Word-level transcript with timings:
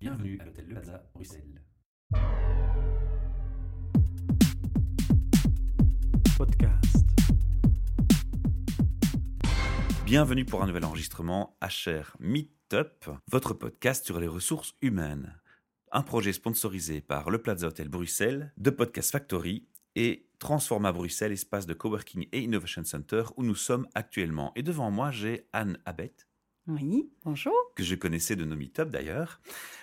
Bienvenue 0.00 0.38
à 0.40 0.44
l'hôtel 0.46 0.64
Le 0.66 0.74
Plaza, 0.74 1.02
Bruxelles. 1.14 1.62
Podcast. 6.36 7.06
Bienvenue 10.04 10.44
pour 10.44 10.62
un 10.62 10.66
nouvel 10.66 10.84
enregistrement 10.84 11.56
HR 11.62 12.16
Meetup, 12.18 13.10
votre 13.30 13.54
podcast 13.54 14.06
sur 14.06 14.18
les 14.20 14.26
ressources 14.26 14.74
humaines. 14.80 15.38
Un 15.92 16.02
projet 16.02 16.32
sponsorisé 16.32 17.00
par 17.00 17.30
le 17.30 17.42
Plaza 17.42 17.68
Hotel 17.68 17.88
Bruxelles, 17.88 18.52
de 18.56 18.70
Podcast 18.70 19.10
Factory 19.10 19.68
et 19.96 20.28
Transforma 20.38 20.92
Bruxelles, 20.92 21.32
espace 21.32 21.66
de 21.66 21.74
coworking 21.74 22.26
et 22.32 22.40
innovation 22.40 22.84
center 22.84 23.24
où 23.36 23.42
nous 23.42 23.54
sommes 23.54 23.86
actuellement. 23.94 24.52
Et 24.56 24.62
devant 24.62 24.90
moi, 24.90 25.10
j'ai 25.10 25.46
Anne 25.52 25.78
Abette, 25.84 26.26
Oui, 26.66 27.10
bonjour. 27.24 27.52
Que 27.80 27.86
je 27.88 27.94
connaissais 27.94 28.36
de 28.36 28.44
nos 28.44 28.56
meet 28.56 28.80
d'ailleurs. 28.80 29.40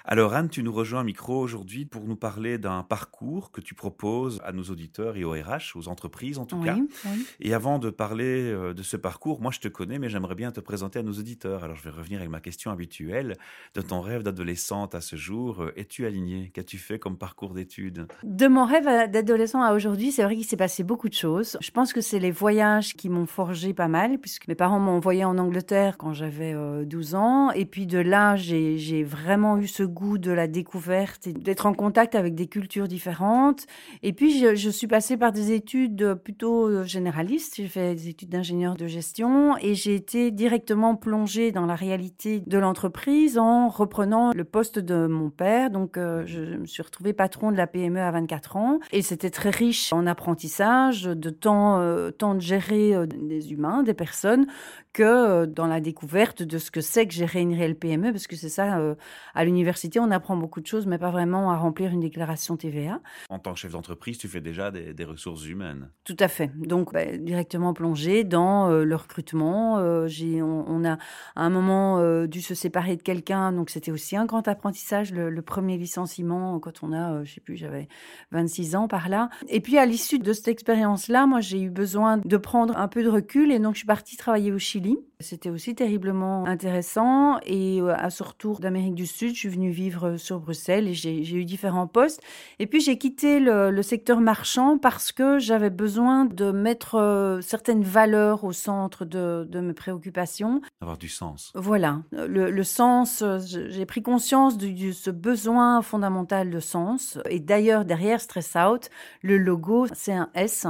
Alors 0.10 0.33
Anne, 0.33 0.47
tu 0.47 0.64
nous 0.64 0.71
rejoins 0.71 1.01
au 1.01 1.04
micro 1.04 1.38
aujourd'hui 1.38 1.86
pour 1.86 2.05
nous 2.05 2.15
parler 2.15 2.57
d'un 2.57 2.82
parcours 2.82 3.51
que 3.51 3.60
tu 3.60 3.74
proposes 3.75 4.39
à 4.46 4.54
nos 4.54 4.64
auditeurs 4.64 5.18
et 5.18 5.25
aux 5.25 5.32
RH, 5.32 5.75
aux 5.75 5.89
entreprises 5.89 6.38
en 6.39 6.46
tout 6.46 6.55
oui, 6.57 6.65
cas. 6.65 6.78
oui. 6.78 7.25
Et 7.41 7.54
avant 7.54 7.78
de 7.78 7.89
parler 7.89 8.50
euh, 8.50 8.74
de 8.74 8.83
ce 8.83 8.96
parcours, 8.96 9.41
moi 9.41 9.52
je 9.52 9.60
te 9.60 9.68
connais, 9.68 10.00
mais 10.00 10.07
j'aimerais 10.07 10.36
bien 10.36 10.52
te 10.54 10.61
présenter 10.61 11.00
à 11.00 11.04
nos 11.04 11.11
auditeurs. 11.11 11.65
Alors 11.65 11.75
je 11.75 11.83
vais 11.83 11.89
revenir 11.89 12.19
avec 12.19 12.29
ma 12.29 12.39
question 12.39 12.71
habituelle. 12.71 13.36
De 13.74 13.82
ton 13.82 14.00
rêve 14.00 14.24
d'adolescente 14.24 14.96
à 14.96 15.02
ce 15.02 15.18
jour, 15.18 15.61
euh, 15.61 15.74
es-tu 15.75 16.05
alignée 16.05 16.52
Qu'as-tu 16.54 16.77
fait 16.77 17.00
comme 17.00 17.18
parcours 17.18 17.54
d'études? 17.54 18.07
De 18.24 18.47
mon 18.47 18.66
rêve 18.66 18.88
à- 18.88 19.07
d'adolescent 19.07 19.61
à 19.61 19.74
aujourd'hui, 19.74 20.14
c'est 20.14 20.24
vrai 20.24 20.36
qu'il 20.38 20.46
s'est 20.46 20.55
passé 20.55 20.83
beaucoup 20.83 21.10
de 21.10 21.14
choses. 21.16 21.57
Je 21.60 21.71
pense 21.71 21.91
que 21.91 22.00
c'est 22.00 22.19
les 22.19 22.32
voyages 22.32 22.93
qui 22.93 23.10
m'ont 23.10 23.25
forgé 23.25 23.74
pas 23.74 23.89
mal, 23.89 24.19
puisque 24.19 24.47
mes 24.47 24.55
parents 24.55 24.79
m'ont 24.79 24.91
envoyé 24.93 25.25
en 25.25 25.38
Angleterre 25.38 25.97
quand 25.97 26.14
j'avais 26.14 26.54
euh, 26.54 26.86
12 26.86 27.16
ans. 27.16 27.52
Et 27.52 27.66
puis 27.66 27.86
de 27.87 27.97
là, 27.97 28.36
j'ai 28.36 29.04
vraiment 29.04 29.57
eu 29.57 29.68
ce 29.68 29.83
goût 29.83 30.18
de 30.18 30.32
la 30.32 30.47
découverte 30.47 31.27
et 31.27 31.33
d'être 31.33 31.65
en 31.65 31.73
contact 31.73 32.16
avec 32.16 32.35
des 32.35 32.47
cultures 32.47 32.88
différentes. 32.88 33.66
Et 34.03 34.13
puis, 34.13 34.39
je, 34.39 34.69
suis 34.69 34.88
passée 34.88 35.17
par 35.17 35.31
des 35.31 35.52
études 35.52 36.16
plutôt 36.23 36.83
généralistes. 36.83 37.55
J'ai 37.55 37.67
fait 37.67 37.95
des 37.95 38.09
études 38.09 38.29
d'ingénieur 38.29 38.75
de 38.75 38.85
gestion 38.88 39.57
et 39.57 39.73
j'ai 39.73 39.95
été 39.95 40.31
directement 40.31 40.95
plongée 40.95 41.52
dans 41.52 41.66
la 41.66 41.75
réalité 41.75 42.44
de 42.45 42.57
l'entreprise 42.57 43.38
en 43.38 43.69
reprenant 43.69 44.31
le 44.33 44.44
poste 44.44 44.79
de 44.79 45.07
mon 45.07 45.29
père. 45.29 45.72
Donc, 45.72 45.97
euh, 45.97 46.23
je 46.25 46.41
me 46.41 46.66
suis 46.66 46.83
retrouvée 46.83 47.13
patron 47.13 47.51
de 47.51 47.57
la 47.57 47.67
PME 47.67 47.99
à 47.99 48.11
24 48.11 48.57
ans 48.57 48.79
et 48.91 49.01
c'était 49.01 49.29
très 49.29 49.49
riche 49.49 49.94
en 49.94 50.07
apprentissage, 50.07 51.03
de 51.03 51.29
temps, 51.29 51.79
euh, 51.79 52.11
temps 52.11 52.35
de 52.35 52.41
gérer 52.41 52.94
euh, 52.94 53.05
des 53.05 53.51
humains, 53.51 53.83
des 53.83 53.94
personnes, 53.94 54.47
que 54.94 55.03
euh, 55.03 55.45
dans 55.45 55.67
la 55.67 55.79
découverte 55.79 56.41
de 56.44 56.57
ce 56.57 56.72
que 56.72 56.81
c'est 56.81 57.07
que 57.07 57.13
gérer 57.13 57.41
une 57.41 57.53
réelle 57.67 57.75
PME, 57.77 58.11
parce 58.11 58.27
que 58.27 58.35
c'est 58.35 58.49
ça, 58.49 58.79
euh, 58.79 58.95
à 59.33 59.45
l'université, 59.45 59.99
on 59.99 60.11
apprend 60.11 60.37
beaucoup 60.37 60.61
de 60.61 60.67
choses, 60.67 60.85
mais 60.87 60.97
pas 60.97 61.11
vraiment 61.11 61.51
à 61.51 61.57
remplir 61.57 61.91
une 61.91 61.99
déclaration 61.99 62.57
TVA. 62.57 63.01
En 63.29 63.39
tant 63.39 63.53
que 63.53 63.59
chef 63.59 63.71
d'entreprise, 63.71 64.17
tu 64.17 64.27
fais 64.27 64.41
déjà 64.41 64.71
des, 64.71 64.93
des 64.93 65.03
ressources 65.03 65.45
humaines. 65.45 65.89
Tout 66.03 66.17
à 66.19 66.27
fait. 66.27 66.51
Donc, 66.57 66.93
bah, 66.93 67.17
directement 67.17 67.73
plongé 67.73 68.23
dans 68.23 68.69
euh, 68.69 68.83
le 68.83 68.95
recrutement. 68.95 69.79
Euh, 69.79 70.07
on, 70.41 70.65
on 70.67 70.85
a 70.85 70.93
à 71.35 71.43
un 71.43 71.49
moment 71.49 72.27
dû 72.27 72.41
se 72.41 72.55
séparer 72.55 72.95
de 72.95 73.01
quelqu'un, 73.01 73.51
donc 73.51 73.69
c'était 73.69 73.91
aussi 73.91 74.15
un 74.15 74.25
grand 74.25 74.47
apprentissage, 74.47 75.11
le, 75.11 75.29
le 75.29 75.41
premier 75.41 75.77
licenciement 75.77 76.59
quand 76.59 76.83
on 76.83 76.93
a, 76.93 77.23
je 77.23 77.33
sais 77.33 77.41
plus, 77.41 77.57
j'avais 77.57 77.88
26 78.31 78.75
ans 78.75 78.88
par 78.88 79.09
là. 79.09 79.29
Et 79.47 79.61
puis 79.61 79.77
à 79.77 79.85
l'issue 79.85 80.19
de 80.19 80.33
cette 80.33 80.47
expérience-là, 80.47 81.27
moi 81.27 81.41
j'ai 81.41 81.61
eu 81.61 81.69
besoin 81.69 82.17
de 82.17 82.38
prendre 82.38 82.77
un 82.77 82.88
peu 82.88 83.03
de 83.03 83.09
recul 83.09 83.51
et 83.51 83.59
donc 83.59 83.73
je 83.75 83.79
suis 83.79 83.88
partie 83.88 84.17
travailler 84.17 84.51
au 84.51 84.59
Chili. 84.59 84.97
C'était 85.19 85.49
aussi 85.49 85.73
terriblement 85.73 86.45
intéressant 86.45 87.39
et 87.43 87.81
euh, 87.81 87.91
à 87.97 88.11
ce 88.11 88.21
retour 88.21 88.59
d'Amérique 88.59 88.93
du 88.93 89.07
Sud, 89.07 89.33
je 89.33 89.39
suis 89.39 89.49
venue 89.49 89.71
vivre 89.71 90.17
sur 90.17 90.39
Bruxelles 90.39 90.87
et 90.87 90.93
j'ai 90.93 91.33
eu 91.33 91.43
différents 91.43 91.87
postes. 91.87 92.21
Et 92.59 92.67
puis 92.67 92.81
j'ai 92.81 92.99
quitté 92.99 93.39
le, 93.39 93.71
le 93.71 93.81
secteur 93.81 94.19
marchand 94.21 94.77
parce 94.77 95.11
que 95.11 95.39
j'avais 95.39 95.71
besoin 95.71 96.25
de 96.25 96.51
mettre 96.51 96.95
euh, 97.00 97.41
certaines 97.41 97.81
valeurs 97.81 98.44
au 98.44 98.51
centre 98.51 99.06
de, 99.06 99.47
de 99.50 99.59
mes 99.59 99.73
préoccupations. 99.73 100.61
Avoir 100.81 101.00
du 101.00 101.09
sens. 101.09 101.51
Voilà, 101.56 102.03
le, 102.11 102.51
le 102.51 102.63
sens, 102.63 103.23
euh, 103.23 103.39
j'ai 103.44 103.88
pris 103.88 104.03
conscience 104.03 104.56
de, 104.59 104.67
de 104.67 104.91
ce 104.91 105.09
besoin 105.09 105.81
fondamental 105.81 106.51
de 106.51 106.59
sens. 106.59 107.17
Et 107.27 107.39
d'ailleurs, 107.39 107.85
derrière 107.85 108.22
Stress 108.22 108.53
Out, 108.56 108.91
le 109.23 109.39
logo, 109.39 109.88
c'est 109.95 110.13
un 110.13 110.29
S 110.35 110.67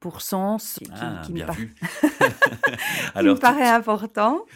pour 0.00 0.22
sens 0.22 0.78
qui, 0.82 0.90
Ah, 0.98 1.20
qui 1.22 1.32
me, 1.32 1.36
bien 1.36 1.46
par- 1.46 1.56
vu. 1.56 1.74
qui 2.00 2.24
Alors, 3.14 3.34
me 3.34 3.38
tu- 3.38 3.42
paraît 3.42 3.68
important. 3.68 3.89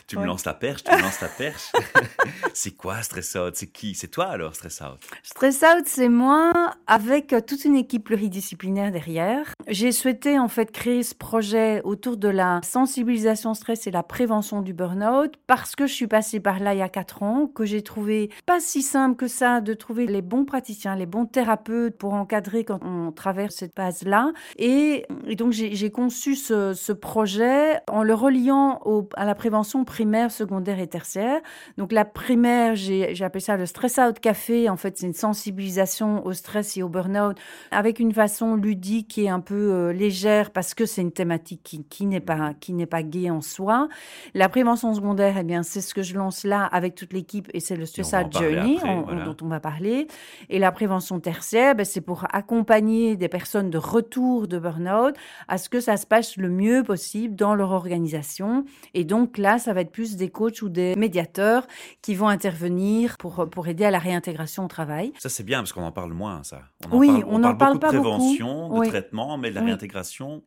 Tu, 0.07 0.17
me 0.17 0.21
Ouais. 0.23 0.27
lances 0.27 0.45
la 0.45 0.55
perche, 0.55 0.85
tu 0.85 0.93
me 0.93 1.01
lances 1.03 1.21
la 1.21 1.29
perche. 1.29 1.73
c'est 2.55 2.73
quoi 2.73 3.03
Stress 3.03 3.35
Out? 3.37 3.55
C'est 3.57 3.67
qui? 3.67 3.95
C'est 3.95 4.09
toi 4.09 4.27
alors 4.27 4.55
Stress 4.55 4.81
Out? 4.81 4.99
Stress 5.23 5.63
Out, 5.63 5.85
c'est 5.87 6.09
moi 6.09 6.53
avec 6.87 7.33
euh, 7.33 7.41
toute 7.41 7.65
une 7.65 7.77
équipe 7.77 8.05
pluridisciplinaire 8.05 8.93
derrière. 8.93 9.53
J'ai 9.69 9.93
souhaité 9.93 10.39
en 10.39 10.49
fait 10.49 10.71
créer 10.71 11.03
ce 11.03 11.15
projet 11.15 11.81
autour 11.85 12.17
de 12.17 12.29
la 12.29 12.61
sensibilisation 12.63 13.53
au 13.53 13.55
stress 13.55 13.87
et 13.87 13.91
la 13.91 14.03
prévention 14.03 14.63
du 14.63 14.73
burn-out 14.75 15.35
parce 15.47 15.75
que 15.77 15.87
je 15.87 15.93
suis 15.93 16.07
passée 16.07 16.41
par 16.41 16.61
là 16.61 16.75
il 16.75 16.79
y 16.79 16.83
a 16.83 16.89
quatre 16.89 17.23
ans, 17.23 17.47
que 17.47 17.65
j'ai 17.65 17.83
trouvé 17.83 18.31
pas 18.47 18.61
si 18.61 18.83
simple 18.83 19.17
que 19.17 19.27
ça 19.29 19.61
de 19.61 19.75
trouver 19.75 20.07
les 20.07 20.23
bons 20.23 20.45
praticiens, 20.45 20.97
les 20.97 21.07
bons 21.07 21.27
thérapeutes 21.27 21.97
pour 21.97 22.15
encadrer 22.15 22.65
quand 22.65 22.81
on 22.85 23.13
traverse 23.13 23.57
cette 23.57 23.75
phase-là. 23.75 24.33
Et, 24.59 25.07
et 25.27 25.37
donc 25.37 25.53
j'ai 25.53 25.75
j'ai 25.75 25.91
conçu 25.91 26.37
ce, 26.37 26.73
ce 26.75 26.93
projet 26.93 27.81
en 27.91 28.03
le 28.03 28.15
reliant 28.15 28.81
au- 28.85 29.09
à 29.17 29.24
la 29.25 29.35
prévention 29.35 29.85
primaire, 29.85 30.31
secondaire 30.31 30.79
et 30.81 30.87
tertiaire. 30.87 31.41
Donc 31.79 31.93
la 31.93 32.05
primaire, 32.05 32.75
j'ai 32.75 33.15
appelé 33.23 33.41
ça 33.41 33.57
le 33.57 33.67
stress 33.67 33.99
out 33.99 34.19
café. 34.21 34.69
En 34.69 34.77
fait, 34.77 34.99
c'est 34.99 35.07
une 35.07 35.13
sensibilisation 35.15 36.25
au 36.27 36.33
stress 36.33 36.77
et 36.77 36.83
au 36.83 36.89
burn-out 36.89 37.37
avec 37.71 37.99
une 38.01 38.13
façon 38.13 38.57
ludique 38.57 39.19
et 39.19 39.29
un 39.29 39.41
peu 39.41 39.55
euh, 39.73 39.93
légère 39.93 40.51
parce 40.51 40.75
que 40.75 40.87
c'est 40.87 41.01
une 41.03 41.13
thématique 41.13 41.61
qui, 41.63 41.85
qui 41.85 42.07
n'est 42.07 42.21
pas 42.21 42.53
qui 42.61 42.73
n'est 42.73 42.87
pas 42.87 43.03
gaie 43.03 43.31
en 43.31 43.41
soi. 43.41 43.89
La 44.35 44.49
prévention 44.49 44.93
secondaire, 44.95 45.37
eh 45.39 45.45
bien, 45.45 45.63
c'est 45.63 45.81
ce 45.81 45.95
que 45.95 46.03
je 46.03 46.15
lance 46.17 46.45
là 46.45 46.65
avec 46.65 46.95
toute 46.95 47.13
l'équipe 47.13 47.49
et 47.55 47.61
c'est 47.61 47.77
le 47.77 47.87
stress 47.87 48.13
out 48.15 48.33
journey 48.33 48.77
après, 48.79 48.89
on- 48.91 48.99
on- 48.99 49.03
voilà. 49.03 49.25
dont 49.25 49.37
on 49.43 49.49
va 49.49 49.61
parler. 49.61 50.07
Et 50.51 50.59
la 50.59 50.73
prévention 50.73 51.21
tertiaire, 51.21 51.75
ben, 51.75 51.85
c'est 51.85 52.01
pour 52.01 52.25
accompagner 52.33 53.17
des 53.17 53.29
personnes 53.29 53.71
de 53.71 53.79
retour 53.79 54.49
de 54.49 54.59
burn-out 54.59 55.15
à 55.49 55.59
ce 55.59 55.69
que 55.69 55.81
ça 55.81 55.97
se 55.97 56.07
passe 56.07 56.37
le 56.37 56.49
mieux 56.49 56.83
possible 56.83 57.37
dans 57.37 57.55
leur 57.55 57.71
organisation. 57.73 58.65
Et 58.95 59.05
donc 59.05 59.14
là, 59.37 59.59
ça 59.59 59.73
va 59.73 59.81
être 59.81 59.93
plus 59.93 60.17
des 60.17 60.29
coachs 60.31 60.63
ou 60.63 60.69
des 60.69 60.95
médiateurs 60.97 61.67
qui 62.03 62.15
vont 62.15 62.29
intervenir 62.29 63.17
pour, 63.19 63.49
pour 63.51 63.69
aider 63.69 63.85
à 63.85 63.91
la 63.91 63.99
réintégration 63.99 64.65
au 64.65 64.69
travail. 64.69 65.13
Ça 65.19 65.29
c'est 65.29 65.43
bien 65.45 65.59
parce 65.61 65.73
qu'on 65.73 65.83
en 65.85 65.93
parle 65.93 66.13
moins, 66.13 66.43
ça. 66.43 66.63
On 66.87 66.93
en 66.93 66.99
Oui, 66.99 67.09
parle, 67.09 67.25
on 67.29 67.39
n'en 67.39 67.55
parle 67.55 67.73
beaucoup 67.75 67.79
pas 67.79 67.93
de 67.93 67.99
beaucoup. 67.99 68.11
prévention, 68.19 68.69
de 68.71 68.79
Oui. 68.81 68.89
traitement, 68.89 69.39
mais 69.39 69.51
de 69.51 69.55
la 69.55 69.61
Oui. 69.63 69.67
réintégration, 69.69 70.43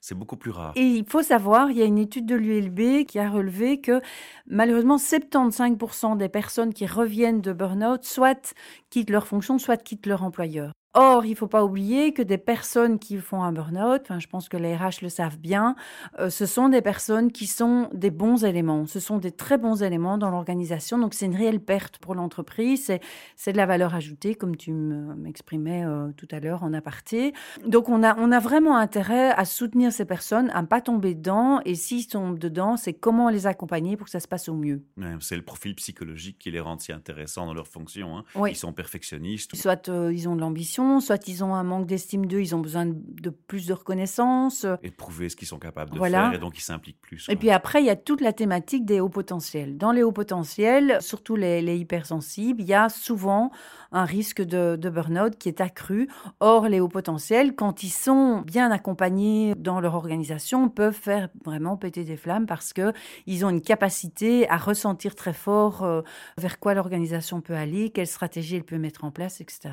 c'est 0.00 0.14
beaucoup 0.14 0.36
plus 0.36 0.50
rare. 0.50 0.72
Et 0.76 0.82
il 0.82 1.04
faut 1.06 1.22
savoir, 1.22 1.70
il 1.70 1.76
y 1.78 1.82
a 1.82 1.84
une 1.84 1.98
étude 1.98 2.26
de 2.26 2.34
l'ULB 2.34 3.04
qui 3.06 3.18
a 3.18 3.28
relevé 3.28 3.80
que 3.80 4.00
malheureusement 4.46 4.96
75% 4.98 6.16
des 6.16 6.28
personnes 6.28 6.72
qui 6.72 6.86
reviennent 6.86 7.40
de 7.40 7.52
burn-out 7.52 8.04
soit 8.04 8.54
quittent 8.90 9.10
leur 9.10 9.26
fonction, 9.26 9.58
soit 9.58 9.76
quittent 9.76 10.06
leur 10.06 10.22
employeur. 10.22 10.72
Or, 10.94 11.24
il 11.24 11.36
faut 11.36 11.46
pas 11.46 11.64
oublier 11.64 12.12
que 12.12 12.20
des 12.22 12.36
personnes 12.38 12.98
qui 12.98 13.18
font 13.18 13.44
un 13.44 13.52
burn-out, 13.52 14.00
enfin, 14.02 14.18
je 14.18 14.26
pense 14.26 14.48
que 14.48 14.56
les 14.56 14.74
RH 14.74 15.02
le 15.02 15.08
savent 15.08 15.38
bien, 15.38 15.76
euh, 16.18 16.30
ce 16.30 16.46
sont 16.46 16.68
des 16.68 16.82
personnes 16.82 17.30
qui 17.30 17.46
sont 17.46 17.88
des 17.94 18.10
bons 18.10 18.44
éléments. 18.44 18.86
Ce 18.86 18.98
sont 18.98 19.18
des 19.18 19.30
très 19.30 19.56
bons 19.56 19.84
éléments 19.84 20.18
dans 20.18 20.30
l'organisation. 20.30 20.98
Donc, 20.98 21.14
c'est 21.14 21.26
une 21.26 21.36
réelle 21.36 21.60
perte 21.60 21.98
pour 21.98 22.16
l'entreprise. 22.16 22.90
C'est, 23.36 23.52
de 23.52 23.56
la 23.56 23.66
valeur 23.66 23.94
ajoutée, 23.94 24.34
comme 24.34 24.56
tu 24.56 24.72
me- 24.72 25.14
m'exprimais 25.14 25.84
euh, 25.84 26.08
tout 26.16 26.26
à 26.32 26.40
l'heure 26.40 26.64
en 26.64 26.72
aparté. 26.72 27.34
Donc, 27.64 27.88
on 27.88 28.02
a, 28.02 28.16
on 28.18 28.32
a 28.32 28.40
vraiment 28.40 28.76
intérêt 28.76 29.30
à 29.30 29.44
soutenir 29.44 29.92
ces 29.92 30.04
personnes, 30.04 30.50
à 30.50 30.62
ne 30.62 30.66
pas 30.66 30.80
tomber 30.80 31.14
dedans. 31.14 31.60
Et 31.64 31.76
s'ils 31.76 32.08
tombent 32.08 32.38
dedans, 32.38 32.76
c'est 32.76 32.94
comment 32.94 33.28
les 33.30 33.46
accompagner 33.46 33.96
pour 33.96 34.06
que 34.06 34.10
ça 34.10 34.18
se 34.20 34.26
passe 34.28 34.48
au 34.48 34.54
mieux. 34.54 34.82
Ouais, 34.96 35.14
c'est 35.20 35.36
le 35.36 35.42
profil 35.44 35.76
psychologique 35.76 36.38
qui 36.40 36.50
les 36.50 36.58
rend 36.60 36.78
si 36.80 36.90
intéressants 36.92 37.46
dans 37.46 37.54
leur 37.54 37.68
fonction. 37.68 38.18
hein. 38.18 38.24
Oui. 38.34 38.50
Ils 38.52 38.56
sont 38.56 38.72
perfectionnistes. 38.72 39.54
Soit 39.54 39.88
euh, 39.88 40.12
ils 40.12 40.28
ont 40.28 40.34
de 40.34 40.40
l'ambition, 40.40 40.79
soit 41.00 41.28
ils 41.28 41.44
ont 41.44 41.54
un 41.54 41.62
manque 41.62 41.86
d'estime 41.86 42.26
d'eux, 42.26 42.40
ils 42.40 42.54
ont 42.54 42.60
besoin 42.60 42.86
de, 42.86 42.94
de 42.96 43.30
plus 43.30 43.66
de 43.66 43.72
reconnaissance. 43.72 44.66
Et 44.82 44.90
de 44.90 44.94
prouver 44.94 45.28
ce 45.28 45.36
qu'ils 45.36 45.48
sont 45.48 45.58
capables 45.58 45.92
de 45.92 45.98
Voilà. 45.98 46.24
faire 46.30 46.34
et 46.34 46.38
donc 46.38 46.56
ils 46.58 46.62
s'impliquent 46.62 47.00
plus. 47.00 47.26
Et 47.28 47.36
puis 47.36 47.50
après, 47.50 47.82
il 47.82 47.86
y 47.86 47.90
a 47.90 47.96
toute 47.96 48.20
la 48.20 48.32
thématique 48.32 48.84
des 48.84 49.00
hauts 49.00 49.08
potentiels. 49.08 49.76
Dans 49.76 49.92
les 49.92 50.02
hauts 50.02 50.12
potentiels, 50.12 50.98
surtout 51.00 51.36
les, 51.36 51.62
les 51.62 51.76
hypersensibles, 51.76 52.60
il 52.62 52.66
y 52.68 52.74
a 52.74 52.88
souvent 52.88 53.50
un 53.92 54.04
risque 54.04 54.42
de, 54.42 54.76
de 54.76 54.90
burn-out 54.90 55.36
qui 55.36 55.48
est 55.48 55.60
accru. 55.60 56.08
Or, 56.40 56.68
les 56.68 56.80
hauts 56.80 56.88
potentiels, 56.88 57.54
quand 57.54 57.82
ils 57.82 57.90
sont 57.90 58.40
bien 58.40 58.70
accompagnés 58.70 59.54
dans 59.56 59.80
leur 59.80 59.94
organisation, 59.94 60.68
peuvent 60.68 60.94
faire 60.94 61.28
vraiment 61.44 61.76
péter 61.76 62.04
des 62.04 62.16
flammes 62.16 62.46
parce 62.46 62.72
que 62.72 62.92
ils 63.26 63.44
ont 63.44 63.50
une 63.50 63.62
capacité 63.62 64.48
à 64.48 64.56
ressentir 64.56 65.14
très 65.14 65.32
fort 65.32 65.82
euh, 65.82 66.02
vers 66.38 66.58
quoi 66.58 66.74
l'organisation 66.74 67.40
peut 67.40 67.54
aller, 67.54 67.90
quelle 67.90 68.06
stratégie 68.06 68.56
elle 68.56 68.64
peut 68.64 68.78
mettre 68.78 69.04
en 69.04 69.10
place, 69.10 69.40
etc. 69.40 69.70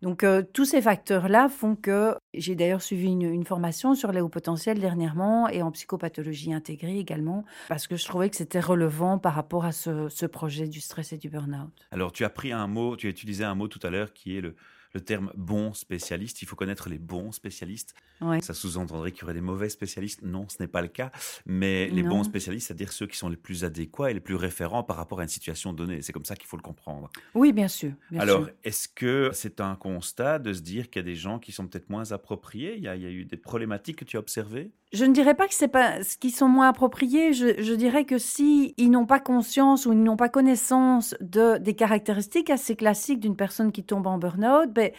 Donc, 0.00 0.24
euh, 0.24 0.42
tous 0.52 0.64
ces 0.64 0.82
facteurs-là 0.82 1.48
font 1.48 1.76
que 1.76 2.14
j'ai 2.34 2.54
d'ailleurs 2.54 2.82
suivi 2.82 3.08
une, 3.08 3.22
une 3.22 3.44
formation 3.44 3.94
sur 3.94 4.12
les 4.12 4.20
hauts 4.20 4.28
potentiels 4.28 4.78
dernièrement 4.78 5.48
et 5.48 5.62
en 5.62 5.70
psychopathologie 5.70 6.52
intégrée 6.52 6.98
également, 6.98 7.44
parce 7.68 7.86
que 7.86 7.96
je 7.96 8.04
trouvais 8.04 8.30
que 8.30 8.36
c'était 8.36 8.60
relevant 8.60 9.18
par 9.18 9.34
rapport 9.34 9.64
à 9.64 9.72
ce, 9.72 10.08
ce 10.08 10.26
projet 10.26 10.68
du 10.68 10.80
stress 10.80 11.12
et 11.12 11.18
du 11.18 11.28
burn-out. 11.28 11.70
Alors, 11.90 12.12
tu 12.12 12.24
as 12.24 12.30
pris 12.30 12.52
un 12.52 12.66
mot, 12.66 12.96
tu 12.96 13.06
as 13.06 13.10
utilisé 13.10 13.41
un 13.44 13.54
mot 13.54 13.68
tout 13.68 13.80
à 13.82 13.90
l'heure 13.90 14.12
qui 14.12 14.36
est 14.36 14.40
le, 14.40 14.54
le 14.94 15.00
terme 15.00 15.32
bon 15.36 15.72
spécialiste. 15.72 16.42
Il 16.42 16.46
faut 16.46 16.56
connaître 16.56 16.88
les 16.88 16.98
bons 16.98 17.32
spécialistes. 17.32 17.94
Ouais. 18.20 18.40
Ça 18.40 18.54
sous-entendrait 18.54 19.12
qu'il 19.12 19.22
y 19.22 19.24
aurait 19.24 19.34
des 19.34 19.40
mauvais 19.40 19.68
spécialistes. 19.68 20.22
Non, 20.22 20.46
ce 20.48 20.56
n'est 20.60 20.68
pas 20.68 20.82
le 20.82 20.88
cas. 20.88 21.10
Mais 21.46 21.88
les 21.88 22.02
Non. 22.02 22.10
bons 22.10 22.24
spécialistes, 22.24 22.68
c'est-à-dire 22.68 22.92
ceux 22.92 23.06
qui 23.06 23.16
sont 23.16 23.28
les 23.28 23.36
plus 23.36 23.64
adéquats 23.64 24.10
et 24.10 24.14
les 24.14 24.20
plus 24.20 24.34
référents 24.36 24.82
par 24.82 24.96
rapport 24.96 25.20
à 25.20 25.22
une 25.22 25.28
situation 25.28 25.72
donnée. 25.72 26.02
C'est 26.02 26.12
comme 26.12 26.24
ça 26.24 26.36
qu'il 26.36 26.46
faut 26.46 26.56
le 26.56 26.62
comprendre. 26.62 27.10
Oui, 27.34 27.52
bien 27.52 27.68
sûr. 27.68 27.92
bien 28.10 28.20
Alors, 28.20 28.48
est-ce 28.64 28.88
que 28.88 29.30
c'est 29.32 29.60
un 29.60 29.74
constat 29.76 30.38
de 30.38 30.52
se 30.52 30.60
dire 30.60 30.90
qu'il 30.90 31.00
y 31.00 31.04
a 31.04 31.06
des 31.06 31.16
gens 31.16 31.38
qui 31.38 31.52
sont 31.52 31.66
peut-être 31.66 31.90
moins 31.90 32.12
appropriés? 32.12 32.74
Il 32.76 32.82
y, 32.82 32.88
a, 32.88 32.94
il 32.96 33.02
y 33.02 33.06
a 33.06 33.10
eu 33.10 33.24
des 33.24 33.36
problématiques 33.36 33.96
que 33.96 34.04
tu 34.04 34.16
as 34.16 34.20
observées? 34.20 34.70
Je 34.92 35.06
ne 35.06 35.14
dirais 35.14 35.34
pas 35.34 35.48
que 35.48 35.54
c'est 35.54 35.68
pas 35.68 36.04
ce 36.04 36.18
qui 36.18 36.30
sont 36.30 36.48
moins 36.48 36.68
appropriés. 36.68 37.32
Je, 37.32 37.62
je 37.62 37.72
dirais 37.72 38.04
que 38.04 38.18
si 38.18 38.74
ils 38.76 38.90
n'ont 38.90 39.06
pas 39.06 39.20
conscience 39.20 39.86
ou 39.86 39.92
ils 39.94 40.02
n'ont 40.02 40.18
pas 40.18 40.28
connaissance 40.28 41.14
de 41.22 41.56
des 41.56 41.72
caractéristiques 41.74 42.50
assez 42.50 42.76
classiques 42.76 43.18
d'une 43.20 43.34
personne 43.36 43.72
qui 43.72 43.84
tombe 43.84 44.06
en 44.06 44.18
burn-out, 44.18 44.70
ben, 44.70 44.81
But 44.82 44.94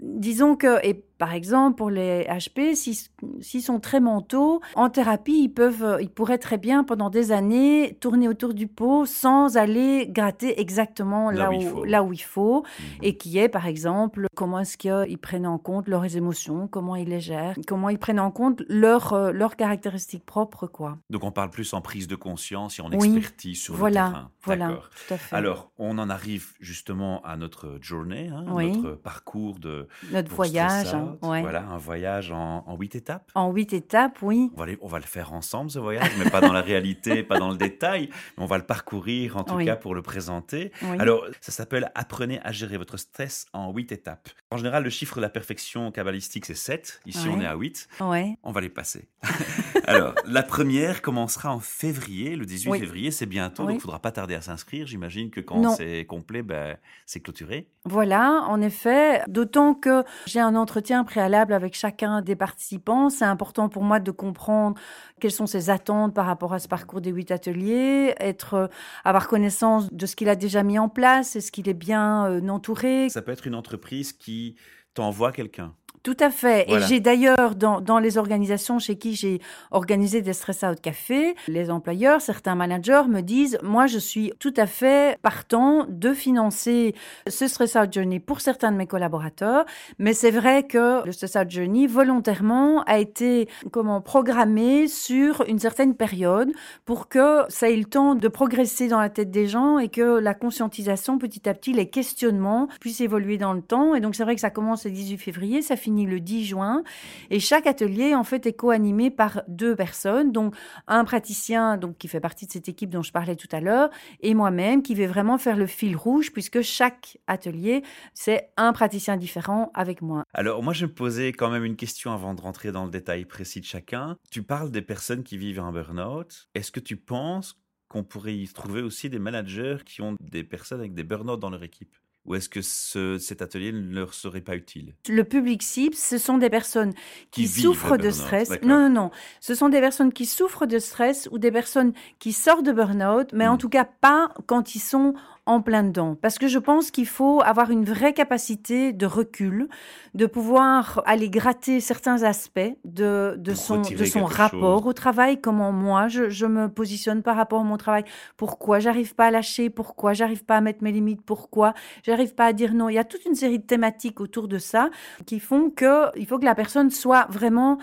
disons 0.00 0.56
que 0.56 0.84
et 0.86 0.94
par 1.18 1.32
exemple 1.32 1.76
pour 1.76 1.90
les 1.90 2.24
HP, 2.24 2.74
s'ils 2.74 3.62
sont 3.62 3.78
très 3.80 4.00
mentaux, 4.00 4.60
en 4.74 4.90
thérapie, 4.90 5.44
ils 5.44 5.48
peuvent, 5.48 5.98
ils 6.00 6.10
pourraient 6.10 6.38
très 6.38 6.58
bien 6.58 6.82
pendant 6.84 7.08
des 7.08 7.30
années 7.32 7.96
tourner 8.00 8.28
autour 8.28 8.52
du 8.52 8.66
pot 8.66 9.06
sans 9.06 9.56
aller 9.56 10.08
gratter 10.08 10.60
exactement 10.60 11.30
Là 11.30 11.44
là, 11.44 11.50
où 11.50 11.54
il 11.54 11.66
faut. 11.66 11.84
là 11.84 12.02
où 12.02 12.12
il 12.12 12.18
faut 12.22 12.64
Mhm. 12.64 12.86
et 13.02 13.16
qui 13.16 13.38
est, 13.38 13.48
par 13.48 13.66
exemple, 13.66 14.26
comment 14.34 14.58
est-ce 14.58 14.76
qu'ils 14.76 15.18
prennent 15.18 15.46
en 15.46 15.58
compte 15.58 15.86
leurs 15.88 16.16
émotions, 16.16 16.66
comment 16.66 16.96
ils 16.96 17.08
les 17.08 17.20
gèrent, 17.20 17.54
comment 17.68 17.88
ils 17.88 17.98
prennent 17.98 18.20
en 18.20 18.32
compte 18.32 18.62
leurs 18.68 19.12
euh, 19.12 19.30
leurs 19.32 19.54
caractéristiques 19.56 20.26
propres, 20.26 20.66
quoi. 20.66 20.98
Donc, 21.10 21.22
on 21.24 21.30
parle 21.30 21.50
plus 21.50 21.72
en 21.74 21.80
prise 21.80 22.08
de 22.08 22.16
conscience 22.16 22.78
et 22.80 22.82
en 22.82 22.90
Oui, 22.90 23.14
expertise 23.14 23.60
sur 23.60 23.74
le 23.74 23.78
Voilà, 23.78 24.06
terrain. 24.08 24.30
voilà, 24.44 24.68
tout 25.06 25.14
à 25.14 25.16
fait. 25.18 25.36
Alors, 25.36 25.70
on 25.78 25.96
en 25.98 26.10
arrive 26.10 26.52
justement 26.60 27.22
à 27.22 27.36
notre 27.36 27.78
journée, 27.80 28.28
hein, 28.34 28.44
Oui. 28.50 28.72
notre 28.76 28.96
parcours 28.96 29.58
de 29.60 29.83
Notre 30.12 30.30
voyage, 30.34 30.94
hein, 30.94 31.16
ouais. 31.22 31.40
Voilà, 31.42 31.62
un 31.62 31.76
voyage 31.78 32.30
en, 32.32 32.64
en 32.66 32.76
huit 32.76 32.94
étapes. 32.94 33.30
En 33.34 33.50
huit 33.52 33.72
étapes, 33.72 34.18
oui. 34.22 34.50
On 34.54 34.58
va, 34.58 34.62
aller- 34.64 34.78
on 34.82 34.88
va 34.88 34.98
le 34.98 35.04
faire 35.04 35.32
ensemble, 35.32 35.70
ce 35.70 35.78
voyage, 35.78 36.10
mais 36.18 36.30
pas 36.30 36.40
dans 36.40 36.52
la 36.52 36.60
réalité, 36.60 37.22
pas 37.24 37.38
dans 37.38 37.50
le 37.50 37.56
détail. 37.56 38.08
Mais 38.36 38.42
on 38.44 38.46
va 38.46 38.58
le 38.58 38.64
parcourir, 38.64 39.36
en 39.36 39.44
tout 39.44 39.54
Oui. 39.54 39.64
cas, 39.64 39.76
pour 39.76 39.94
le 39.94 40.02
présenter. 40.02 40.72
oui. 40.82 40.96
Alors, 40.98 41.24
ça 41.40 41.52
s'appelle 41.52 41.90
Apprenez 41.94 42.40
à 42.44 42.52
gérer 42.52 42.76
votre 42.76 42.96
stress 42.96 43.46
en 43.52 43.72
huit 43.72 43.92
étapes. 43.92 44.28
En 44.50 44.56
général, 44.56 44.84
le 44.84 44.90
chiffre 44.90 45.16
de 45.16 45.20
la 45.22 45.28
perfection 45.28 45.90
cabalistique, 45.90 46.46
c'est 46.46 46.54
7. 46.54 47.00
Ici, 47.06 47.28
on 47.28 47.40
est 47.40 47.46
à 47.46 47.54
8. 47.56 47.88
ouais. 48.00 48.36
On 48.42 48.52
va 48.52 48.60
les 48.60 48.68
passer. 48.68 49.08
Alors, 49.86 50.14
la 50.26 50.42
première 50.42 51.02
commencera 51.02 51.52
en 51.54 51.60
février, 51.60 52.36
le 52.36 52.46
18 52.46 52.70
Oui. 52.70 52.80
février, 52.80 53.10
c'est 53.10 53.26
bientôt, 53.26 53.62
Oui. 53.64 53.72
donc 53.74 53.76
il 53.78 53.82
faudra 53.82 53.98
pas 53.98 54.12
tarder 54.12 54.34
à 54.34 54.40
s'inscrire. 54.40 54.86
J'imagine 54.86 55.30
que 55.30 55.40
quand 55.40 55.74
c'est 55.76 56.04
complet, 56.06 56.42
ben, 56.42 56.76
c'est 57.06 57.20
clôturé. 57.20 57.68
Voilà, 57.84 58.42
en 58.48 58.60
effet, 58.62 59.22
d'autant 59.28 59.73
que 59.74 60.04
j'ai 60.26 60.40
un 60.40 60.54
entretien 60.56 61.04
préalable 61.04 61.52
avec 61.52 61.74
chacun 61.74 62.22
des 62.22 62.36
participants, 62.36 63.10
c'est 63.10 63.24
important 63.24 63.68
pour 63.68 63.82
moi 63.82 64.00
de 64.00 64.10
comprendre 64.10 64.78
quelles 65.20 65.32
sont 65.32 65.46
ses 65.46 65.70
attentes 65.70 66.14
par 66.14 66.26
rapport 66.26 66.52
à 66.52 66.58
ce 66.58 66.68
parcours 66.68 67.00
des 67.00 67.10
huit 67.10 67.30
ateliers, 67.30 68.14
être, 68.18 68.54
euh, 68.54 68.66
avoir 69.04 69.28
connaissance 69.28 69.92
de 69.92 70.06
ce 70.06 70.16
qu'il 70.16 70.28
a 70.28 70.36
déjà 70.36 70.62
mis 70.62 70.78
en 70.78 70.88
place, 70.88 71.36
est-ce 71.36 71.52
qu'il 71.52 71.68
est 71.68 71.74
bien 71.74 72.26
euh, 72.26 72.48
entouré. 72.48 73.08
Ça 73.08 73.22
peut 73.22 73.32
être 73.32 73.46
une 73.46 73.54
entreprise 73.54 74.12
qui 74.12 74.56
t'envoie 74.94 75.32
quelqu'un. 75.32 75.74
Tout 76.04 76.16
à 76.20 76.28
fait. 76.28 76.66
Voilà. 76.68 76.84
Et 76.84 76.88
j'ai 76.88 77.00
d'ailleurs, 77.00 77.54
dans, 77.54 77.80
dans 77.80 77.98
les 77.98 78.18
organisations 78.18 78.78
chez 78.78 78.96
qui 78.96 79.14
j'ai 79.14 79.40
organisé 79.70 80.20
des 80.20 80.34
stress 80.34 80.62
out 80.62 80.78
café, 80.78 81.34
les 81.48 81.70
employeurs, 81.70 82.20
certains 82.20 82.54
managers 82.54 83.04
me 83.08 83.22
disent, 83.22 83.58
moi, 83.62 83.86
je 83.86 83.98
suis 83.98 84.30
tout 84.38 84.52
à 84.58 84.66
fait 84.66 85.18
partant 85.22 85.86
de 85.88 86.12
financer 86.12 86.94
ce 87.26 87.48
stress 87.48 87.74
out 87.76 87.90
journey 87.90 88.20
pour 88.20 88.42
certains 88.42 88.70
de 88.70 88.76
mes 88.76 88.86
collaborateurs. 88.86 89.64
Mais 89.98 90.12
c'est 90.12 90.30
vrai 90.30 90.64
que 90.64 91.06
le 91.06 91.12
stress 91.12 91.36
out 91.36 91.50
journey, 91.50 91.86
volontairement, 91.86 92.82
a 92.82 92.98
été, 92.98 93.48
comment, 93.72 94.02
programmé 94.02 94.88
sur 94.88 95.42
une 95.48 95.58
certaine 95.58 95.94
période 95.94 96.52
pour 96.84 97.08
que 97.08 97.44
ça 97.48 97.70
ait 97.70 97.76
le 97.76 97.86
temps 97.86 98.14
de 98.14 98.28
progresser 98.28 98.88
dans 98.88 99.00
la 99.00 99.08
tête 99.08 99.30
des 99.30 99.46
gens 99.46 99.78
et 99.78 99.88
que 99.88 100.18
la 100.18 100.34
conscientisation, 100.34 101.16
petit 101.16 101.48
à 101.48 101.54
petit, 101.54 101.72
les 101.72 101.88
questionnements 101.88 102.68
puissent 102.78 103.00
évoluer 103.00 103.38
dans 103.38 103.54
le 103.54 103.62
temps. 103.62 103.94
Et 103.94 104.00
donc, 104.00 104.14
c'est 104.14 104.24
vrai 104.24 104.34
que 104.34 104.42
ça 104.42 104.50
commence 104.50 104.84
le 104.84 104.90
18 104.90 105.16
février, 105.16 105.62
ça 105.62 105.76
finit 105.76 105.93
le 106.02 106.20
10 106.20 106.44
juin. 106.44 106.82
Et 107.30 107.40
chaque 107.40 107.66
atelier, 107.66 108.14
en 108.14 108.24
fait, 108.24 108.46
est 108.46 108.52
co-animé 108.52 109.10
par 109.10 109.42
deux 109.48 109.76
personnes. 109.76 110.32
Donc, 110.32 110.54
un 110.88 111.04
praticien, 111.04 111.76
donc, 111.76 111.96
qui 111.96 112.08
fait 112.08 112.20
partie 112.20 112.46
de 112.46 112.52
cette 112.52 112.68
équipe 112.68 112.90
dont 112.90 113.02
je 113.02 113.12
parlais 113.12 113.36
tout 113.36 113.48
à 113.52 113.60
l'heure, 113.60 113.90
et 114.20 114.34
moi-même, 114.34 114.82
qui 114.82 114.94
vais 114.94 115.06
vraiment 115.06 115.38
faire 115.38 115.56
le 115.56 115.66
fil 115.66 115.96
rouge, 115.96 116.32
puisque 116.32 116.62
chaque 116.62 117.18
atelier, 117.26 117.82
c'est 118.12 118.50
un 118.56 118.72
praticien 118.72 119.16
différent 119.16 119.70
avec 119.74 120.02
moi. 120.02 120.24
Alors, 120.34 120.62
moi, 120.62 120.72
je 120.72 120.86
me 120.86 120.92
posais 120.92 121.32
quand 121.32 121.50
même 121.50 121.64
une 121.64 121.76
question 121.76 122.12
avant 122.12 122.34
de 122.34 122.40
rentrer 122.40 122.72
dans 122.72 122.84
le 122.84 122.90
détail 122.90 123.24
précis 123.24 123.60
de 123.60 123.66
chacun. 123.66 124.16
Tu 124.30 124.42
parles 124.42 124.70
des 124.70 124.82
personnes 124.82 125.22
qui 125.22 125.38
vivent 125.38 125.60
un 125.60 125.72
burn-out. 125.72 126.48
Est-ce 126.54 126.72
que 126.72 126.80
tu 126.80 126.96
penses 126.96 127.56
qu'on 127.88 128.02
pourrait 128.02 128.36
y 128.36 128.48
trouver 128.48 128.82
aussi 128.82 129.08
des 129.08 129.18
managers 129.18 129.78
qui 129.86 130.02
ont 130.02 130.16
des 130.20 130.42
personnes 130.42 130.80
avec 130.80 130.94
des 130.94 131.04
burn-out 131.04 131.38
dans 131.38 131.50
leur 131.50 131.62
équipe? 131.62 131.94
Ou 132.26 132.34
est-ce 132.36 132.48
que 132.48 132.62
ce- 132.62 133.18
cet 133.18 133.42
atelier 133.42 133.70
ne 133.70 133.94
leur 133.94 134.14
serait 134.14 134.40
pas 134.40 134.56
utile? 134.56 134.94
Le 135.10 135.24
public 135.24 135.62
cible, 135.62 135.94
ce 135.94 136.16
sont 136.16 136.38
des 136.38 136.48
personnes 136.48 136.94
qui, 137.30 137.46
souffrent 137.46 137.98
de 137.98 138.02
burn-out, 138.04 138.14
stress. 138.14 138.48
d'accord. 138.48 138.68
Non, 138.68 138.88
non, 138.88 138.88
non. 138.88 139.10
Ce 139.40 139.54
sont 139.54 139.68
des 139.68 139.80
personnes 139.80 140.10
qui 140.12 140.24
souffrent 140.24 140.64
de 140.66 140.78
stress 140.78 141.28
ou 141.32 141.38
des 141.38 141.50
personnes 141.52 141.92
qui 142.18 142.32
sortent 142.32 142.64
de 142.64 142.72
burn-out, 142.72 143.28
mais 143.34 143.46
en 143.46 143.56
Mm. 143.56 143.58
tout 143.58 143.68
cas 143.68 143.84
pas 143.84 144.32
quand 144.46 144.74
ils 144.74 144.80
sont 144.80 145.12
en 145.46 145.60
plein 145.60 145.82
dedans. 145.82 146.16
Parce 146.20 146.38
que 146.38 146.48
je 146.48 146.58
pense 146.58 146.90
qu'il 146.90 147.06
faut 147.06 147.42
avoir 147.42 147.70
une 147.70 147.84
vraie 147.84 148.14
capacité 148.14 148.92
de 148.92 149.06
recul, 149.06 149.68
de 150.14 150.26
pouvoir 150.26 151.02
aller 151.06 151.28
gratter 151.28 151.80
certains 151.80 152.22
aspects 152.22 152.60
de, 152.84 153.36
son, 153.54 153.82
de 153.82 154.04
son 154.04 154.24
rapport 154.24 154.80
chose. 154.80 154.88
au 154.88 154.92
travail, 154.92 155.40
comment 155.40 155.72
moi 155.72 156.08
je, 156.08 156.30
je 156.30 156.46
me 156.46 156.68
positionne 156.68 157.22
par 157.22 157.36
rapport 157.36 157.60
à 157.60 157.64
mon 157.64 157.76
travail, 157.76 158.04
pourquoi 158.36 158.78
j'arrive 158.78 159.14
pas 159.14 159.26
à 159.26 159.30
lâcher, 159.30 159.68
pourquoi 159.70 160.14
j'arrive 160.14 160.44
pas 160.44 160.56
à 160.56 160.60
mettre 160.60 160.82
mes 160.82 160.92
limites, 160.92 161.22
pourquoi 161.22 161.74
j'arrive 162.02 162.34
pas 162.34 162.46
à 162.46 162.52
dire 162.52 162.72
non? 162.72 162.88
Il 162.88 162.94
y 162.94 162.98
a 162.98 163.04
toute 163.04 163.24
une 163.26 163.34
série 163.34 163.58
de 163.58 163.64
thématiques 163.66 164.20
autour 164.20 164.48
de 164.48 164.58
ça 164.58 164.88
qui 165.26 165.40
font 165.40 165.70
que 165.70 166.16
il 166.18 166.26
faut 166.26 166.38
que 166.38 166.44
la 166.44 166.54
personne 166.54 166.90
soit 166.90 167.26
vraiment 167.28 167.78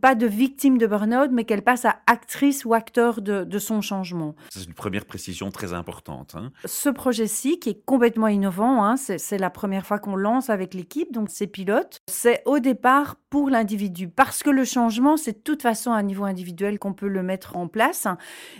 pas 0.00 0.14
de 0.14 0.26
victime 0.26 0.78
de 0.78 0.86
burn-out, 0.86 1.30
mais 1.32 1.44
qu'elle 1.44 1.62
passe 1.62 1.84
à 1.84 1.96
actrice 2.06 2.64
ou 2.64 2.74
acteur 2.74 3.22
de, 3.22 3.44
de 3.44 3.58
son 3.58 3.80
changement. 3.80 4.34
C'est 4.50 4.64
une 4.64 4.74
première 4.74 5.04
précision 5.04 5.50
très 5.50 5.72
importante. 5.72 6.34
hein. 6.36 6.50
Ce 6.64 6.88
projet-ci, 6.88 7.58
qui 7.58 7.70
est 7.70 7.84
complètement 7.84 8.28
innovant, 8.28 8.84
hein, 8.84 8.96
c'est 8.96 9.38
la 9.38 9.50
première 9.50 9.86
fois 9.86 9.98
qu'on 9.98 10.16
lance 10.16 10.50
avec 10.50 10.74
l'équipe, 10.74 11.12
donc 11.12 11.28
c'est 11.30 11.46
pilote, 11.46 12.00
c'est 12.08 12.42
au 12.46 12.58
départ 12.58 13.16
pour 13.30 13.50
l'individu, 13.50 14.08
parce 14.08 14.42
que 14.42 14.50
le 14.50 14.64
changement, 14.64 15.16
c'est 15.16 15.32
de 15.32 15.42
toute 15.42 15.62
façon 15.62 15.92
à 15.92 15.96
un 15.96 16.02
niveau 16.02 16.24
individuel 16.24 16.78
qu'on 16.78 16.94
peut 16.94 17.08
le 17.08 17.22
mettre 17.22 17.56
en 17.56 17.68
place. 17.68 18.06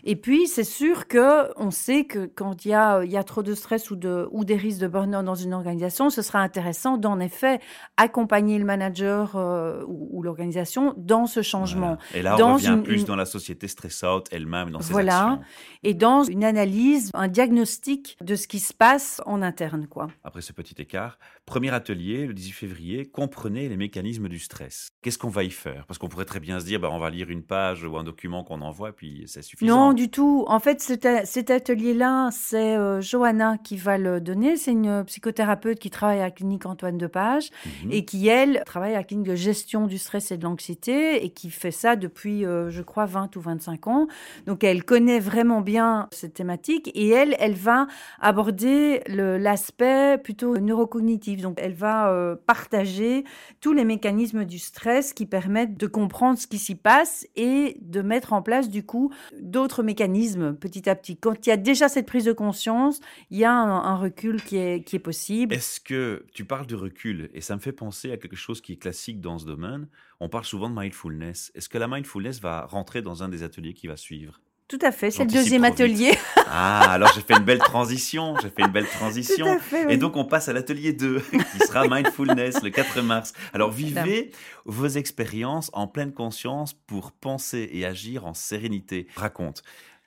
Et 0.05 0.17
puis, 0.17 0.47
c'est 0.47 0.65
sûr 0.65 1.09
que 1.09 1.53
on 1.59 1.71
sait 1.71 2.05
que 2.05 2.27
quand 2.27 2.65
il 2.65 2.69
y 2.69 2.75
a, 2.75 3.03
il 3.03 3.11
y 3.11 3.17
a 3.17 3.25
trop 3.25 3.43
de 3.43 3.55
stress 3.55 3.91
ou, 3.91 3.97
de, 3.97 4.29
ou 4.31 4.45
des 4.45 4.57
risques 4.57 4.81
de 4.81 4.89
burn-out 4.89 5.25
dans 5.25 5.35
une 5.35 5.55
organisation, 5.55 6.11
ce 6.11 6.23
sera 6.23 6.41
intéressant 6.41 6.99
d'en 6.99 7.19
effet 7.21 7.61
accompagner 7.97 8.59
le 8.59 8.65
manager 8.65 9.37
euh, 9.37 9.83
ou, 9.87 10.09
ou 10.13 10.23
l'organisation 10.23 10.95
dans 10.97 11.16
ce 11.25 11.41
changement. 11.41 11.97
Voilà. 12.13 12.19
Et 12.19 12.21
là, 12.23 12.35
on 12.35 12.39
Dans 12.39 12.55
revient 12.57 12.67
une- 12.77 12.83
plus 12.83 13.07
dans 13.07 13.17
la 13.17 13.25
société 13.25 13.67
stress-out 13.69 14.27
elle-même, 14.31 14.71
dans 14.71 14.83
ses 14.83 14.93
Voilà. 14.93 15.23
actions. 15.31 15.41
et 15.83 15.95
dans 15.95 16.25
une 16.25 16.45
analyse, 16.45 17.11
un 17.15 17.29
diagnostic 17.29 18.17
de 18.21 18.35
ce 18.37 18.47
qui 18.49 18.59
se 18.59 18.75
passe 18.75 19.23
en 19.25 19.41
interne, 19.41 19.87
quoi. 19.87 20.09
Après 20.25 20.43
ce 20.43 20.53
petit 20.53 20.75
écart, 20.79 21.19
premier 21.47 21.73
atelier, 21.73 22.27
le 22.27 22.35
18 22.35 22.53
février, 22.53 23.07
comprenez 23.07 23.69
les 23.69 23.77
mécanismes 23.77 24.29
du 24.29 24.39
stress. 24.41 24.91
Qu'est-ce 25.01 25.17
qu'on 25.17 25.29
va 25.29 25.45
y 25.45 25.51
faire? 25.51 25.87
Parce 25.87 25.97
qu'on 25.99 26.09
pourrait 26.09 26.25
très 26.25 26.41
bien 26.41 26.59
se 26.61 26.65
dire, 26.67 26.81
bah, 26.81 26.89
on 26.91 26.99
va 26.99 27.09
lire 27.09 27.31
une 27.31 27.43
page 27.45 27.85
ou 27.85 27.97
un 27.97 28.05
document 28.05 28.43
qu'on 28.45 28.61
envoie, 28.63 28.93
puis 28.93 29.23
c'est 29.27 29.43
suffisant. 29.43 29.77
Non, 29.89 29.93
du 29.93 30.11
tout. 30.11 30.45
En 30.49 30.59
fait, 30.59 30.81
cet, 30.81 31.07
atelier-là, 31.51 32.31
c'est 32.33 32.77
euh, 32.77 33.01
Johanna 33.01 33.57
qui 33.63 33.77
va 33.77 33.97
le 33.97 34.21
donner. 34.21 34.57
C'est 34.57 34.73
une 34.73 35.05
psychothérapeute 35.05 35.79
qui 35.79 35.91
travaille 35.91 36.19
à 36.19 36.25
la 36.25 36.31
clinique 36.33 36.67
Antoine 36.67 36.99
Depage 36.99 37.51
Mhm. 37.85 37.93
et 37.93 38.05
qui, 38.05 38.27
elle, 38.27 38.63
travaille 38.67 38.95
à 38.95 38.99
la 38.99 39.05
clinique 39.05 39.27
de 39.29 39.37
gestion 39.37 39.87
du 39.87 39.99
stress 39.99 40.33
et 40.33 40.37
de 40.39 40.43
l'anxiété. 40.43 41.06
Et 41.15 41.31
qui 41.31 41.51
fait 41.51 41.71
ça 41.71 41.97
depuis, 41.97 42.45
euh, 42.45 42.71
je 42.71 42.83
crois, 42.83 43.07
20 43.07 43.35
ou 43.37 43.41
25 43.41 43.87
ans. 43.87 44.07
Donc, 44.47 44.65
elle 44.65 44.85
connaît 44.85 45.21
vraiment 45.21 45.61
bien 45.61 46.09
cette 46.11 46.35
thématique 46.35 46.91
et 46.95 47.09
elle, 47.09 47.37
elle 47.39 47.55
va 47.55 47.87
aborder 48.21 49.03
l'aspect 49.09 50.19
plutôt 50.19 50.59
neurocognitif. 50.59 51.41
Donc, 51.43 51.59
elle 51.61 51.75
va 51.75 52.11
euh, 52.11 52.37
partager 52.37 53.25
tous 53.61 53.73
les 53.73 53.85
mécanismes 53.85 54.45
du 54.45 54.59
stress 54.59 55.13
qui 55.13 55.27
permettent 55.27 55.77
de 55.77 55.87
comprendre 55.87 56.39
ce 56.39 56.47
qui 56.47 56.59
s'y 56.59 56.75
passe 56.75 57.27
et 57.37 57.77
de 57.81 58.03
mettre 58.03 58.33
en 58.33 58.43
place, 58.43 58.69
du 58.69 58.85
coup, 58.85 59.13
d'autres 59.41 59.83
mécanismes 59.83 60.55
petit 60.55 60.89
à 60.89 60.95
petit. 60.95 61.17
Quand 61.17 61.47
il 61.47 61.51
y 61.51 61.53
a 61.53 61.57
déjà 61.57 61.89
cette 61.89 62.07
prise 62.07 62.25
de 62.25 62.33
conscience, 62.33 63.01
il 63.31 63.39
y 63.39 63.45
a 63.45 63.53
un, 63.53 63.85
un 63.85 63.97
recul 63.97 64.43
qui 64.43 64.57
est, 64.57 64.83
qui 64.85 64.97
est 64.97 65.01
possible. 65.01 65.55
Est-ce 65.55 65.81
que 65.81 66.25
tu 66.33 66.45
parles 66.45 66.67
de 66.67 66.77
recul? 66.77 67.31
Et 67.35 67.41
ça 67.41 67.55
me 67.55 67.61
fait 67.61 67.73
penser 67.73 68.13
à 68.13 68.17
quelque 68.17 68.37
chose 68.37 68.61
qui 68.61 68.73
est 68.73 68.77
classique 68.77 69.21
dans 69.21 69.39
ce 69.39 69.47
domaine 69.47 69.89
On 70.21 70.29
parle 70.29 70.45
souvent 70.45 70.71
de 70.71 70.75
mindfulness. 70.79 71.53
Est-ce 71.55 71.69
que 71.69 71.79
la 71.79 71.89
mindfulness 71.89 72.41
va 72.41 72.67
rentrer 72.67 73.03
dans 73.03 73.23
un 73.23 73.29
des 73.29 73.43
ateliers 73.43 73.75
qui 73.75 73.87
va 73.87 73.97
suivre? 73.97 74.41
Tout 74.69 74.79
à 74.83 74.91
fait, 74.91 75.13
c'est 75.13 75.25
le 75.25 75.31
deuxième 75.31 75.65
atelier. 75.65 76.13
Ah, 76.49 76.93
alors 76.93 77.13
j'ai 77.13 77.21
fait 77.21 77.35
une 77.35 77.45
belle 77.45 77.59
transition. 77.59 78.37
J'ai 78.41 78.51
fait 78.51 78.63
une 78.63 78.71
belle 78.71 78.87
transition. 78.87 79.45
Tout 79.47 79.53
à 79.53 79.59
fait, 79.59 79.85
oui. 79.85 79.93
Et 79.93 79.97
donc 79.97 80.17
on 80.17 80.25
passe 80.25 80.49
à 80.49 80.53
l'atelier 80.53 80.93
2, 80.93 81.21
qui 81.21 81.59
sera 81.59 81.87
Mindfulness 81.89 82.63
le 82.63 82.71
4 82.71 83.03
mars. 83.03 83.33
Alors 83.53 83.73
vivez 83.73 84.31
vos 84.65 84.87
expériences 84.87 85.71
en 85.75 85.89
pleine 85.89 86.13
conscience 86.13 86.73
pour 86.73 87.11
penser 87.13 87.69
et 87.73 87.85
agir 87.85 88.27
en 88.27 88.33
sérénité. 88.33 89.09
Raconte. 89.17 89.65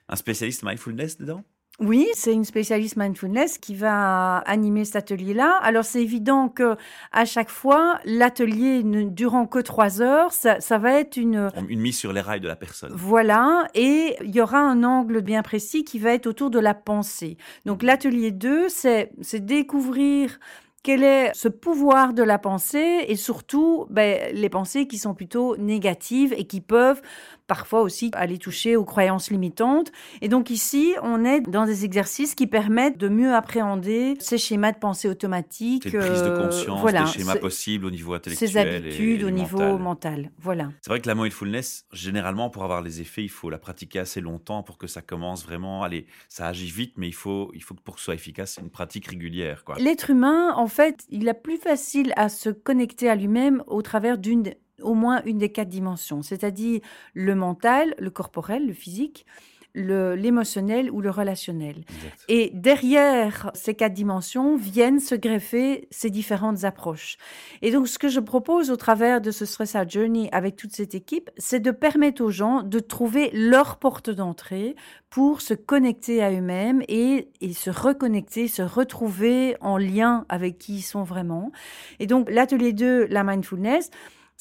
Un 0.08 0.16
spécialiste 0.16 0.64
mindfulness 0.64 1.18
dedans? 1.18 1.44
Oui, 1.80 2.08
c'est 2.12 2.34
une 2.34 2.44
spécialiste 2.44 2.96
mindfulness 2.96 3.56
qui 3.56 3.74
va 3.74 4.38
animer 4.38 4.84
cet 4.84 4.96
atelier-là. 4.96 5.58
Alors 5.62 5.84
c'est 5.84 6.02
évident 6.02 6.48
que 6.48 6.76
à 7.10 7.24
chaque 7.24 7.48
fois, 7.48 7.98
l'atelier 8.04 8.82
ne 8.84 9.04
durant 9.04 9.46
que 9.46 9.58
trois 9.58 10.02
heures, 10.02 10.32
ça, 10.32 10.60
ça 10.60 10.76
va 10.76 11.00
être 11.00 11.16
une 11.16 11.50
Une 11.68 11.80
mise 11.80 11.96
sur 11.96 12.12
les 12.12 12.20
rails 12.20 12.40
de 12.40 12.48
la 12.48 12.56
personne. 12.56 12.92
Voilà, 12.94 13.66
et 13.74 14.16
il 14.22 14.34
y 14.34 14.42
aura 14.42 14.58
un 14.58 14.84
angle 14.84 15.22
bien 15.22 15.42
précis 15.42 15.82
qui 15.84 15.98
va 15.98 16.12
être 16.12 16.26
autour 16.26 16.50
de 16.50 16.58
la 16.58 16.74
pensée. 16.74 17.38
Donc 17.64 17.82
l'atelier 17.82 18.30
2, 18.30 18.68
c'est 18.68 19.10
c'est 19.22 19.44
découvrir 19.44 20.38
quel 20.82 21.02
est 21.02 21.32
ce 21.34 21.48
pouvoir 21.48 22.14
de 22.14 22.22
la 22.22 22.38
pensée 22.38 23.04
et 23.06 23.16
surtout 23.16 23.86
ben, 23.90 24.34
les 24.34 24.48
pensées 24.48 24.86
qui 24.86 24.98
sont 24.98 25.14
plutôt 25.14 25.56
négatives 25.56 26.34
et 26.36 26.44
qui 26.44 26.60
peuvent 26.60 27.02
parfois 27.50 27.82
aussi 27.82 28.12
aller 28.14 28.38
toucher 28.38 28.76
aux 28.76 28.84
croyances 28.84 29.28
limitantes. 29.28 29.90
Et 30.20 30.28
donc 30.28 30.50
ici, 30.50 30.94
on 31.02 31.24
est 31.24 31.40
dans 31.40 31.66
des 31.66 31.84
exercices 31.84 32.36
qui 32.36 32.46
permettent 32.46 32.96
de 32.96 33.08
mieux 33.08 33.34
appréhender 33.34 34.14
ces 34.20 34.38
schémas 34.38 34.70
de 34.70 34.78
pensée 34.78 35.08
automatiques. 35.08 35.82
C'est 35.82 35.94
une 35.94 35.98
prise 35.98 36.22
de 36.22 36.28
euh, 36.28 36.46
conscience, 36.46 36.80
voilà, 36.80 37.02
des 37.02 37.10
schémas 37.10 37.34
possibles 37.34 37.86
au 37.86 37.90
niveau 37.90 38.14
intellectuel. 38.14 38.50
ces 38.50 38.56
habitudes 38.56 39.22
et, 39.22 39.24
au 39.24 39.30
niveau 39.30 39.58
mental. 39.58 39.80
mental. 39.80 40.30
Voilà. 40.38 40.70
C'est 40.80 40.90
vrai 40.90 41.00
que 41.00 41.08
la 41.08 41.16
mindfulness, 41.16 41.86
généralement, 41.92 42.50
pour 42.50 42.62
avoir 42.62 42.82
les 42.82 43.00
effets, 43.00 43.24
il 43.24 43.28
faut 43.28 43.50
la 43.50 43.58
pratiquer 43.58 43.98
assez 43.98 44.20
longtemps 44.20 44.62
pour 44.62 44.78
que 44.78 44.86
ça 44.86 45.02
commence 45.02 45.44
vraiment. 45.44 45.82
Allez, 45.82 46.06
ça 46.28 46.46
agit 46.46 46.70
vite, 46.70 46.94
mais 46.98 47.08
il 47.08 47.14
faut, 47.14 47.50
il 47.52 47.64
faut 47.64 47.74
que 47.74 47.82
pour 47.82 47.94
que 47.94 48.00
ce 48.00 48.04
soit 48.04 48.14
efficace, 48.14 48.52
c'est 48.54 48.60
une 48.60 48.70
pratique 48.70 49.08
régulière. 49.08 49.64
L'être 49.78 50.10
humain, 50.10 50.54
en 50.54 50.68
fait, 50.68 51.04
il 51.08 51.28
a 51.28 51.34
plus 51.34 51.56
facile 51.56 52.12
à 52.14 52.28
se 52.28 52.50
connecter 52.50 53.10
à 53.10 53.16
lui-même 53.16 53.64
au 53.66 53.82
travers 53.82 54.18
d'une 54.18 54.54
au 54.82 54.94
moins 54.94 55.22
une 55.24 55.38
des 55.38 55.50
quatre 55.50 55.68
dimensions, 55.68 56.22
c'est-à-dire 56.22 56.80
le 57.14 57.34
mental, 57.34 57.94
le 57.98 58.10
corporel, 58.10 58.66
le 58.66 58.72
physique, 58.72 59.26
le- 59.72 60.16
l'émotionnel 60.16 60.90
ou 60.90 61.00
le 61.00 61.10
relationnel. 61.10 61.76
Exact. 61.88 62.24
Et 62.28 62.50
derrière 62.54 63.52
ces 63.54 63.74
quatre 63.74 63.92
dimensions 63.94 64.56
viennent 64.56 64.98
se 64.98 65.14
greffer 65.14 65.86
ces 65.92 66.10
différentes 66.10 66.64
approches. 66.64 67.18
Et 67.62 67.70
donc, 67.70 67.86
ce 67.86 67.96
que 67.96 68.08
je 68.08 68.18
propose 68.18 68.72
au 68.72 68.76
travers 68.76 69.20
de 69.20 69.30
ce 69.30 69.44
Stress 69.44 69.76
Out 69.76 69.88
Journey 69.88 70.28
avec 70.32 70.56
toute 70.56 70.72
cette 70.72 70.96
équipe, 70.96 71.30
c'est 71.36 71.60
de 71.60 71.70
permettre 71.70 72.20
aux 72.24 72.30
gens 72.32 72.62
de 72.64 72.80
trouver 72.80 73.30
leur 73.32 73.76
porte 73.78 74.10
d'entrée 74.10 74.74
pour 75.08 75.40
se 75.40 75.54
connecter 75.54 76.20
à 76.20 76.32
eux-mêmes 76.32 76.82
et, 76.88 77.28
et 77.40 77.52
se 77.52 77.70
reconnecter, 77.70 78.48
se 78.48 78.62
retrouver 78.62 79.56
en 79.60 79.78
lien 79.78 80.24
avec 80.28 80.58
qui 80.58 80.78
ils 80.78 80.82
sont 80.82 81.04
vraiment. 81.04 81.52
Et 82.00 82.08
donc, 82.08 82.28
l'atelier 82.28 82.72
2, 82.72 83.06
la 83.06 83.22
mindfulness, 83.22 83.90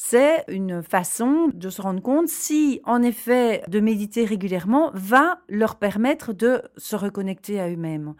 c'est 0.01 0.45
une 0.47 0.81
façon 0.81 1.49
de 1.53 1.69
se 1.69 1.81
rendre 1.81 2.01
compte 2.01 2.29
si, 2.29 2.79
en 2.85 3.01
effet, 3.01 3.63
de 3.67 3.81
méditer 3.81 4.23
régulièrement 4.23 4.91
va 4.93 5.41
leur 5.49 5.75
permettre 5.75 6.31
de 6.31 6.61
se 6.77 6.95
reconnecter 6.95 7.59
à 7.59 7.69
eux-mêmes. 7.69 8.13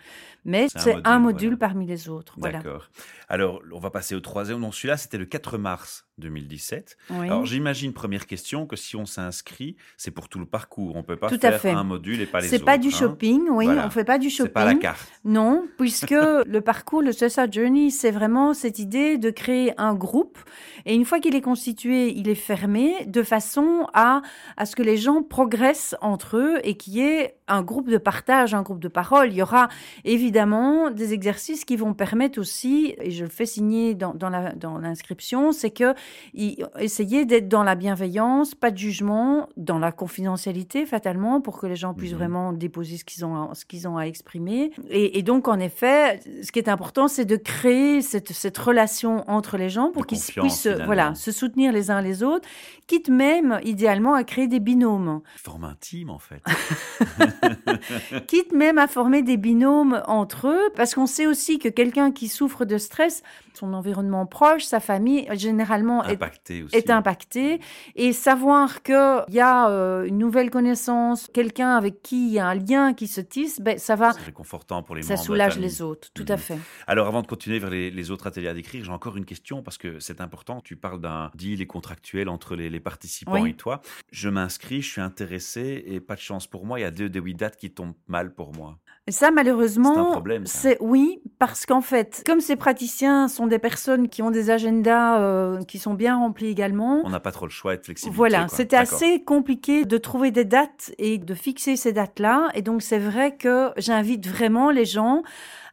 Mais 0.44 0.68
C'est 0.76 0.98
un 1.06 1.20
module, 1.20 1.52
voilà. 1.52 1.58
parmi 1.58 1.86
les 1.88 2.10
autres. 2.10 2.36
Voilà. 2.38 2.58
D'accord. 2.58 2.90
Alors, 3.30 3.62
on 3.72 3.80
va 3.80 3.92
passer 3.92 4.14
au 4.14 4.20
troisième. 4.20 4.60
Non, 4.60 4.74
celui-là, 4.74 4.98
c'était 4.98 5.18
le 5.18 5.26
4 5.26 5.58
mars 5.58 6.09
2017. 6.20 6.98
Oui. 7.10 7.26
Alors, 7.26 7.46
j'imagine, 7.46 7.94
première 7.94 8.28
question, 8.28 8.66
que 8.68 8.76
si 8.76 8.96
on 8.96 9.06
s'inscrit, 9.06 9.76
c'est 9.98 10.12
pour 10.12 10.30
tout 10.30 10.40
le 10.40 10.46
parcours. 10.46 10.96
On 10.96 11.04
peut 11.04 11.16
pas 11.18 11.30
Tout 11.30 11.36
à 11.42 11.52
faire 11.52 11.62
fait. 11.62 11.70
un 11.72 11.84
module 11.84 12.22
et 12.22 12.26
pas 12.26 12.42
les 12.42 12.48
C'est 12.48 12.58
autres. 12.58 12.66
pas 12.66 12.78
du 12.78 12.90
hein. 12.90 12.92
shopping, 12.92 13.48
oui, 13.50 13.66
Voilà. 13.66 13.88
on 13.88 13.90
fait 13.90 14.04
pas 14.04 14.18
du 14.20 14.30
C'est 14.30 14.38
shopping. 14.38 14.54
pas 14.54 14.66
la 14.66 14.76
carte. 14.76 15.08
Non, 15.26 15.66
puisque 15.78 16.12
le 16.46 16.60
parcours, 16.62 17.02
le 17.02 17.12
Suicide 17.12 17.52
Journey, 17.52 17.90
c'est 17.90 18.12
vraiment 18.12 18.54
cette 18.54 18.80
idée 18.80 19.18
de 19.18 19.30
créer 19.30 19.74
un 19.80 19.96
groupe. 19.96 20.38
Et 20.86 20.94
une 20.96 21.06
fois 21.06 21.20
qu'il 21.20 21.36
est 21.36 21.42
constitué, 21.42 22.10
il 22.16 22.30
est 22.30 22.36
fermé 22.36 23.06
de 23.06 23.24
façon 23.24 23.88
à, 23.94 24.22
à 24.58 24.66
ce 24.66 24.76
que 24.76 24.84
les 24.84 24.98
gens 24.98 25.24
progressent 25.24 25.96
entre 26.02 26.38
eux 26.38 26.60
et 26.64 26.76
qu'il 26.76 26.94
y 26.94 27.02
ait 27.02 27.36
un 27.50 27.62
groupe 27.64 27.90
de 27.90 27.98
partage, 27.98 28.54
un 28.54 28.62
groupe 28.62 28.80
de 28.80 28.88
parole. 28.88 29.30
Il 29.32 29.36
y 29.36 29.42
aura 29.42 29.68
évidemment 30.06 30.90
des 30.92 31.14
exercices 31.14 31.66
qui 31.66 31.76
vont 31.76 31.94
permettre 31.94 32.40
aussi, 32.40 32.96
et 33.00 33.12
je 33.12 33.24
le 33.24 33.30
fais 33.30 33.46
signer 33.46 33.96
dans, 33.96 34.14
dans 34.14 34.30
la- 34.30 34.54
dans 34.54 34.78
l'inscription, 34.78 35.52
c'est 35.52 35.72
que 35.72 35.94
y- 36.34 36.58
essayer 36.80 37.26
d'être 37.26 37.48
dans 37.48 37.64
la 37.64 37.76
bienveillance, 37.76 38.56
pas 38.56 38.72
de 38.72 38.78
jugement, 38.78 39.48
dans 39.58 39.80
la 39.80 39.92
confidentialité 39.92 40.86
fatalement, 40.86 41.42
pour 41.42 41.60
que 41.60 41.68
les 41.68 41.76
gens 41.76 41.94
puissent 41.94 42.12
Mhm. 42.14 42.18
vraiment 42.18 42.54
déposer 42.54 42.98
ce 42.98 43.06
qu'ils 43.06 43.26
ont, 43.26 43.36
à- 43.52 43.56
ce 43.56 43.66
qu'ils 43.66 43.88
ont 43.88 43.98
à 43.98 44.04
exprimer. 44.04 44.72
Et, 44.90 45.18
et 45.18 45.24
donc, 45.24 45.48
en 45.48 45.60
effet, 45.60 46.20
ce 46.44 46.52
qui 46.52 46.60
est 46.60 46.70
important, 46.70 47.08
c'est 47.08 47.26
de 47.26 47.36
créer 47.36 48.02
cette, 48.02 48.32
cette 48.32 48.58
relation 48.58 49.24
entre 49.30 49.58
les 49.58 49.70
gens 49.70 49.92
pour 49.92 50.06
qu'ils 50.06 50.20
puissent 50.20 50.64
finalement. 50.64 50.86
voilà, 50.86 51.16
se 51.16 51.32
soutenir 51.32 51.72
les 51.72 51.92
uns 51.92 52.02
les 52.02 52.24
autres, 52.24 52.48
quitte 52.88 53.10
même, 53.10 53.60
idéalement, 53.64 54.14
à 54.14 54.24
créer 54.24 54.48
des 54.48 54.60
binômes. 54.60 55.22
Forme 55.36 55.64
intime, 55.66 56.10
en 56.10 56.20
fait. 56.20 56.42
quitte 58.28 58.54
même 58.54 58.78
à 58.78 58.88
former 58.88 59.22
des 59.22 59.38
binômes 59.38 60.02
entre 60.08 60.48
eux, 60.48 60.70
parce 60.76 60.96
qu'on 60.96 61.08
sait 61.08 61.28
aussi 61.28 61.60
que 61.60 61.70
quelqu'un 61.70 62.12
qui 62.12 62.28
souffre 62.28 62.66
de 62.66 62.78
stress, 62.78 63.24
son 63.60 63.74
environnement 63.74 64.26
proche, 64.26 64.64
sa 64.64 64.80
famille, 64.80 65.28
généralement 65.34 66.04
est, 66.06 66.18
aussi. 66.64 66.76
est 66.76 66.90
impacté. 66.90 67.60
Et 67.96 68.14
savoir 68.14 68.82
qu'il 68.84 69.24
y 69.30 69.40
a 69.40 69.70
euh, 69.70 70.06
une 70.06 70.18
nouvelle 70.18 70.50
connaissance, 70.50 71.30
quelqu'un 71.34 71.76
avec 71.76 72.02
qui 72.02 72.28
il 72.28 72.34
y 72.34 72.40
a 72.40 72.48
un 72.48 72.56
lien 72.56 72.94
qui 72.94 73.08
se 73.08 73.22
tisse, 73.22 73.60
ben, 73.60 73.78
ça 73.78 73.96
va, 73.96 74.14
C'est 74.14 74.22
réconfortant 74.22 74.82
pour 74.84 74.96
les 74.96 75.02
ça 75.02 75.16
membres 75.16 75.28
de 75.30 75.34
la 75.36 75.50
soulage 75.50 75.60
les 75.60 75.82
autres, 75.82 76.10
tout 76.14 76.26
à 76.28 76.34
Mhm. 76.34 76.38
fait. 76.40 76.58
Alors, 76.88 77.08
avant 77.08 77.22
de 77.22 77.28
continuer 77.28 77.60
vers 77.60 77.70
les, 77.70 77.92
les 77.92 78.12
autres 78.12 78.28
ateliers 78.28 78.48
à 78.48 78.54
décrire, 78.54 78.84
j'ai 78.86 78.92
encore 78.92 79.18
une 79.18 79.26
question 79.26 79.62
parce 79.62 79.78
que 79.78 80.00
c'est 80.00 80.22
important. 80.22 80.62
Tu 80.62 80.76
parles 80.76 81.02
d'un 81.02 81.32
deal 81.36 81.62
et 81.62 81.68
contractuel 81.68 82.30
entre 82.30 82.56
les, 82.56 82.70
les 82.70 82.80
participants 82.80 83.42
Oui. 83.42 83.50
et 83.52 83.54
toi. 83.56 83.82
Je 84.12 84.30
m'inscris, 84.30 84.82
je 84.82 84.90
suis 84.92 85.02
intéressé 85.02 85.84
et 85.88 86.00
pas 86.00 86.16
de 86.16 86.22
chance 86.22 86.48
pour 86.48 86.66
moi. 86.66 86.80
Il 86.80 86.84
y 86.84 86.86
a 86.86 86.92
deux 86.92 87.10
de 87.10 87.20
huit 87.20 87.36
dates 87.36 87.58
qui 87.58 87.72
tombent 87.72 87.94
mal 88.08 88.34
pour 88.34 88.54
moi. 88.56 88.78
Et 89.10 89.12
ça, 89.12 89.32
malheureusement, 89.32 89.96
C'est 89.96 90.00
un 90.02 90.12
problème, 90.12 90.46
ça. 90.46 90.60
c'est 90.60 90.78
oui, 90.82 91.20
parce 91.40 91.66
qu'en 91.66 91.82
fait, 91.82 92.22
comme 92.28 92.42
ces 92.42 92.56
praticiens 92.56 93.28
sont 93.28 93.48
des 93.48 93.58
personnes 93.58 94.08
qui 94.08 94.22
ont 94.22 94.30
des 94.30 94.52
agendas 94.52 95.20
euh, 95.20 95.64
qui 95.64 95.80
sont 95.80 95.96
bien 95.96 96.16
remplis 96.16 96.46
également, 96.46 97.02
On 97.06 97.10
n'a 97.10 97.20
pas 97.20 97.32
trop 97.32 97.48
le 97.48 97.52
choix 97.52 97.76
de 97.76 97.84
flexibilité. 97.84 98.16
Voilà, 98.16 98.46
quoi. 98.46 98.56
c'était 98.56 98.78
D'accord. 98.78 98.94
assez 98.94 99.24
compliqué 99.24 99.86
de 99.86 99.98
trouver 99.98 100.30
des 100.30 100.46
dates 100.46 100.92
et 101.00 101.18
de 101.18 101.34
fixer 101.34 101.76
ces 101.76 101.92
dates-là. 101.92 102.50
Et 102.54 102.62
donc, 102.62 102.84
c'est 102.84 103.00
vrai 103.00 103.36
que 103.36 103.72
j'invite 103.78 104.28
vraiment 104.28 104.70
les 104.70 104.86
gens 104.86 105.24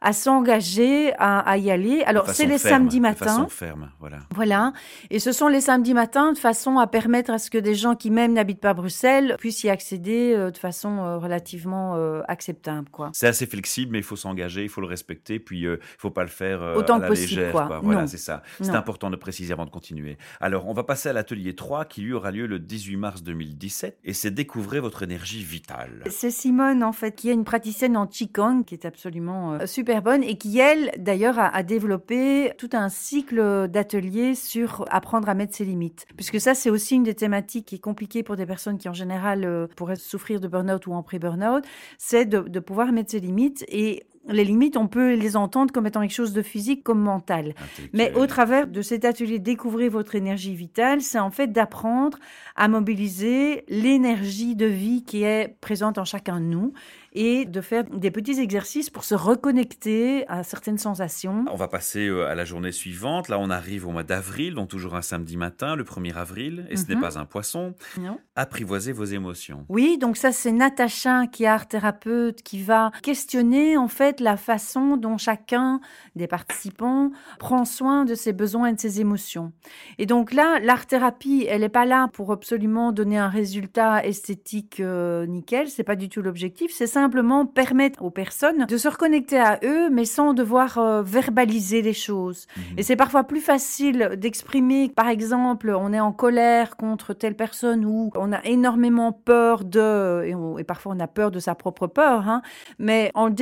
à 0.01 0.13
s'engager, 0.13 1.13
à, 1.17 1.39
à 1.39 1.57
y 1.57 1.71
aller. 1.71 1.99
De 1.99 2.03
Alors, 2.09 2.29
c'est 2.29 2.45
les 2.45 2.57
ferme, 2.57 2.83
samedis 2.83 2.97
De 2.97 3.01
matins. 3.01 3.25
façon 3.25 3.47
ferme, 3.47 3.91
voilà. 3.99 4.19
Voilà. 4.33 4.73
Et 5.09 5.19
ce 5.19 5.31
sont 5.31 5.47
les 5.47 5.61
samedis 5.61 5.93
matins 5.93 6.33
de 6.33 6.37
façon 6.37 6.77
à 6.77 6.87
permettre 6.87 7.31
à 7.31 7.39
ce 7.39 7.49
que 7.49 7.57
des 7.57 7.75
gens 7.75 7.95
qui 7.95 8.11
même 8.11 8.33
n'habitent 8.33 8.59
pas 8.61 8.73
Bruxelles 8.73 9.35
puissent 9.39 9.63
y 9.63 9.69
accéder 9.69 10.33
euh, 10.35 10.51
de 10.51 10.57
façon 10.57 10.99
euh, 10.99 11.17
relativement 11.17 11.95
euh, 11.95 12.21
acceptable, 12.27 12.89
quoi. 12.89 13.09
C'est 13.13 13.27
assez 13.27 13.45
flexible, 13.45 13.91
mais 13.91 13.99
il 13.99 14.03
faut 14.03 14.15
s'engager, 14.15 14.63
il 14.63 14.69
faut 14.69 14.81
le 14.81 14.87
respecter, 14.87 15.39
puis 15.39 15.61
il 15.61 15.69
ne 15.69 15.77
faut 15.97 16.11
pas 16.11 16.23
le 16.23 16.29
faire 16.29 16.61
Autant 16.75 16.95
à 16.95 16.97
que 16.97 17.01
la 17.03 17.07
possible, 17.09 17.41
légère. 17.41 17.51
quoi. 17.51 17.79
Voilà, 17.83 18.07
c'est 18.07 18.17
ça. 18.17 18.43
C'est 18.61 18.69
important 18.71 19.09
de 19.09 19.15
préciser 19.15 19.53
avant 19.53 19.65
de 19.65 19.69
continuer. 19.71 20.17
Alors, 20.39 20.67
on 20.67 20.73
va 20.73 20.83
passer 20.83 21.09
à 21.09 21.13
l'atelier 21.13 21.55
3 21.55 21.85
qui 21.85 22.01
lui 22.01 22.13
aura 22.13 22.31
lieu 22.31 22.45
le 22.47 22.59
18 22.59 22.97
mars 22.97 23.23
2017 23.23 23.99
et 24.03 24.13
c'est 24.13 24.31
découvrir 24.31 24.81
votre 24.81 25.03
énergie 25.03 25.43
vitale. 25.43 26.03
C'est 26.09 26.31
Simone, 26.31 26.83
en 26.83 26.91
fait, 26.91 27.15
qui 27.15 27.29
est 27.29 27.33
une 27.33 27.43
praticienne 27.45 27.95
en 27.97 28.07
Qigong, 28.07 28.63
qui 28.63 28.75
est 28.75 28.85
absolument 28.85 29.53
euh, 29.53 29.65
super 29.65 29.86
bonne, 30.01 30.23
et 30.23 30.37
qui, 30.37 30.59
elle, 30.59 30.91
d'ailleurs, 30.97 31.39
a, 31.39 31.63
développé 31.63 32.51
tout 32.57 32.69
un 32.73 32.89
cycle 32.89 33.67
d'ateliers 33.67 34.35
sur 34.35 34.85
apprendre 34.89 35.29
à 35.29 35.33
mettre 35.33 35.55
ses 35.55 35.65
limites. 35.65 36.05
Puisque 36.15 36.39
ça, 36.39 36.53
c'est 36.53 36.69
aussi 36.69 36.95
une 36.95 37.03
des 37.03 37.15
thématiques 37.15 37.65
qui 37.65 37.75
est 37.75 37.79
compliquée 37.79 38.23
pour 38.23 38.35
des 38.35 38.45
personnes 38.45 38.77
qui, 38.77 38.89
en 38.89 38.93
général, 38.93 39.43
euh, 39.45 39.67
pourraient 39.75 39.95
souffrir 39.95 40.39
de 40.39 40.47
burn-out 40.47 40.85
ou 40.87 40.93
en 40.93 41.03
pré-burn-out, 41.03 41.63
c'est 41.97 42.25
de, 42.25 42.39
de 42.39 42.59
pouvoir 42.59 42.91
mettre 42.91 43.11
ses 43.11 43.19
limites. 43.19 43.65
Et 43.67 44.03
les 44.29 44.43
limites, 44.43 44.77
on 44.77 44.87
peut 44.87 45.13
les 45.15 45.35
entendre 45.37 45.71
comme 45.73 45.87
étant 45.87 46.01
quelque 46.01 46.11
chose 46.13 46.33
de 46.33 46.41
physique, 46.41 46.83
comme 46.83 46.99
mental. 46.99 47.53
Mais 47.93 48.13
au 48.15 48.25
travers 48.27 48.67
de 48.67 48.81
cet 48.81 49.05
atelier 49.05 49.39
Découvrez 49.39 49.89
votre 49.89 50.15
énergie 50.15 50.55
vitale, 50.55 51.01
c'est 51.01 51.19
en 51.19 51.31
fait 51.31 51.47
d'apprendre 51.51 52.17
à 52.55 52.67
mobiliser 52.67 53.63
l'énergie 53.67 54.55
de 54.55 54.65
vie 54.65 55.03
qui 55.03 55.23
est 55.23 55.55
présente 55.61 55.97
en 55.97 56.05
chacun 56.05 56.39
de 56.39 56.45
nous 56.45 56.73
et 57.13 57.45
de 57.45 57.61
faire 57.61 57.83
des 57.85 58.11
petits 58.11 58.39
exercices 58.39 58.89
pour 58.91 59.03
se 59.03 59.15
reconnecter 59.15 60.27
à 60.27 60.43
certaines 60.43 60.77
sensations. 60.77 61.45
On 61.51 61.55
va 61.55 61.67
passer 61.67 62.07
euh, 62.07 62.27
à 62.27 62.35
la 62.35 62.45
journée 62.45 62.71
suivante. 62.71 63.27
Là, 63.29 63.39
on 63.39 63.49
arrive 63.49 63.87
au 63.87 63.91
mois 63.91 64.03
d'avril, 64.03 64.53
donc 64.53 64.67
toujours 64.69 64.95
un 64.95 65.01
samedi 65.01 65.35
matin, 65.37 65.75
le 65.75 65.83
1er 65.83 66.13
avril, 66.15 66.67
et 66.69 66.75
ce 66.77 66.85
n'est 66.87 66.95
Mhm. 66.95 67.01
pas 67.01 67.17
un 67.17 67.25
poisson. 67.25 67.73
Non. 67.99 68.19
Apprivoiser 68.35 68.91
vos 68.91 69.05
émotions. 69.05 69.65
Oui, 69.69 69.97
donc 69.97 70.15
ça 70.17 70.31
c'est 70.31 70.51
Natacha 70.51 71.25
qui 71.27 71.45
est 71.45 71.47
art 71.47 71.67
thérapeute 71.67 72.43
qui 72.43 72.61
va 72.61 72.91
questionner 73.01 73.77
en 73.77 73.87
fait 73.87 74.16
la 74.19 74.37
façon 74.37 74.97
dont 74.97 75.17
chacun 75.17 75.79
des 76.15 76.27
participants 76.27 77.11
prend 77.39 77.65
soin 77.65 78.05
de 78.05 78.15
ses 78.15 78.33
besoins 78.33 78.67
et 78.67 78.73
de 78.73 78.79
ses 78.79 79.01
émotions. 79.01 79.51
Et 79.97 80.05
donc 80.05 80.33
là, 80.33 80.59
l'art 80.59 80.85
thérapie, 80.85 81.45
elle 81.49 81.61
n'est 81.61 81.69
pas 81.69 81.85
là 81.85 82.07
pour 82.13 82.31
absolument 82.31 82.91
donner 82.91 83.17
un 83.17 83.29
résultat 83.29 84.03
esthétique 84.05 84.79
euh, 84.79 85.25
nickel, 85.25 85.69
c'est 85.69 85.83
pas 85.83 85.95
du 85.95 86.09
tout 86.09 86.21
l'objectif, 86.21 86.71
c'est 86.73 86.87
simplement 86.87 87.45
permettre 87.45 88.01
aux 88.03 88.11
personnes 88.11 88.65
de 88.65 88.77
se 88.77 88.87
reconnecter 88.87 89.39
à 89.39 89.59
eux 89.63 89.89
mais 89.89 90.05
sans 90.05 90.33
devoir 90.33 90.77
euh, 90.77 91.01
verbaliser 91.01 91.81
les 91.81 91.93
choses. 91.93 92.47
Mhm. 92.57 92.63
Et 92.77 92.83
c'est 92.83 92.95
parfois 92.95 93.23
plus 93.23 93.41
facile 93.41 94.11
d'exprimer, 94.17 94.89
par 94.89 95.07
exemple, 95.07 95.69
on 95.77 95.93
est 95.93 95.99
en 95.99 96.11
colère 96.11 96.77
contre 96.77 97.13
telle 97.13 97.35
personne 97.35 97.85
ou 97.85 98.11
on 98.15 98.31
a 98.33 98.43
énormément 98.45 99.11
peur 99.11 99.63
de, 99.63 100.23
et, 100.25 100.35
on- 100.35 100.57
et 100.57 100.63
parfois 100.63 100.93
on 100.95 100.99
a 100.99 101.07
peur 101.07 101.31
de 101.31 101.39
sa 101.39 101.55
propre 101.55 101.87
peur, 101.87 102.27
hein, 102.29 102.41
mais 102.79 103.11
en 103.13 103.27
le 103.27 103.33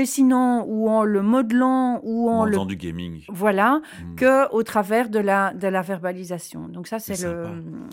ou 0.67 0.89
en 0.89 1.03
le 1.03 1.21
modelant 1.21 1.99
ou 2.03 2.29
en 2.29 2.39
en 2.41 2.45
le... 2.45 2.51
faisant 2.51 2.65
du 2.65 2.77
gaming. 2.77 3.23
Voilà, 3.29 3.81
Mhm. 4.03 4.15
que 4.15 4.51
au 4.53 4.63
travers 4.63 5.09
de 5.09 5.19
la, 5.19 5.53
de 5.53 5.67
la 5.67 5.81
verbalisation. 5.81 6.67
Donc 6.69 6.87
ça, 6.87 6.99
c'est 6.99 7.21
le, 7.23 7.47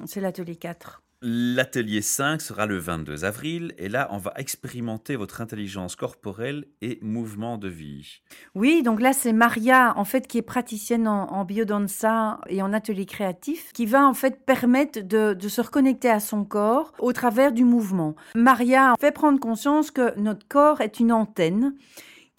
c'est 0.06 0.20
l'atelier 0.20 0.56
4. 0.56 1.02
L'atelier 1.24 2.02
5 2.02 2.40
sera 2.42 2.66
le 2.66 2.78
22 2.78 3.24
avril 3.24 3.74
et 3.78 3.88
là, 3.88 4.08
on 4.10 4.18
va 4.18 4.32
expérimenter 4.36 5.14
votre 5.14 5.40
intelligence 5.40 5.94
corporelle 5.94 6.64
et 6.80 6.98
mouvement 7.00 7.58
de 7.58 7.68
vie. 7.68 8.22
Oui, 8.56 8.82
donc 8.82 9.00
là, 9.00 9.12
c'est 9.12 9.32
Maria, 9.32 9.92
en 9.96 10.04
fait, 10.04 10.26
qui 10.26 10.38
est 10.38 10.42
praticienne 10.42 11.06
en, 11.06 11.28
en 11.32 11.44
biodanza 11.44 12.40
et 12.48 12.60
en 12.60 12.72
atelier 12.72 13.06
créatif, 13.06 13.72
qui 13.72 13.86
va 13.86 14.04
en 14.04 14.14
fait 14.14 14.44
permettre 14.44 15.00
de, 15.00 15.34
de 15.34 15.48
se 15.48 15.60
reconnecter 15.60 16.10
à 16.10 16.18
son 16.18 16.44
corps 16.44 16.92
au 16.98 17.12
travers 17.12 17.52
du 17.52 17.62
mouvement. 17.64 18.16
Maria 18.34 18.94
fait 19.00 19.12
prendre 19.12 19.38
conscience 19.38 19.92
que 19.92 20.18
notre 20.18 20.48
corps 20.48 20.80
est 20.80 20.98
une 20.98 21.12
antenne 21.12 21.74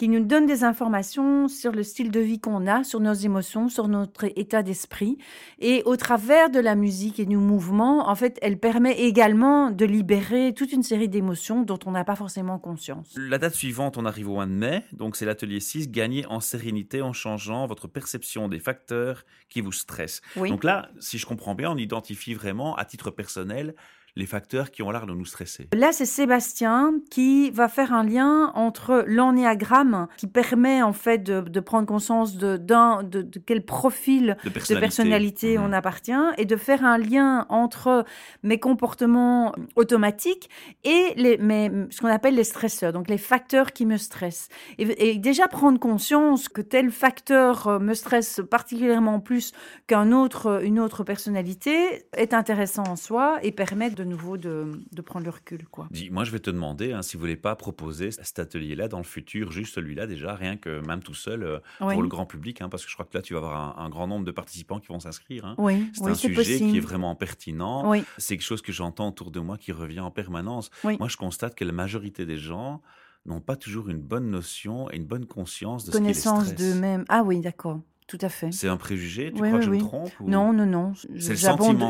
qui 0.03 0.09
nous 0.09 0.19
donne 0.19 0.45
des 0.45 0.65
informations 0.65 1.47
sur 1.47 1.71
le 1.71 1.81
style 1.81 2.11
de 2.11 2.19
vie 2.19 2.37
qu'on 2.37 2.67
a, 2.67 2.83
sur 2.83 2.99
nos 2.99 3.13
émotions, 3.13 3.69
sur 3.69 3.87
notre 3.87 4.25
état 4.37 4.61
d'esprit. 4.61 5.17
Et 5.59 5.81
au 5.85 5.95
travers 5.95 6.49
de 6.49 6.59
la 6.59 6.75
musique 6.75 7.21
et 7.21 7.25
du 7.25 7.37
mouvement, 7.37 8.09
en 8.09 8.15
fait, 8.15 8.37
elle 8.41 8.59
permet 8.59 8.99
également 8.99 9.71
de 9.71 9.85
libérer 9.85 10.53
toute 10.53 10.73
une 10.73 10.83
série 10.83 11.07
d'émotions 11.07 11.61
dont 11.61 11.79
on 11.85 11.91
n'a 11.91 12.03
pas 12.03 12.17
forcément 12.17 12.59
conscience. 12.59 13.15
La 13.15 13.37
date 13.37 13.55
suivante, 13.55 13.95
on 13.95 14.03
arrive 14.03 14.27
au 14.27 14.33
mois 14.33 14.45
de 14.45 14.51
mai, 14.51 14.83
donc 14.91 15.15
c'est 15.15 15.25
l'atelier 15.25 15.61
6, 15.61 15.89
gagner 15.89 16.25
en 16.25 16.41
sérénité 16.41 17.01
en 17.01 17.13
changeant 17.13 17.65
votre 17.65 17.87
perception 17.87 18.49
des 18.49 18.59
facteurs 18.59 19.23
qui 19.47 19.61
vous 19.61 19.71
stressent. 19.71 20.21
Oui. 20.35 20.49
Donc 20.49 20.65
là, 20.65 20.89
si 20.99 21.17
je 21.17 21.25
comprends 21.25 21.55
bien, 21.55 21.71
on 21.71 21.77
identifie 21.77 22.33
vraiment 22.33 22.75
à 22.75 22.83
titre 22.83 23.09
personnel 23.09 23.73
les 24.15 24.25
facteurs 24.27 24.69
qui 24.69 24.83
ont 24.83 24.91
l'air 24.91 25.05
de 25.05 25.13
nous 25.13 25.25
stresser. 25.25 25.69
Là, 25.73 25.91
c'est 25.91 26.05
Sébastien 26.05 26.93
qui 27.09 27.49
va 27.51 27.67
faire 27.67 27.93
un 27.93 28.03
lien 28.03 28.51
entre 28.53 29.03
l'ennéagramme 29.07 30.07
qui 30.17 30.27
permet 30.27 30.81
en 30.83 30.93
fait 30.93 31.17
de, 31.19 31.41
de 31.41 31.59
prendre 31.59 31.87
conscience 31.87 32.37
de, 32.37 32.57
d'un, 32.57 33.01
de, 33.03 33.21
de 33.23 33.39
quel 33.39 33.65
profil 33.65 34.37
De 34.43 34.49
personnalité. 34.49 34.79
personnalité 34.79 35.57
Mhm. 35.57 35.63
on 35.65 35.73
appartient 35.73 36.11
et 36.37 36.45
de 36.45 36.55
faire 36.55 36.85
un 36.85 36.97
lien 36.97 37.45
entre 37.49 38.05
mes 38.43 38.59
comportements 38.59 39.53
automatiques 39.75 40.49
et 40.83 41.13
les, 41.15 41.37
mes, 41.37 41.71
ce 41.89 41.99
qu'on 42.01 42.07
appelle 42.07 42.35
les 42.35 42.43
stresseurs, 42.43 42.93
donc 42.93 43.09
les 43.09 43.17
facteurs 43.17 43.71
qui 43.73 43.85
me 43.85 43.97
stressent. 43.97 44.49
Et, 44.77 45.09
et 45.09 45.17
déjà 45.17 45.47
prendre 45.47 45.79
conscience 45.79 46.49
que 46.49 46.61
tel 46.61 46.91
facteur 46.91 47.67
euh, 47.67 47.79
me 47.79 47.93
stresse 47.93 48.41
particulièrement 48.49 49.19
plus 49.19 49.53
qu'un 49.87 50.11
autre, 50.11 50.61
une 50.63 50.79
autre 50.79 51.03
personnalité 51.03 52.05
est 52.15 52.33
intéressant 52.33 52.83
en 52.87 52.95
soi 52.95 53.39
et 53.41 53.51
permet 53.51 53.89
de 53.89 54.02
nouveau 54.05 54.37
de, 54.37 54.71
de 54.91 55.01
prendre 55.01 55.25
le 55.25 55.31
recul. 55.31 55.65
Quoi. 55.67 55.87
Dis, 55.91 56.09
moi, 56.09 56.23
je 56.23 56.31
vais 56.31 56.39
te 56.39 56.49
demander 56.49 56.91
hein, 56.93 57.01
si 57.01 57.15
vous 57.17 57.21
voulez 57.21 57.35
pas 57.35 57.55
proposer 57.55 58.11
cet 58.11 58.39
atelier-là 58.39 58.87
dans 58.87 58.97
le 58.99 59.03
futur, 59.03 59.51
juste 59.51 59.75
celui-là 59.75 60.07
déjà, 60.07 60.35
rien 60.35 60.57
que 60.57 60.79
même 60.85 61.01
tout 61.03 61.13
seul 61.13 61.43
euh, 61.43 61.59
Oui. 61.81 61.93
pour 61.93 62.01
le 62.03 62.07
grand 62.09 62.25
public, 62.25 62.61
hein, 62.61 62.69
parce 62.69 62.83
que 62.83 62.89
je 62.89 62.95
crois 62.95 63.05
que 63.05 63.17
là, 63.17 63.21
tu 63.21 63.33
vas 63.33 63.39
avoir 63.39 63.79
un, 63.79 63.85
un 63.85 63.89
grand 63.89 64.07
nombre 64.07 64.25
de 64.25 64.31
participants 64.31 64.79
qui 64.79 64.87
vont 64.87 64.99
s'inscrire. 64.99 65.45
hein. 65.45 65.55
Oui, 65.57 65.89
C'est 65.93 66.03
oui, 66.03 66.11
un 66.11 66.15
sujet 66.15 66.35
possible. 66.35 66.71
qui 66.71 66.77
est 66.77 66.81
vraiment 66.81 67.15
pertinent. 67.15 67.89
Oui, 67.89 68.03
C'est 68.17 68.37
quelque 68.37 68.45
chose 68.45 68.61
que 68.61 68.71
j'entends 68.71 69.09
autour 69.09 69.31
de 69.31 69.39
moi 69.39 69.57
qui 69.57 69.71
revient 69.71 69.99
en 70.01 70.11
permanence. 70.11 70.69
Oui. 70.83 70.97
Moi, 70.99 71.07
je 71.07 71.17
constate 71.17 71.55
que 71.55 71.65
la 71.65 71.71
majorité 71.73 72.25
des 72.25 72.37
gens 72.37 72.81
n'ont 73.25 73.39
pas 73.41 73.55
toujours 73.55 73.89
une 73.89 74.01
bonne 74.01 74.29
notion 74.29 74.91
et 74.91 74.97
une 74.97 75.05
bonne 75.05 75.25
conscience 75.25 75.85
de 75.85 75.91
ce 75.91 75.97
qui 75.97 76.03
les 76.03 76.09
connaissance 76.09 76.45
stresse. 76.47 76.59
d'eux-mêmes. 76.59 77.05
Ah 77.07 77.23
oui, 77.23 77.39
d'accord, 77.39 77.79
tout 78.07 78.17
à 78.21 78.29
fait. 78.29 78.51
C'est 78.51 78.67
un 78.67 78.77
préjugé 78.77 79.31
Tu 79.33 79.41
Oui, 79.41 79.49
crois 79.49 79.51
oui, 79.51 79.59
que 79.59 79.65
je 79.65 79.69
oui. 79.71 79.77
me 79.77 79.83
trompe 79.83 80.11
ou- 80.19 80.29
Non, 80.29 80.53
non, 80.53 80.65
non. 80.65 80.93
C'est 81.19 81.29
le 81.29 81.35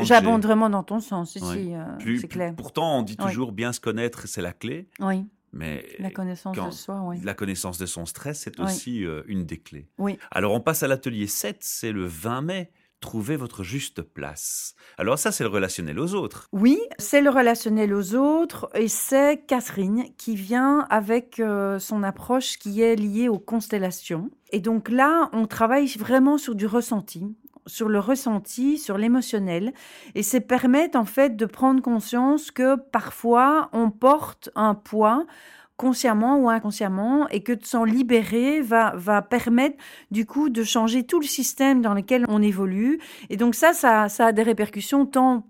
J'abonde, 0.04 0.42
vraiment 0.44 0.70
dans 0.70 0.82
ton 0.82 1.00
sens, 1.00 1.36
Ouais. 1.36 1.74
euh, 1.74 2.16
c'est 2.20 2.28
clair. 2.28 2.54
Pourtant, 2.56 2.98
on 2.98 3.02
dit 3.02 3.16
toujours 3.16 3.52
bien 3.52 3.72
se 3.72 3.80
connaître, 3.80 4.26
c'est 4.28 4.42
la 4.42 4.52
clé. 4.52 4.88
Oui, 5.00 5.26
Mais 5.52 5.84
la 5.98 6.10
connaissance 6.10 6.56
quand- 6.56 6.66
de 6.68 6.72
soi, 6.72 7.00
oui. 7.04 7.20
la 7.22 7.34
connaissance 7.34 7.78
de 7.78 7.86
son 7.86 8.06
stress, 8.06 8.40
c'est 8.40 8.58
aussi 8.60 9.04
euh, 9.04 9.22
une 9.26 9.44
des 9.46 9.58
clés. 9.58 9.88
Oui. 9.98 10.18
Alors, 10.30 10.52
on 10.52 10.60
passe 10.60 10.82
à 10.82 10.88
l'atelier 10.88 11.26
7, 11.26 11.58
c'est 11.60 11.92
le 11.92 12.06
20 12.06 12.42
mai. 12.42 12.70
Trouver 13.04 13.36
votre 13.36 13.64
juste 13.64 14.00
place. 14.00 14.74
Alors 14.96 15.18
ça, 15.18 15.30
c'est 15.30 15.44
le 15.44 15.50
relationnel 15.50 15.98
aux 16.00 16.14
autres. 16.14 16.48
Oui, 16.52 16.80
c'est 16.98 17.20
le 17.20 17.28
relationnel 17.28 17.92
aux 17.92 18.14
autres 18.14 18.70
et 18.74 18.88
c'est 18.88 19.44
Catherine 19.46 20.04
qui 20.16 20.36
vient 20.36 20.86
avec 20.88 21.38
euh, 21.38 21.78
son 21.78 22.02
approche 22.02 22.56
qui 22.56 22.80
est 22.80 22.96
liée 22.96 23.28
aux 23.28 23.38
constellations. 23.38 24.30
Et 24.52 24.60
donc 24.60 24.88
là, 24.88 25.28
on 25.34 25.46
travaille 25.46 25.86
vraiment 25.98 26.38
sur 26.38 26.54
du 26.54 26.66
ressenti 26.66 27.26
sur 27.66 27.88
le 27.88 27.98
ressenti, 27.98 28.76
sur 28.76 28.98
l'émotionnel, 28.98 29.72
et 30.14 30.22
c'est 30.22 30.42
permettre 30.42 30.98
en 30.98 31.06
fait 31.06 31.34
de 31.34 31.46
prendre 31.46 31.80
conscience 31.80 32.50
que 32.50 32.76
parfois 32.76 33.70
on 33.72 33.90
porte 33.90 34.50
un 34.54 34.74
poids 34.74 35.24
consciemment 35.76 36.38
ou 36.38 36.48
inconsciemment, 36.48 37.28
et 37.28 37.42
que 37.42 37.52
de 37.52 37.64
s'en 37.64 37.84
libérer 37.84 38.60
va, 38.60 38.92
va 38.96 39.22
permettre 39.22 39.76
du 40.10 40.26
coup 40.26 40.48
de 40.48 40.62
changer 40.62 41.04
tout 41.04 41.20
le 41.20 41.26
système 41.26 41.82
dans 41.82 41.94
lequel 41.94 42.24
on 42.28 42.42
évolue. 42.42 43.00
Et 43.30 43.36
donc 43.36 43.54
ça, 43.54 43.72
ça, 43.72 44.08
ça 44.08 44.26
a 44.26 44.32
des 44.32 44.42
répercussions 44.42 45.06
tant 45.06 45.46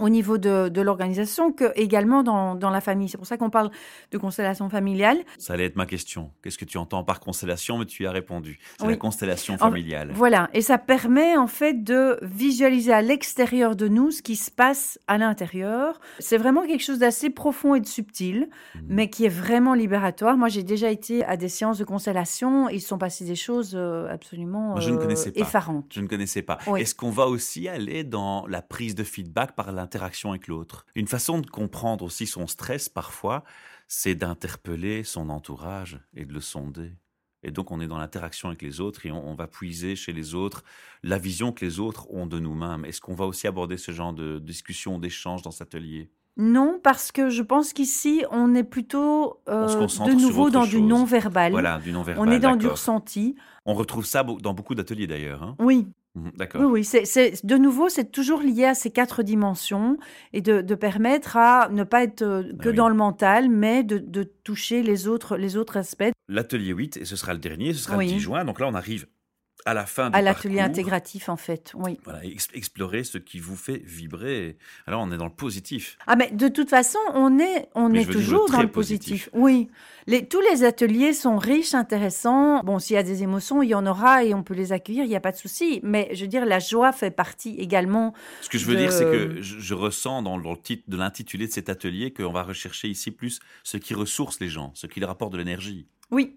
au 0.00 0.08
niveau 0.08 0.38
de, 0.38 0.68
de 0.68 0.80
l'organisation 0.80 1.52
que 1.52 1.72
également 1.76 2.22
dans, 2.22 2.54
dans 2.54 2.70
la 2.70 2.80
famille. 2.80 3.08
C'est 3.08 3.18
pour 3.18 3.26
ça 3.26 3.36
qu'on 3.36 3.50
parle 3.50 3.70
de 4.10 4.18
constellation 4.18 4.68
familiale. 4.68 5.18
Ça 5.38 5.52
allait 5.54 5.66
être 5.66 5.76
ma 5.76 5.86
question. 5.86 6.30
Qu'est-ce 6.42 6.58
que 6.58 6.64
tu 6.64 6.78
entends 6.78 7.04
par 7.04 7.20
constellation? 7.20 7.78
Mais 7.78 7.84
tu 7.86 8.02
y 8.02 8.06
as 8.06 8.10
répondu. 8.12 8.58
C'est 8.78 8.84
Oui. 8.86 8.92
la 8.92 8.96
constellation 8.96 9.54
En- 9.54 9.58
familiale. 9.58 10.10
Voilà, 10.14 10.48
et 10.54 10.62
ça 10.62 10.78
permet 10.78 11.36
en 11.36 11.46
fait 11.46 11.84
de 11.84 12.18
visualiser 12.22 12.92
à 12.92 13.02
l'extérieur 13.02 13.76
de 13.76 13.88
nous 13.88 14.10
ce 14.10 14.22
qui 14.22 14.36
se 14.36 14.50
passe 14.50 14.98
à 15.06 15.18
l'intérieur. 15.18 16.00
C'est 16.18 16.38
vraiment 16.38 16.66
quelque 16.66 16.82
chose 16.82 16.98
d'assez 16.98 17.30
profond 17.30 17.74
et 17.74 17.80
de 17.80 17.86
subtil, 17.86 18.48
Mhm. 18.74 18.82
mais 18.88 19.10
qui 19.10 19.24
est 19.24 19.28
vraiment 19.28 19.74
libératoire. 19.74 20.36
Moi, 20.36 20.48
j'ai 20.48 20.62
déjà 20.62 20.90
été 20.90 21.24
à 21.24 21.36
des 21.36 21.48
séances 21.48 21.78
de 21.78 21.84
constellation 21.84 22.68
et 22.68 22.74
il 22.74 22.80
se 22.80 22.88
sont 22.88 22.98
passées 22.98 23.24
des 23.24 23.34
choses 23.36 23.72
euh, 23.74 24.08
absolument 24.12 24.70
Moi, 24.72 24.80
je 24.80 24.90
ne 24.90 24.96
euh, 24.96 24.98
connaissais 24.98 25.30
pas. 25.32 25.40
effarantes. 25.40 25.86
Je 25.92 26.00
ne 26.00 26.06
connaissais 26.06 26.42
pas. 26.42 26.58
Oui. 26.66 26.80
Est-ce 26.80 26.94
qu'on 26.94 27.10
va 27.10 27.26
aussi 27.26 27.68
aller 27.68 28.04
dans 28.04 28.46
la 28.46 28.62
prise 28.62 28.94
de 28.94 29.04
feedback 29.04 29.52
par 29.52 29.72
l'interaction 29.90 30.30
avec 30.30 30.46
l'autre 30.46 30.86
Une 30.94 31.08
façon 31.08 31.40
de 31.40 31.46
comprendre 31.50 32.04
aussi 32.04 32.26
son 32.26 32.46
stress 32.46 32.88
parfois, 32.88 33.42
c'est 33.88 34.14
d'interpeller 34.14 35.02
son 35.02 35.28
entourage 35.30 35.98
et 36.14 36.24
de 36.24 36.32
le 36.32 36.40
sonder. 36.40 36.92
Et 37.42 37.50
donc 37.50 37.72
on 37.72 37.80
est 37.80 37.88
dans 37.88 37.98
l'interaction 37.98 38.48
avec 38.48 38.62
les 38.62 38.80
autres 38.80 39.04
et 39.06 39.10
on, 39.10 39.28
on 39.30 39.34
va 39.34 39.48
puiser 39.48 39.96
chez 39.96 40.12
les 40.12 40.34
autres 40.34 40.62
la 41.02 41.18
vision 41.18 41.50
que 41.52 41.64
les 41.64 41.80
autres 41.80 42.08
ont 42.10 42.26
de 42.26 42.38
nous-mêmes. 42.38 42.84
Est-ce 42.84 43.00
qu'on 43.00 43.14
va 43.14 43.24
aussi 43.26 43.48
aborder 43.48 43.78
ce 43.78 43.90
genre 43.90 44.12
de 44.12 44.38
discussion, 44.38 44.98
d'échange 44.98 45.42
dans 45.42 45.50
cet 45.50 45.62
atelier? 45.74 46.10
Non, 46.36 46.78
parce 46.82 47.10
que 47.10 47.28
je 47.28 47.42
pense 47.42 47.72
qu'ici, 47.72 48.24
on 48.30 48.54
est 48.54 48.62
plutôt 48.62 49.40
euh, 49.48 49.66
On 50.00 50.06
de 50.06 50.12
nouveau 50.12 50.50
dans 50.50 50.64
du 50.64 50.80
non-verbal. 50.80 51.50
Voilà, 51.50 51.78
du 51.78 51.92
non-verbal. 51.92 52.28
on 52.28 52.30
est 52.30 52.38
dans 52.38 52.56
du 52.56 52.68
ressenti. 52.68 53.34
On 53.66 53.74
retrouve 53.74 54.06
ça 54.06 54.22
dans 54.22 54.54
beaucoup 54.54 54.74
d'ateliers 54.74 55.06
d'ailleurs. 55.08 55.42
hein. 55.42 55.56
Oui, 55.58 55.88
D'accord. 56.36 56.62
Oui, 56.62 56.66
oui, 56.80 56.84
c'est, 56.84 57.04
c'est- 57.04 57.46
de 57.46 57.56
nouveau, 57.56 57.88
c'est 57.88 58.10
toujours 58.10 58.40
lié 58.40 58.64
à 58.64 58.74
ces 58.74 58.90
quatre 58.90 59.22
dimensions 59.22 59.96
et 60.32 60.40
de, 60.40 60.60
de 60.60 60.74
permettre 60.74 61.36
à 61.36 61.68
ne 61.70 61.84
pas 61.84 62.02
être 62.02 62.22
euh, 62.22 62.42
que 62.42 62.68
Ah 62.68 62.70
oui. 62.70 62.74
dans 62.74 62.88
le 62.88 62.94
mental, 62.96 63.48
mais 63.48 63.84
de, 63.84 63.98
de 63.98 64.24
toucher 64.24 64.82
les 64.82 65.06
autres, 65.06 65.36
les 65.36 65.56
autres 65.56 65.76
aspects. 65.76 66.10
L'atelier 66.28 66.72
8, 66.72 66.96
et 66.98 67.04
ce 67.04 67.14
sera 67.16 67.32
le 67.32 67.38
dernier, 67.38 67.72
ce 67.74 67.80
sera 67.84 67.96
Oui. 67.96 68.06
le 68.06 68.12
10 68.14 68.18
juin. 68.20 68.44
Donc 68.44 68.58
là, 68.58 68.66
on 68.68 68.74
arrive 68.74 69.06
à 69.66 69.74
la 69.74 69.86
fin 69.86 70.10
du 70.10 70.16
à 70.16 70.22
l'atelier 70.22 70.60
intégratif, 70.60 71.28
en 71.28 71.36
fait. 71.36 71.72
Oui. 71.74 71.98
Voilà, 72.04 72.24
ex- 72.24 72.48
explorer 72.54 73.04
ce 73.04 73.18
qui 73.18 73.38
vous 73.38 73.56
fait 73.56 73.82
vibrer. 73.84 74.56
Alors, 74.86 75.02
on 75.02 75.12
est 75.12 75.16
dans 75.16 75.26
le 75.26 75.30
positif. 75.30 75.98
Ah, 76.06 76.16
mais 76.16 76.30
de 76.30 76.48
toute 76.48 76.70
façon, 76.70 76.98
on 77.14 77.38
est, 77.38 77.68
on 77.74 77.88
Mais 77.88 78.02
est 78.02 78.06
toujours 78.06 78.46
le 78.48 78.52
dans 78.52 78.62
le 78.62 78.70
positif. 78.70 79.28
Oui. 79.32 79.68
Les, 80.06 80.26
tous 80.26 80.40
les 80.50 80.64
ateliers 80.64 81.12
sont 81.12 81.36
riches, 81.36 81.74
intéressants. 81.74 82.62
Bon, 82.64 82.78
s'il 82.78 82.94
y 82.94 82.98
a 82.98 83.02
des 83.02 83.22
émotions, 83.22 83.62
il 83.62 83.68
y 83.68 83.74
en 83.74 83.86
aura 83.86 84.24
et 84.24 84.34
on 84.34 84.42
peut 84.42 84.54
les 84.54 84.72
accueillir, 84.72 85.04
il 85.04 85.08
n'y 85.08 85.16
a 85.16 85.20
pas 85.20 85.32
de 85.32 85.36
souci. 85.36 85.80
Mais 85.82 86.08
je 86.14 86.22
veux 86.22 86.28
dire, 86.28 86.46
la 86.46 86.58
joie 86.58 86.92
fait 86.92 87.10
partie 87.10 87.56
également. 87.58 88.14
Ce 88.40 88.48
que 88.48 88.58
je 88.58 88.64
veux 88.66 88.74
de- 88.74 88.80
dire, 88.80 88.92
c'est 88.92 89.04
que 89.04 89.40
je, 89.42 89.58
je 89.60 89.74
ressens 89.74 90.22
dans, 90.22 90.38
dans 90.38 90.52
le 90.52 90.56
titre 90.58 90.84
de 90.88 90.96
l'intitulé 90.96 91.46
de 91.46 91.52
cet 91.52 91.68
atelier 91.68 92.12
qu'on 92.12 92.32
va 92.32 92.42
rechercher 92.42 92.88
ici 92.88 93.10
plus 93.10 93.40
ce 93.62 93.76
qui 93.76 93.94
ressource 93.94 94.40
les 94.40 94.48
gens, 94.48 94.72
ce 94.74 94.86
qui 94.86 95.00
leur 95.00 95.10
apporte 95.10 95.32
de 95.32 95.38
l'énergie. 95.38 95.86
Oui. 96.10 96.36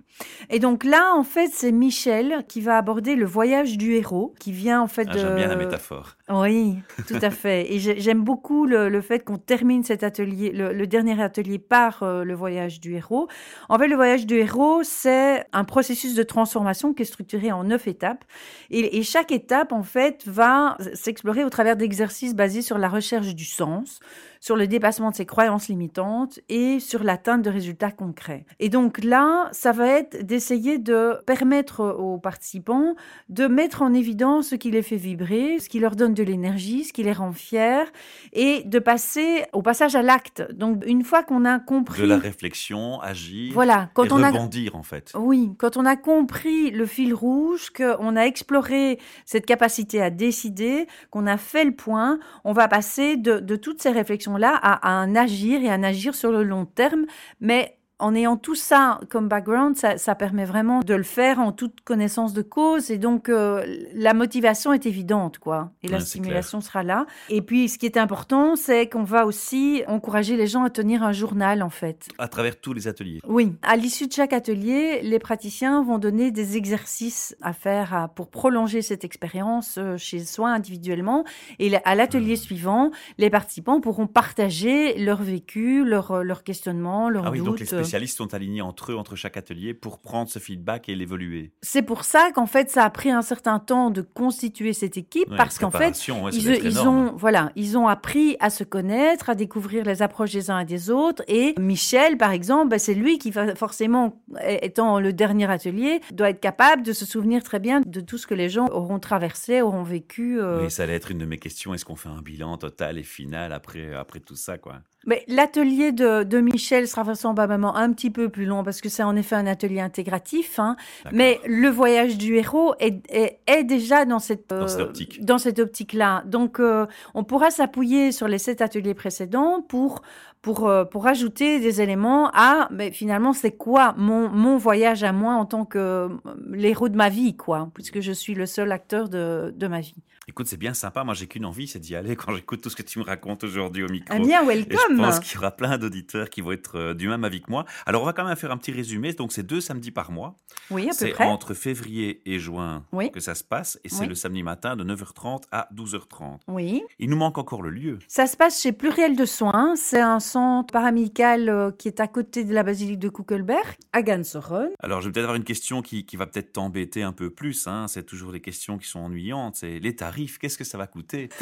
Et 0.50 0.60
donc 0.60 0.84
là, 0.84 1.14
en 1.16 1.24
fait, 1.24 1.50
c'est 1.52 1.72
Michel 1.72 2.44
qui 2.48 2.62
va 2.62 2.78
aborder 2.78 3.16
le 3.16 3.26
voyage 3.26 3.78
du 3.78 3.94
héros, 3.96 4.34
qui 4.40 4.52
vient 4.52 4.82
en 4.82 4.88
fait 4.88 5.08
Ah, 5.10 5.14
de. 5.14 5.20
J'aime 5.20 5.36
bien 5.36 5.48
la 5.48 5.56
métaphore. 5.56 6.16
Oui, 6.30 6.78
tout 7.06 7.18
à 7.22 7.30
fait. 7.32 7.74
Et 7.74 7.80
j'ai- 7.80 8.00
j'aime 8.00 8.24
beaucoup 8.24 8.66
le, 8.66 9.02
fait 9.02 9.20
qu'on 9.20 9.38
termine 9.38 9.84
cet 9.84 10.04
atelier, 10.04 10.52
le, 10.54 10.88
dernier 10.88 11.22
atelier 11.22 11.60
par 11.60 12.02
euh, 12.02 12.24
le 12.24 12.34
voyage 12.34 12.80
du 12.80 12.96
héros. 12.96 13.28
En 13.68 13.78
fait, 13.78 13.88
le 13.90 13.96
voyage 13.98 14.26
du 14.26 14.36
héros, 14.36 14.84
c'est 14.84 15.46
un 15.52 15.66
processus 15.66 16.16
de 16.16 16.24
transformation 16.24 16.94
qui 16.94 17.02
est 17.02 17.06
structuré 17.06 17.52
en 17.52 17.66
neuf 17.66 17.88
étapes. 17.90 18.24
Et 18.70 19.04
chaque 19.04 19.34
étape, 19.34 19.74
en 19.74 19.84
fait, 19.84 20.24
va 20.26 20.78
s'explorer 20.94 21.44
au 21.44 21.50
travers 21.50 21.76
d'exercices 21.76 22.34
basés 22.36 22.62
sur 22.62 22.78
la 22.78 22.88
recherche 22.88 23.36
du 23.36 23.46
sens, 23.46 24.00
sur 24.40 24.56
le 24.56 24.66
dépassement 24.68 25.12
de 25.12 25.16
ses 25.16 25.26
croyances 25.26 25.68
limitantes 25.68 26.40
et 26.50 26.80
sur 26.80 27.04
l'atteinte 27.04 27.42
de 27.42 27.50
résultats 27.50 27.92
concrets. 27.92 28.46
Et 28.60 28.70
donc 28.70 29.04
là, 29.04 29.50
ça 29.52 29.72
va 29.74 29.88
être 29.88 30.26
d'essayer 30.26 30.78
de 30.80 31.18
permettre 31.26 31.82
aux 31.98 32.18
participants 32.18 32.96
de 33.30 33.48
mettre 33.48 33.82
en 33.82 33.94
évidence 33.94 34.50
ce 34.50 34.56
qui 34.56 34.72
les 34.72 34.82
fait 34.82 34.96
vibrer, 34.98 35.60
ce 35.60 35.70
qui 35.70 35.80
leur 35.80 35.96
donne 35.96 36.13
de 36.14 36.24
l'énergie, 36.24 36.84
ce 36.86 36.94
qui 36.94 37.04
les 37.04 37.14
rend 37.14 37.32
fiers, 37.34 37.84
et 38.32 38.64
de 38.64 38.80
passer 38.80 39.44
au 39.54 39.62
passage 39.62 39.96
à 39.96 40.02
l'acte. 40.02 40.44
Donc 40.54 40.84
une 40.86 41.04
fois 41.04 41.24
qu'on 41.24 41.46
a 41.46 41.60
compris, 41.60 42.02
De 42.02 42.08
la 42.08 42.18
réflexion, 42.18 43.00
agir 43.02 43.54
voilà, 43.54 43.90
quand 43.94 44.06
et 44.06 44.12
on 44.12 44.24
a 44.24 44.30
rebondir, 44.30 44.76
en 44.76 44.84
fait. 44.84 45.12
oui, 45.16 45.52
quand 45.58 45.78
on 45.78 45.86
a 45.86 45.96
compris 45.96 46.72
le 46.72 46.86
fil 46.86 47.14
rouge, 47.14 47.72
qu'on 47.72 48.16
a 48.16 48.22
exploré 48.24 49.00
cette 49.26 49.46
capacité 49.46 50.02
à 50.02 50.10
décider, 50.10 50.88
qu'on 51.10 51.28
a 51.28 51.38
fait 51.38 51.66
le 51.66 51.76
point, 51.76 52.20
on 52.44 52.54
va 52.54 52.68
passer 52.68 53.18
de, 53.18 53.40
de 53.40 53.56
toutes 53.56 53.82
ces 53.82 53.92
réflexions-là 53.92 54.56
à, 54.56 54.88
à 54.88 54.92
un 54.92 55.16
agir 55.16 55.62
et 55.62 55.70
un 55.70 55.84
agir 55.84 56.16
sur 56.16 56.32
le 56.32 56.44
long 56.44 56.66
terme, 56.66 57.06
mais 57.42 57.78
en 58.04 58.14
ayant 58.16 58.38
tout 58.38 58.56
ça 58.56 59.00
comme 59.10 59.28
background, 59.28 59.76
ça, 59.76 59.98
ça 59.98 60.14
permet 60.16 60.46
vraiment 60.46 60.82
de 60.82 60.94
le 60.94 61.04
faire 61.04 61.40
en 61.40 61.52
toute 61.52 61.82
connaissance 61.82 62.34
de 62.34 62.42
cause 62.42 62.92
et 62.92 62.98
donc 62.98 63.30
euh, 63.30 63.64
la 63.96 64.14
motivation 64.14 64.74
est 64.74 64.86
évidente, 64.86 65.40
quoi. 65.40 65.72
Et 65.84 65.88
la 65.88 65.98
Ouais, 65.98 66.04
stimulation 66.04 66.62
sera 66.62 66.84
là. 66.84 67.06
Et 67.30 67.42
puis, 67.42 67.70
ce 67.70 67.78
qui 67.78 67.86
est 67.86 67.98
important, 67.98 68.56
c'est 68.56 68.88
qu'on 68.90 69.04
va 69.04 69.26
aussi 69.26 69.84
encourager 69.88 70.36
les 70.38 70.48
gens 70.48 70.64
à 70.64 70.70
tenir 70.70 71.02
un 71.04 71.12
journal, 71.14 71.64
en 71.64 71.70
fait. 71.70 72.08
À 72.18 72.28
travers 72.28 72.60
tous 72.60 72.74
les 72.74 72.88
ateliers. 72.88 73.20
Oui, 73.28 73.54
à 73.64 73.76
l'issue 73.76 74.08
de 74.08 74.14
chaque 74.14 74.34
atelier, 74.34 75.02
les 75.02 75.20
praticiens 75.20 75.84
vont 75.84 75.98
donner 75.98 76.32
des 76.32 76.58
exercices 76.58 77.36
à 77.42 77.54
faire 77.54 77.94
à- 77.94 78.08
pour 78.10 78.30
prolonger 78.30 78.82
cette 78.82 79.04
expérience 79.04 79.78
euh, 79.78 79.98
chez 79.98 80.20
soi 80.26 80.50
individuellement. 80.50 81.24
Et 81.60 81.74
à 81.86 81.96
l'atelier 81.96 82.36
suivant, 82.36 82.92
les 83.18 83.30
participants 83.30 83.80
pourront 83.82 84.08
partager 84.08 84.98
leur 84.98 85.22
vécu, 85.22 85.86
leur, 85.86 86.24
leur 86.24 86.44
questionnement, 86.44 87.10
leurs 87.10 87.28
Ah 87.28 87.32
oui, 87.32 87.38
doutes. 87.40 87.48
donc 87.48 87.60
les 87.60 87.66
spécialistes 87.94 88.18
sont 88.18 88.34
alignés 88.34 88.64
entre 88.64 88.92
eux, 88.92 88.96
entre 88.96 89.16
chaque 89.16 89.38
atelier, 89.38 89.76
pour 89.76 90.00
prendre 90.00 90.28
ce 90.28 90.40
feedback 90.40 90.90
et 90.90 90.96
l'évoluer. 90.96 91.52
C'est 91.62 91.84
pour 91.84 92.06
ça 92.06 92.32
qu'en 92.34 92.48
fait, 92.48 92.72
ça 92.72 92.86
a 92.86 92.90
pris 92.90 93.12
un 93.12 93.22
certain 93.22 93.60
temps 93.60 93.92
de 93.92 94.02
constituer 94.02 94.74
cette 94.74 94.98
équipe 94.98 95.30
Ouais, 95.30 95.38
parce 95.38 95.60
qu'en 95.60 95.70
fait, 95.70 95.96
ouais, 96.10 96.32
ils, 96.34 96.80
ont 96.88 97.14
voilà, 97.16 97.52
ils 97.56 97.78
ont 97.78 97.88
appris 97.88 98.36
à 98.40 98.50
se 98.50 98.64
connaître, 98.64 99.30
à 99.30 99.36
découvrir 99.36 99.86
les 99.86 100.02
approches 100.02 100.32
des 100.32 100.50
uns 100.50 100.60
et 100.60 100.66
des 100.66 100.90
autres. 100.90 101.24
Et 101.28 101.54
Michel, 101.60 102.18
par 102.18 102.32
exemple, 102.32 102.70
ben, 102.70 102.80
c'est 102.80 102.96
lui 102.96 103.20
qui 103.20 103.30
va 103.30 103.56
forcément, 103.56 104.24
étant 104.44 105.00
le 105.00 105.14
dernier 105.14 105.50
atelier, 105.50 106.02
doit 106.12 106.32
être 106.32 106.40
capable 106.42 106.82
de 106.82 106.94
se 106.94 107.06
souvenir 107.06 107.44
très 107.44 107.60
bien 107.60 107.82
de 107.86 108.02
tout 108.02 108.18
ce 108.18 108.26
que 108.26 108.34
les 108.34 108.50
gens 108.50 108.70
auront 108.70 108.98
traversé, 108.98 109.62
auront 109.62 109.84
vécu. 109.84 110.42
euh. 110.42 110.64
Oui, 110.64 110.72
ça 110.72 110.84
allait 110.84 110.96
être 110.96 111.12
une 111.12 111.20
de 111.20 111.26
mes 111.26 111.38
questions. 111.38 111.76
Est-ce 111.76 111.86
qu'on 111.86 111.96
fait 111.96 112.10
un 112.10 112.24
bilan 112.24 112.58
total 112.58 112.98
et 112.98 113.04
final 113.04 113.54
après, 113.54 113.94
après 113.94 114.20
tout 114.20 114.36
ça, 114.36 114.58
quoi? 114.58 114.82
Mais 115.06 115.24
l'atelier 115.28 115.92
de, 115.92 116.24
de 116.24 116.40
Michel 116.40 116.88
sera 116.88 117.04
vraisemblablement 117.04 117.76
un 117.76 117.92
petit 117.92 118.10
peu 118.10 118.30
plus 118.30 118.46
long 118.46 118.64
parce 118.64 118.80
que 118.82 118.90
c'est 118.90 119.04
en 119.04 119.16
effet 119.16 119.36
un 119.36 119.48
atelier 119.48 119.82
intégratif. 119.82 120.60
hein. 120.60 120.76
Mais 121.12 121.40
le 121.46 121.68
voyage 121.70 122.18
du 122.18 122.36
héros 122.38 122.74
est, 122.80 123.02
est, 123.12 123.40
est 123.48 123.64
déjà 123.64 124.06
dans 124.06 124.20
cette, 124.20 124.50
Dans 124.50 124.68
cette 124.68 124.80
euh, 124.80 124.84
optique. 124.86 125.24
dans 125.26 125.38
cette 125.38 125.60
optique-là. 125.60 126.24
Donc, 126.26 126.60
euh, 126.60 126.86
on 127.14 127.24
pourra 127.24 127.52
s'appuyer 127.52 128.12
sur 128.12 128.28
les 128.28 128.38
sept 128.38 128.62
ateliers 128.62 128.94
précédents 128.94 129.62
pour 129.62 130.02
pour 130.44 130.68
euh, 130.70 130.86
pour 130.86 131.08
ajouter 131.08 131.60
des 131.60 131.82
éléments 131.82 132.30
à. 132.34 132.68
Mais 132.72 132.92
finalement, 132.92 133.34
c'est 133.34 133.54
quoi 133.58 133.96
mon 133.98 134.30
mon 134.30 134.58
voyage 134.58 135.04
à 135.04 135.12
moi 135.12 135.34
en 135.34 135.46
tant 135.46 135.66
que 135.66 135.80
euh, 135.80 136.10
l'héros 136.52 136.90
de 136.90 136.96
ma 136.96 137.10
vie, 137.10 137.36
quoi, 137.36 137.70
puisque 137.74 138.00
je 138.02 138.12
suis 138.12 138.36
le 138.36 138.46
seul 138.46 138.72
acteur 138.72 139.10
de 139.10 139.52
de 139.58 139.68
ma 139.68 139.80
vie. 139.80 139.96
Écoute, 140.30 140.48
c'est 140.48 140.56
bien 140.56 140.74
sympa. 140.74 141.04
Moi, 141.04 141.14
j'ai 141.16 141.28
qu'une 141.28 141.44
envie, 141.46 141.68
c'est 141.68 141.80
d'y 141.80 141.98
aller 141.98 142.16
quand 142.16 142.34
j'écoute 142.34 142.62
tout 142.62 142.70
ce 142.70 142.78
que 142.78 142.82
tu 142.82 142.98
me 143.00 143.04
racontes 143.04 143.44
aujourd'hui 143.44 143.84
au 143.84 143.90
micro. 143.90 144.16
Ah 144.16 144.20
bien, 144.20 144.42
Et 144.42 144.44
je 144.44 144.48
welcome. 144.70 144.96
pense 144.98 145.20
qu'il 145.20 145.36
y 145.36 145.38
aura 145.38 145.52
plein 145.52 145.78
d'auditeurs 145.78 146.30
qui 146.30 146.40
vont 146.40 146.54
être 146.54 146.94
du 146.94 147.10
même 147.10 147.26
avis 147.26 147.42
que 147.42 147.52
moi. 147.52 147.66
Alors, 147.86 148.04
on 148.04 148.06
va 148.06 148.14
quand 148.14 148.24
même 148.24 148.38
faire 148.38 148.50
un 148.52 148.56
petit 148.58 148.72
résumé. 148.72 149.12
Donc, 149.12 149.34
c'est 149.34 149.44
deux 149.44 149.60
samedis 149.60 149.92
par 149.92 150.12
mois. 150.14 150.36
Oui, 150.72 150.84
à 150.84 150.88
peu 150.88 150.94
C'est 150.94 151.10
près. 151.10 151.26
entre 151.26 151.54
février 151.54 152.22
et 152.26 152.40
juin 152.40 152.86
Oui. 152.94 153.12
que 153.12 153.20
ça 153.20 153.36
se 153.36 153.44
passe. 153.44 153.78
Et 153.84 153.90
c'est 153.90 154.04
Oui. 154.04 154.08
le 154.08 154.16
samedi 154.16 154.44
matin 154.44 154.78
de 154.78 154.86
9h30 154.86 155.42
à 155.52 155.68
12h30. 155.76 156.40
Oui. 156.48 156.84
Il 157.00 157.10
nous 157.10 157.18
manque 157.18 157.38
encore 157.38 157.62
le 157.62 157.70
lieu. 157.70 158.00
Ça 158.08 158.26
se 158.26 158.38
passe 158.38 158.62
chez 158.62 158.72
Pluriel 158.72 159.18
de 159.18 159.26
Soins. 159.26 159.74
C'est 159.76 160.00
un 160.00 160.22
centre 160.34 160.72
paramédical 160.72 161.48
euh, 161.50 161.72
qui 161.72 161.88
est 161.88 162.00
à 162.00 162.08
côté 162.08 162.44
de 162.44 162.54
la 162.54 162.64
basilique 162.64 163.00
de 163.00 163.10
Kuckelberg, 163.10 163.76
à 163.92 164.02
Gansoron. 164.02 164.70
Alors, 164.80 165.02
je 165.02 165.08
vais 165.08 165.12
peut-être 165.14 165.26
avoir 165.26 165.36
une 165.36 165.44
question 165.44 165.82
qui, 165.82 166.06
qui 166.06 166.18
va 166.18 166.26
peut-être 166.26 166.54
t'embêter 166.54 167.04
un 167.04 167.12
peu 167.12 167.30
plus. 167.30 167.68
hein. 167.68 167.86
C'est 167.88 168.04
toujours 168.04 168.32
des 168.32 168.42
questions 168.42 168.78
qui 168.78 168.88
sont 168.88 169.00
ennuyantes. 169.02 169.56
C'est 169.58 169.80
les 169.80 169.96
tarifs. 169.96 170.40
Qu'est-ce 170.40 170.58
que 170.58 170.64
ça 170.64 170.78
va 170.78 170.88
coûter? 170.88 171.30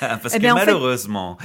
Parce 0.00 0.34
Eh 0.34 0.38
que 0.38 0.46
fait- 0.46 0.52
malheureusement, 0.54 1.36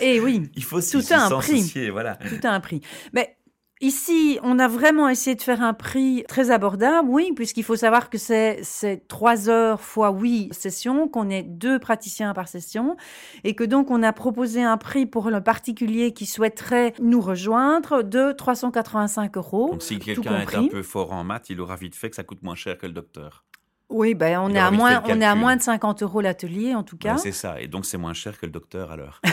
Et 0.00 0.20
oui, 0.20 0.50
il 0.56 0.64
faut 0.64 0.80
tout 0.80 1.00
a 1.10 1.16
un 1.16 1.30
prix. 1.38 1.90
Voilà. 1.90 2.16
tout 2.16 2.46
a 2.46 2.50
un 2.50 2.60
prix. 2.60 2.80
Mais 3.12 3.36
ici, 3.80 4.38
on 4.42 4.58
a 4.58 4.68
vraiment 4.68 5.08
essayé 5.08 5.36
de 5.36 5.42
faire 5.42 5.62
un 5.62 5.74
prix 5.74 6.24
très 6.28 6.50
abordable, 6.50 7.08
oui, 7.10 7.32
puisqu'il 7.34 7.64
faut 7.64 7.76
savoir 7.76 8.10
que 8.10 8.18
c'est 8.18 8.62
trois 9.08 9.48
heures 9.48 9.80
fois 9.80 10.10
huit 10.10 10.52
sessions, 10.52 11.08
qu'on 11.08 11.30
est 11.30 11.42
deux 11.42 11.78
praticiens 11.78 12.34
par 12.34 12.48
session, 12.48 12.96
et 13.44 13.54
que 13.54 13.64
donc 13.64 13.90
on 13.90 14.02
a 14.02 14.12
proposé 14.12 14.62
un 14.62 14.76
prix 14.76 15.06
pour 15.06 15.30
le 15.30 15.40
particulier 15.40 16.12
qui 16.12 16.26
souhaiterait 16.26 16.94
nous 17.00 17.20
rejoindre 17.20 18.02
de 18.02 18.32
385 18.32 19.36
euros. 19.36 19.70
Donc, 19.72 19.82
si 19.82 19.98
quelqu'un 19.98 20.40
est 20.40 20.54
un 20.54 20.68
peu 20.68 20.82
fort 20.82 21.12
en 21.12 21.24
maths, 21.24 21.50
il 21.50 21.60
aura 21.60 21.76
vite 21.76 21.94
fait 21.94 22.10
que 22.10 22.16
ça 22.16 22.24
coûte 22.24 22.42
moins 22.42 22.54
cher 22.54 22.78
que 22.78 22.86
le 22.86 22.92
docteur. 22.92 23.44
Oui, 23.88 24.14
ben 24.14 24.40
on 24.40 24.52
est 24.52 24.58
à 24.58 24.70
moins, 24.72 25.00
on 25.06 25.20
est 25.20 25.24
à 25.24 25.34
moins 25.36 25.54
de 25.56 25.62
50 25.62 26.02
euros 26.02 26.20
l'atelier 26.20 26.74
en 26.74 26.82
tout 26.82 26.96
cas. 26.96 27.12
Ouais, 27.14 27.18
c'est 27.18 27.30
ça. 27.32 27.60
Et 27.60 27.68
donc, 27.68 27.86
c'est 27.86 27.98
moins 27.98 28.14
cher 28.14 28.38
que 28.38 28.44
le 28.46 28.52
docteur 28.52 28.90
à 28.90 28.96
l'heure. 28.96 29.20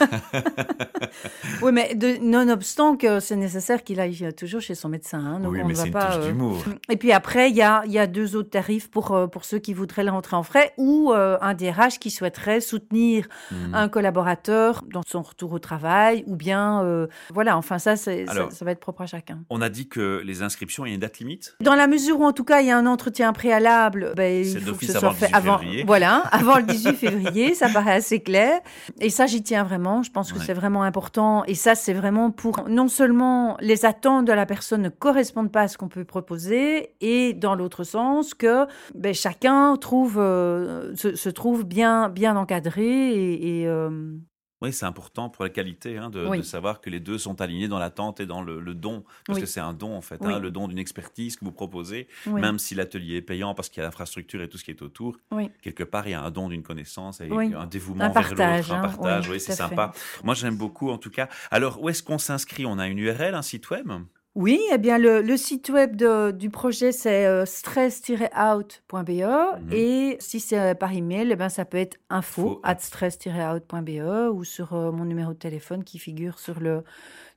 Oui, 1.62 1.72
mais 1.72 1.94
de, 1.94 2.18
nonobstant 2.20 2.96
que 2.96 3.20
c'est 3.20 3.36
nécessaire 3.36 3.82
qu'il 3.82 3.98
aille 4.00 4.32
toujours 4.34 4.60
chez 4.60 4.74
son 4.74 4.88
médecin. 4.88 5.18
hein, 5.18 5.40
donc 5.40 5.52
oui, 5.52 5.60
on 5.62 5.66
mais 5.68 5.74
c'est 5.74 5.86
une 5.86 5.92
pas, 5.92 6.06
touche 6.06 6.24
euh, 6.24 6.28
d'humour. 6.28 6.62
Et 6.90 6.96
puis 6.96 7.12
après, 7.12 7.48
il 7.50 7.56
y 7.56 7.62
a, 7.62 7.82
y 7.86 7.98
a 7.98 8.06
deux 8.06 8.36
autres 8.36 8.50
tarifs 8.50 8.90
pour, 8.90 9.12
euh, 9.12 9.26
pour 9.26 9.44
ceux 9.44 9.58
qui 9.58 9.72
voudraient 9.72 10.04
le 10.04 10.10
rentrer 10.10 10.36
en 10.36 10.42
frais 10.42 10.72
ou 10.76 11.12
euh, 11.12 11.38
un 11.40 11.54
DRH 11.54 11.98
qui 11.98 12.10
souhaiterait 12.10 12.60
soutenir 12.60 13.26
Mhm. 13.50 13.74
un 13.74 13.88
collaborateur 13.88 14.82
dans 14.92 15.02
son 15.06 15.22
retour 15.22 15.52
au 15.52 15.58
travail 15.58 16.24
ou 16.26 16.36
bien, 16.36 16.82
euh, 16.84 17.06
voilà, 17.32 17.56
enfin 17.56 17.78
ça, 17.78 17.96
c'est- 17.96 18.26
ça, 18.26 18.32
Alors- 18.32 18.52
ça 18.52 18.64
va 18.64 18.72
être 18.72 18.80
propre 18.80 19.02
à 19.02 19.06
chacun. 19.06 19.40
On 19.50 19.60
a 19.62 19.68
dit 19.68 19.88
que 19.88 20.20
les 20.24 20.42
inscriptions, 20.42 20.84
il 20.84 20.90
y 20.90 20.92
a 20.92 20.94
une 20.94 21.00
date 21.00 21.18
limite? 21.18 21.54
Dans 21.60 21.74
la 21.74 21.86
mesure 21.86 22.20
où, 22.20 22.24
en 22.24 22.32
tout 22.32 22.44
cas, 22.44 22.60
il 22.60 22.66
y 22.66 22.70
a 22.70 22.76
un 22.76 22.86
entretien 22.86 23.32
préalable, 23.32 23.85
ben, 23.90 24.44
il 24.44 24.60
faut 24.60 24.74
que 24.74 24.86
ce 24.86 24.92
soit 24.98 25.12
fait 25.12 25.26
18 25.26 25.34
avant, 25.36 25.60
voilà, 25.86 26.16
avant 26.32 26.56
le 26.58 26.64
18 26.64 26.94
février, 26.94 27.54
ça 27.54 27.68
paraît 27.68 27.92
assez 27.94 28.20
clair. 28.20 28.60
Et 29.00 29.10
ça, 29.10 29.26
j'y 29.26 29.42
tiens 29.42 29.64
vraiment. 29.64 30.02
Je 30.02 30.10
pense 30.10 30.32
que 30.32 30.38
Ouais. 30.38 30.44
c'est 30.44 30.54
vraiment 30.54 30.82
important. 30.82 31.44
Et 31.46 31.54
ça, 31.54 31.74
c'est 31.74 31.94
vraiment 31.94 32.30
pour 32.30 32.68
non 32.68 32.88
seulement 32.88 33.56
les 33.60 33.84
attentes 33.84 34.26
de 34.26 34.32
la 34.32 34.46
personne 34.46 34.82
ne 34.82 34.88
correspondent 34.88 35.52
pas 35.52 35.62
à 35.62 35.68
ce 35.68 35.78
qu'on 35.78 35.88
peut 35.88 36.04
proposer, 36.04 36.90
et 37.00 37.32
dans 37.34 37.54
l'autre 37.54 37.84
sens 37.84 38.34
que 38.34 38.66
ben, 38.94 39.14
chacun 39.14 39.76
trouve 39.76 40.16
euh, 40.18 40.94
se, 40.94 41.14
se 41.14 41.28
trouve 41.28 41.64
bien 41.64 42.08
bien 42.08 42.36
encadré 42.36 42.84
et, 43.10 43.60
et, 43.62 43.66
euh, 43.68 43.90
Oui, 44.62 44.72
c'est 44.72 44.86
important 44.86 45.28
pour 45.28 45.44
la 45.44 45.50
qualité 45.50 45.98
hein, 45.98 46.08
de, 46.08 46.24
Oui. 46.26 46.38
de 46.38 46.42
savoir 46.42 46.80
que 46.80 46.88
les 46.88 46.98
deux 46.98 47.18
sont 47.18 47.40
alignés 47.42 47.68
dans 47.68 47.78
l'attente 47.78 48.20
et 48.20 48.26
dans 48.26 48.40
le, 48.40 48.58
le 48.58 48.74
don. 48.74 49.04
Parce 49.26 49.36
Oui. 49.36 49.42
que 49.42 49.46
c'est 49.46 49.60
un 49.60 49.74
don, 49.74 49.94
en 49.94 50.00
fait, 50.00 50.18
Oui. 50.22 50.32
hein, 50.32 50.38
le 50.38 50.50
don 50.50 50.66
d'une 50.66 50.78
expertise 50.78 51.36
que 51.36 51.44
vous 51.44 51.52
proposez, 51.52 52.08
même 52.26 52.58
si 52.58 52.74
l'atelier 52.74 53.16
est 53.16 53.22
payant 53.22 53.54
parce 53.54 53.68
qu'il 53.68 53.80
y 53.80 53.84
a 53.84 53.86
l'infrastructure 53.86 54.40
et 54.40 54.48
tout 54.48 54.56
ce 54.56 54.64
qui 54.64 54.70
est 54.70 54.80
autour. 54.80 55.18
Oui. 55.30 55.50
Quelque 55.60 55.84
part, 55.84 56.08
il 56.08 56.12
y 56.12 56.14
a 56.14 56.22
un 56.22 56.30
don 56.30 56.48
d'une 56.48 56.62
connaissance 56.62 57.20
et 57.20 57.30
un 57.30 57.66
dévouement 57.66 58.04
Un 58.04 58.08
vers 58.08 58.14
partage, 58.28 58.68
l'autre, 58.68 58.72
un 58.72 58.78
hein, 58.84 58.88
partage. 58.88 59.28
oui, 59.28 59.40
c'est 59.40 59.52
sympa. 59.52 59.92
Moi, 60.24 60.34
j'aime 60.34 60.56
beaucoup, 60.56 60.88
en 60.90 60.96
tout 60.98 61.10
cas. 61.10 61.28
Alors, 61.50 61.82
où 61.82 61.88
est-ce 61.90 62.02
qu'on 62.02 62.18
s'inscrit? 62.18 62.64
On 62.64 62.78
a 62.78 62.86
une 62.88 62.98
URL, 62.98 63.34
un 63.34 63.42
site 63.42 63.68
web? 63.70 63.90
Oui, 64.36 64.60
eh 64.70 64.76
bien, 64.76 64.98
le, 64.98 65.22
le 65.22 65.36
site 65.38 65.70
web 65.70 65.96
de- 65.96 66.30
du 66.30 66.50
projet, 66.50 66.92
c'est 66.92 67.24
euh, 67.24 67.46
stress-out.be. 67.46 69.08
Mhm. 69.08 69.72
Et 69.72 70.18
si 70.20 70.40
c'est 70.40 70.74
par 70.74 70.92
email, 70.92 71.30
eh 71.32 71.36
ben, 71.36 71.48
ça 71.48 71.64
peut 71.64 71.78
être 71.78 71.96
info 72.10 72.60
at 72.62 72.78
stress-out.be 72.78 74.30
ou 74.30 74.44
sur 74.44 74.74
euh, 74.74 74.92
mon 74.92 75.06
numéro 75.06 75.32
de 75.32 75.38
téléphone 75.38 75.84
qui 75.84 75.98
figure 75.98 76.38
sur 76.38 76.60
le, 76.60 76.84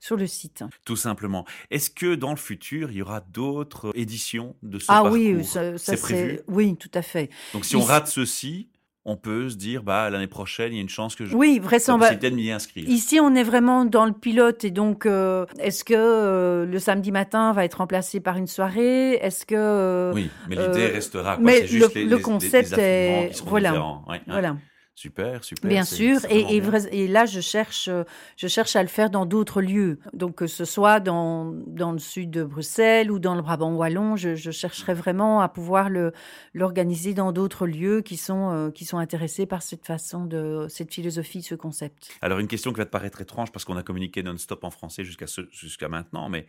sur 0.02 0.18
le 0.18 0.28
site. 0.28 0.66
Tout 0.84 0.98
simplement. 0.98 1.46
Est-ce 1.72 1.90
que 1.90 2.16
dans 2.16 2.32
le 2.32 2.36
futur, 2.36 2.92
il 2.92 2.98
y 2.98 3.02
aura 3.02 3.22
d'autres 3.22 3.92
éditions 3.96 4.58
de 4.62 4.78
ce 4.78 4.92
ah 4.92 5.02
parcours? 5.02 5.14
oui, 5.14 5.46
ça, 5.46 5.78
ça, 5.78 5.96
C'est 5.96 6.02
prévu? 6.02 6.42
Oui, 6.50 6.76
tout 6.76 6.92
à 6.94 7.02
fait. 7.02 7.30
Donc 7.54 7.64
si 7.64 7.78
on 7.78 7.82
rate 7.82 8.08
ceci, 8.08 8.68
on 9.10 9.16
peut 9.18 9.50
se 9.50 9.56
dire, 9.56 9.82
bah 9.84 10.10
l'année 10.10 10.28
prochaine, 10.28 10.72
il 10.72 10.76
y 10.76 10.80
a 10.80 10.82
une 10.82 10.90
chance 10.90 11.16
que 11.16 11.26
je 11.26 11.36
Oui, 11.36 11.56
la 11.60 11.64
vraisemblablement. 11.68 12.36
m'y 12.36 12.52
inscrire. 12.52 12.88
Ici, 12.88 13.20
on 13.20 13.34
est 13.36 13.44
vraiment 13.44 13.86
dans 13.86 14.06
le 14.06 14.12
pilote 14.14 14.64
et 14.64 14.72
donc, 14.72 15.06
euh, 15.06 15.46
est-ce 15.60 15.84
que 15.84 15.94
euh, 15.96 16.66
le 16.66 16.80
samedi 16.80 17.12
matin 17.12 17.52
va 17.54 17.66
être 17.66 17.76
remplacé 17.76 18.20
par 18.20 18.38
une 18.38 18.48
soirée? 18.48 19.14
Est-ce 19.16 19.46
que 19.46 19.56
euh, 19.58 20.14
Oui, 20.14 20.30
mais 20.48 20.56
l'idée 20.56 20.86
restera. 20.88 21.36
Quoi. 21.36 21.44
mais 21.44 21.66
juste 21.68 21.96
le- 21.96 22.02
les, 22.02 22.08
le 22.08 22.16
les- 22.18 22.22
concept 22.22 22.76
les 22.78 22.84
est- 22.84 23.30
qui 23.34 23.44
voilà. 23.46 23.74
Ouais, 24.08 24.22
voilà 24.28 24.56
Super, 25.00 25.46
super. 25.46 25.70
Bien 25.70 25.86
sûr, 25.86 26.20
et, 26.30 27.08
là 27.08 27.26
je 27.26 27.40
cherche, 27.40 27.88
euh, 27.88 28.04
je 28.36 28.48
cherche 28.48 28.76
à 28.76 28.82
le 28.82 28.90
faire 28.90 29.10
dans 29.10 29.26
d'autres 29.26 29.62
lieux. 29.62 29.98
Donc 30.12 30.36
que 30.36 30.46
ce 30.46 30.66
soit 30.66 31.00
dans, 31.00 31.54
dans 31.68 31.94
le 31.94 32.00
sud 32.00 32.32
de 32.32 32.44
Bruxelles 32.44 33.10
ou 33.10 33.18
dans 33.18 33.34
le 33.34 33.42
Brabant 33.42 33.74
wallon, 33.74 34.18
je, 34.18 34.36
je 34.36 34.52
chercherai 34.52 34.94
vraiment 34.94 35.40
à 35.40 35.48
pouvoir 35.48 35.90
le 35.90 36.12
l'organiser 36.54 37.14
dans 37.14 37.32
d'autres 37.32 37.66
lieux 37.66 38.02
qui 38.02 38.18
sont 38.18 38.52
euh, 38.52 38.72
qui 38.72 38.84
sont 38.84 38.98
intéressés 38.98 39.46
par 39.46 39.62
cette 39.62 39.86
façon 39.86 40.26
de 40.26 40.66
cette 40.68 40.94
philosophie, 40.94 41.44
ce 41.44 41.56
concept. 41.56 42.10
Alors, 42.20 42.40
une 42.40 42.50
question 42.50 42.74
qui 42.74 42.80
va 42.80 42.86
te 42.86 42.92
paraître 42.92 43.22
étrange 43.22 43.54
parce 43.54 43.64
qu'on 43.64 43.78
a 43.78 43.84
communiqué 43.84 44.22
non-stop 44.22 44.66
en 44.66 44.70
français 44.70 45.06
jusqu'à 45.06 45.28
jusqu'à 45.50 45.88
maintenant, 45.88 46.28
mais 46.28 46.46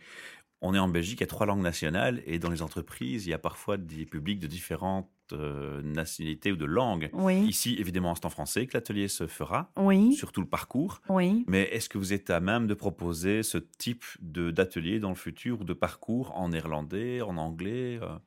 on 0.59 0.73
est 0.75 0.79
en 0.79 0.89
Belgique, 0.89 1.21
il 1.21 1.23
y 1.23 1.23
a 1.23 1.27
trois 1.27 1.45
langues 1.45 1.63
nationales 1.63 2.21
et 2.25 2.37
dans 2.37 2.49
les 2.49 2.61
entreprises, 2.61 3.25
il 3.27 3.29
y 3.29 3.33
a 3.33 3.39
parfois 3.39 3.77
des 3.77 4.05
publics 4.05 4.39
de 4.39 4.47
différentes 4.47 5.09
euh, 5.33 5.81
nationalités 5.81 6.51
ou 6.51 6.55
de 6.55 6.65
langues. 6.65 7.09
Oui, 7.13 7.41
Ici, 7.47 7.75
évidemment, 7.79 8.15
c'est 8.15 8.25
en 8.25 8.29
français 8.29 8.65
que 8.67 8.73
l'atelier 8.75 9.07
se 9.07 9.27
fera, 9.27 9.71
oui, 9.77 10.13
sur 10.13 10.31
tout 10.31 10.41
le 10.41 10.47
parcours. 10.47 11.01
oui. 11.09 11.43
Mais 11.47 11.63
est-ce 11.71 11.89
que 11.89 11.97
vous 11.97 12.13
êtes 12.13 12.29
à 12.29 12.39
même 12.39 12.67
de 12.67 12.73
proposer 12.73 13.43
ce 13.43 13.57
type 13.57 14.03
d'atelier 14.21 14.99
dans 14.99 15.09
le 15.09 15.15
futur 15.15 15.61
ou 15.61 15.63
de 15.63 15.73
parcours 15.73 16.31
en 16.35 16.49
néerlandais, 16.49 17.21
en 17.21 17.37
anglais 17.37 17.99
euh? 18.01 18.17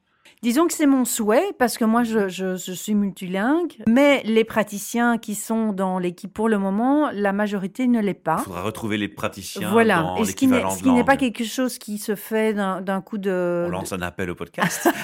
Disons 0.42 0.66
que 0.66 0.74
c'est 0.74 0.86
mon 0.86 1.04
souhait 1.04 1.52
parce 1.58 1.78
que 1.78 1.84
moi 1.84 2.02
je, 2.02 2.28
je, 2.28 2.56
je 2.56 2.72
suis 2.72 2.94
multilingue, 2.94 3.76
mais 3.88 4.22
les 4.24 4.44
praticiens 4.44 5.16
qui 5.16 5.34
sont 5.34 5.72
dans 5.72 5.98
l'équipe 5.98 6.32
pour 6.32 6.48
le 6.48 6.58
moment, 6.58 7.10
la 7.12 7.32
majorité 7.32 7.86
ne 7.86 8.00
l'est 8.00 8.14
pas. 8.14 8.36
Il 8.40 8.44
faudra 8.44 8.62
retrouver 8.62 8.98
les 8.98 9.08
praticiens 9.08 9.70
Voilà, 9.70 10.02
dans 10.02 10.16
et 10.16 10.24
ce 10.24 10.34
qui 10.34 10.46
n'est 10.46 11.04
pas 11.04 11.16
quelque 11.16 11.44
chose 11.44 11.78
qui 11.78 11.98
se 11.98 12.14
fait 12.14 12.52
d'un 12.52 12.80
d'un 12.80 13.00
coup 13.00 13.18
de. 13.18 13.64
On 13.66 13.70
lance 13.70 13.92
un 13.92 14.02
appel 14.02 14.30
au 14.30 14.34
podcast. 14.34 14.88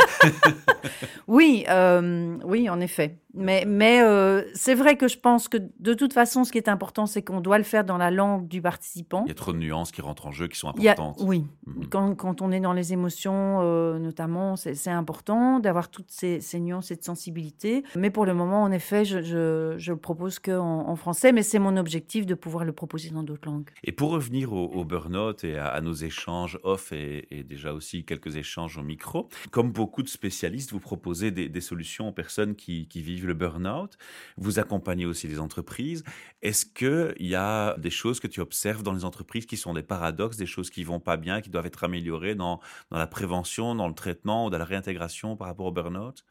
Oui, 1.26 1.64
euh, 1.68 2.36
oui, 2.44 2.68
en 2.68 2.80
effet. 2.80 3.18
Mais, 3.34 3.64
mais 3.66 4.02
euh, 4.02 4.42
c'est 4.54 4.74
vrai 4.74 4.96
que 4.96 5.06
je 5.08 5.18
pense 5.18 5.46
que 5.48 5.56
de 5.78 5.94
toute 5.94 6.12
façon, 6.12 6.44
ce 6.44 6.50
qui 6.52 6.58
est 6.58 6.68
important, 6.68 7.06
c'est 7.06 7.22
qu'on 7.22 7.40
doit 7.40 7.58
le 7.58 7.64
faire 7.64 7.84
dans 7.84 7.96
la 7.98 8.10
langue 8.10 8.48
du 8.48 8.60
participant. 8.60 9.22
Il 9.26 9.28
y 9.28 9.32
a 9.32 9.34
trop 9.34 9.52
de 9.52 9.58
nuances 9.58 9.92
qui 9.92 10.02
rentrent 10.02 10.26
en 10.26 10.32
jeu, 10.32 10.48
qui 10.48 10.58
sont 10.58 10.68
a- 10.68 10.70
importantes. 10.70 11.18
oui, 11.20 11.44
Mhm. 11.66 11.86
quand, 11.88 12.14
quand 12.16 12.42
on 12.42 12.50
est 12.50 12.60
dans 12.60 12.72
les 12.72 12.92
émotions, 12.92 13.58
euh, 13.62 13.98
notamment, 13.98 14.56
c'est 14.56 14.74
c'est 14.74 14.90
important 14.90 15.60
d'avoir 15.60 15.90
toutes 15.90 16.10
ces, 16.10 16.40
ces 16.40 16.58
nuances, 16.58 16.86
cette 16.86 17.04
sensibilité. 17.04 17.84
Mais 17.96 18.10
pour 18.10 18.24
le 18.26 18.34
moment, 18.34 18.62
en 18.62 18.72
effet, 18.72 19.04
je, 19.04 19.22
je, 19.22 19.74
je 19.78 19.92
le 19.92 19.98
propose 19.98 20.38
qu'en 20.38 20.88
en 20.88 20.96
français, 20.96 21.32
mais 21.32 21.42
c'est 21.42 21.58
mon 21.58 21.76
objectif 21.76 22.26
de 22.26 22.34
pouvoir 22.34 22.64
le 22.64 22.72
proposer 22.72 23.10
dans 23.10 23.22
d'autres 23.22 23.48
langues. 23.48 23.68
Et 23.84 23.92
pour 23.92 24.10
revenir 24.10 24.52
au, 24.52 24.66
au 24.66 24.84
burn-out 24.84 25.44
et 25.44 25.56
à, 25.56 25.66
à 25.68 25.80
nos 25.80 25.92
échanges 25.92 26.58
off 26.64 26.92
et, 26.92 27.26
et 27.30 27.44
déjà 27.44 27.72
aussi 27.74 28.04
quelques 28.04 28.36
échanges 28.36 28.78
au 28.78 28.82
micro, 28.82 29.28
comme 29.50 29.70
beaucoup 29.70 30.02
de 30.02 30.08
spécialistes, 30.08 30.72
vous 30.72 30.80
proposez 30.80 31.30
des, 31.30 31.48
des 31.48 31.60
solutions 31.60 32.08
aux 32.08 32.12
personnes 32.12 32.54
qui, 32.56 32.88
qui 32.88 33.02
vivent 33.02 33.19
le 33.26 33.34
burn-out. 33.34 33.96
Vous 34.36 34.58
accompagnez 34.58 35.06
aussi 35.06 35.28
les 35.28 35.38
entreprises. 35.40 36.04
Est-ce 36.42 36.66
qu'il 36.66 37.14
y 37.26 37.34
a 37.34 37.76
des 37.78 37.90
choses 37.90 38.20
que 38.20 38.26
tu 38.26 38.40
observes 38.40 38.82
dans 38.82 38.92
les 38.92 39.04
entreprises 39.04 39.46
qui 39.46 39.56
sont 39.56 39.74
des 39.74 39.82
paradoxes, 39.82 40.36
des 40.36 40.46
choses 40.46 40.70
qui 40.70 40.84
vont 40.84 41.00
pas 41.00 41.16
bien, 41.16 41.40
qui 41.40 41.50
doivent 41.50 41.66
être 41.66 41.84
améliorées 41.84 42.34
dans, 42.34 42.60
dans 42.90 42.98
la 42.98 43.06
prévention, 43.06 43.74
dans 43.74 43.88
le 43.88 43.94
traitement 43.94 44.46
ou 44.46 44.50
dans 44.50 44.58
la 44.58 44.64
réintégration 44.64 45.36
par 45.36 45.46
rapport 45.48 45.66
au 45.66 45.72
burn-out? 45.72 46.24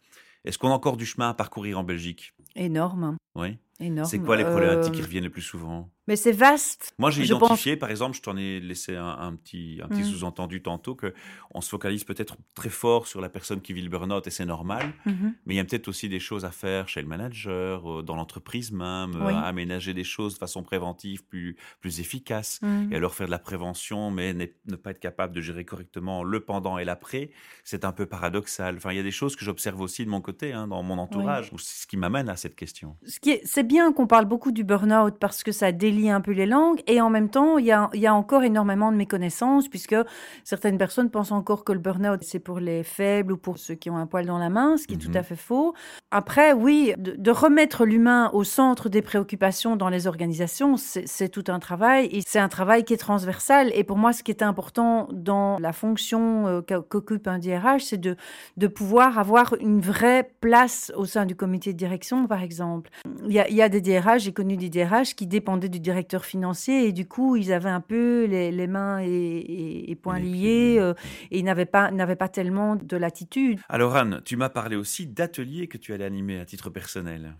Est-ce 0.45 0.57
qu'on 0.57 0.69
a 0.69 0.73
encore 0.73 0.95
du 0.97 1.05
chemin 1.05 1.29
à 1.29 1.33
parcourir 1.33 1.77
en 1.79 1.83
Belgique? 1.83 2.33
Énorme, 2.55 3.17
Oui. 3.35 3.57
énorme. 3.79 4.07
C'est 4.09 4.19
quoi 4.19 4.37
les 4.37 4.45
problématiques 4.45 4.93
qui 4.93 5.01
Euh, 5.01 5.05
reviennent 5.05 5.25
le 5.25 5.29
plus 5.29 5.41
souvent? 5.41 5.89
Mais 6.09 6.15
c'est 6.15 6.31
vaste. 6.31 6.95
Moi, 6.97 7.11
j'ai 7.11 7.23
identifié, 7.23 7.77
par 7.77 7.91
exemple, 7.91 8.17
je 8.17 8.21
t'en 8.23 8.35
ai 8.35 8.59
laissé 8.59 8.95
un, 8.95 9.05
un 9.07 9.35
petit, 9.35 9.79
un 9.83 9.87
petit 9.87 10.01
Mm. 10.01 10.05
sous-entendu 10.05 10.61
tantôt, 10.63 10.95
que 10.95 11.13
on 11.53 11.61
se 11.61 11.69
focalise 11.69 12.03
peut-être 12.03 12.35
très 12.55 12.69
fort 12.71 13.05
sur 13.05 13.21
la 13.21 13.29
personne 13.29 13.61
qui 13.61 13.73
vit 13.73 13.83
le 13.83 13.89
burn-out 13.89 14.25
et 14.25 14.31
c'est 14.31 14.45
normal, 14.45 14.91
Mhm. 15.05 15.35
mais 15.45 15.53
il 15.53 15.57
y 15.57 15.59
a 15.59 15.63
peut-être 15.65 15.87
aussi 15.87 16.09
des 16.09 16.19
choses 16.19 16.45
à 16.45 16.51
faire 16.51 16.87
chez 16.89 17.01
le 17.03 17.07
manager, 17.07 17.99
euh, 17.99 18.01
dans 18.01 18.15
l'entreprise 18.15 18.71
même, 18.71 19.13
euh, 19.15 19.27
Oui. 19.27 19.33
aménager 19.35 19.93
des 19.93 20.03
choses 20.03 20.33
de 20.33 20.39
façon 20.39 20.63
préventive 20.63 21.23
plus, 21.25 21.57
plus 21.79 21.99
efficace. 21.99 22.59
Mhm. 22.63 22.91
Et 22.91 22.95
alors 22.95 23.13
faire 23.13 23.27
de 23.27 23.31
la 23.31 23.37
prévention, 23.39 24.09
mais 24.09 24.33
ne 24.33 24.75
pas 24.75 24.89
être 24.91 24.99
capable 24.99 25.35
de 25.35 25.41
gérer 25.41 25.63
correctement 25.63 26.23
le 26.23 26.39
pendant 26.39 26.79
et 26.79 26.85
l'après, 26.85 27.29
c'est 27.63 27.85
un 27.85 27.91
peu 27.91 28.07
paradoxal. 28.07 28.77
Enfin, 28.77 28.91
il 28.93 28.97
y 28.97 28.99
a 28.99 29.03
des 29.03 29.11
choses 29.11 29.35
que 29.35 29.45
j'observe 29.45 29.79
aussi 29.79 30.05
de 30.05 30.09
mon 30.09 30.21
côté, 30.21 30.53
hein, 30.53 30.67
dans 30.67 30.81
mon 30.81 30.97
entourage, 30.97 31.53
ou 31.53 31.59
c'est 31.59 31.83
ce 31.83 31.85
qui 31.87 31.97
m'amène 31.97 32.29
à 32.29 32.35
cette 32.35 32.55
question. 32.55 32.97
Ce 33.05 33.19
C'est 33.45 33.63
bien 33.67 33.93
qu'on 33.93 34.07
parle 34.07 34.25
beaucoup 34.25 34.51
du 34.51 34.63
burn-out 34.63 35.15
parce 35.19 35.43
que 35.43 35.51
ça 35.51 35.71
un 36.07 36.21
peu 36.21 36.31
les 36.31 36.45
langues 36.45 36.81
et 36.87 37.01
en 37.01 37.09
même 37.09 37.29
temps, 37.29 37.57
il 37.57 37.65
y 37.65 37.71
a, 37.71 37.89
il 37.93 37.99
y 37.99 38.07
a 38.07 38.13
encore 38.13 38.43
énormément 38.43 38.91
de 38.91 38.97
méconnaissances 38.97 39.67
puisque 39.67 39.95
certaines 40.43 40.77
personnes 40.77 41.09
pensent 41.09 41.31
encore 41.31 41.63
que 41.63 41.71
le 41.73 41.79
burn-out, 41.79 42.19
c'est 42.23 42.39
pour 42.39 42.59
les 42.59 42.83
faibles 42.83 43.33
ou 43.33 43.37
pour 43.37 43.57
ceux 43.57 43.75
qui 43.75 43.89
ont 43.89 43.97
un 43.97 44.05
poil 44.07 44.25
dans 44.25 44.37
la 44.37 44.49
main, 44.49 44.77
ce 44.77 44.87
qui 44.87 44.93
est 44.93 44.97
Mhm. 45.05 45.11
tout 45.11 45.17
à 45.17 45.23
fait 45.23 45.35
faux. 45.35 45.73
Après, 46.11 46.53
oui, 46.53 46.93
de, 46.97 47.15
de 47.17 47.31
remettre 47.31 47.85
l'humain 47.85 48.29
au 48.33 48.43
centre 48.43 48.89
des 48.89 49.01
préoccupations 49.01 49.75
dans 49.75 49.89
les 49.89 50.07
organisations, 50.07 50.75
c'est 50.77 51.29
tout 51.29 51.43
un 51.47 51.59
travail 51.59 52.07
et 52.11 52.21
c'est 52.25 52.39
un 52.39 52.49
travail 52.49 52.83
qui 52.83 52.93
est 52.93 52.97
transversal. 52.97 53.71
Et 53.73 53.83
pour 53.83 53.97
moi, 53.97 54.13
ce 54.13 54.23
qui 54.23 54.31
est 54.31 54.43
important 54.43 55.07
dans 55.11 55.57
la 55.59 55.73
fonction 55.73 56.47
euh, 56.47 56.61
qu'occupe 56.61 57.27
un 57.27 57.39
DRH, 57.39 57.83
c'est 57.85 57.97
de, 57.97 58.15
de 58.57 58.67
pouvoir 58.67 59.17
avoir 59.19 59.55
une 59.59 59.81
vraie 59.81 60.31
place 60.41 60.91
au 60.95 61.05
sein 61.05 61.25
du 61.25 61.35
comité 61.35 61.73
de 61.73 61.77
direction, 61.77 62.27
par 62.27 62.41
exemple. 62.43 62.89
Il 63.25 63.31
y 63.33 63.39
a, 63.39 63.47
il 63.49 63.55
y 63.55 63.61
a 63.61 63.69
des 63.69 63.81
DRH, 63.81 64.21
j'ai 64.23 64.33
connu 64.33 64.57
des 64.57 64.69
DRH 64.69 65.15
qui 65.15 65.27
dépendaient 65.27 65.69
du 65.69 65.79
directeur 65.89 66.23
financier 66.25 66.87
et 66.87 66.91
du 66.91 67.05
coup, 67.07 67.35
ils 67.35 67.51
avaient 67.51 67.69
un 67.81 67.81
peu 67.81 68.25
les, 68.25 68.51
les 68.51 68.67
mains 68.67 68.99
et, 69.01 69.07
et- 69.07 69.91
et 69.91 69.95
poings 69.95 70.19
liés 70.19 70.77
euh, 70.79 70.93
et 71.31 71.39
ils 71.39 71.43
n'avaient 71.45 71.65
pas, 71.65 71.89
n'avaient 71.91 72.15
pas 72.25 72.29
tellement 72.29 72.75
de 72.75 72.97
latitude. 72.97 73.59
Alors 73.69 73.95
Anne, 73.95 74.21
tu 74.23 74.37
m'as 74.37 74.49
parlé 74.49 74.75
aussi 74.75 75.07
d'ateliers 75.07 75.67
que 75.67 75.77
tu 75.77 75.93
allais 75.93 76.05
animer 76.05 76.39
à 76.39 76.45
titre 76.45 76.69
personnel. 76.69 77.33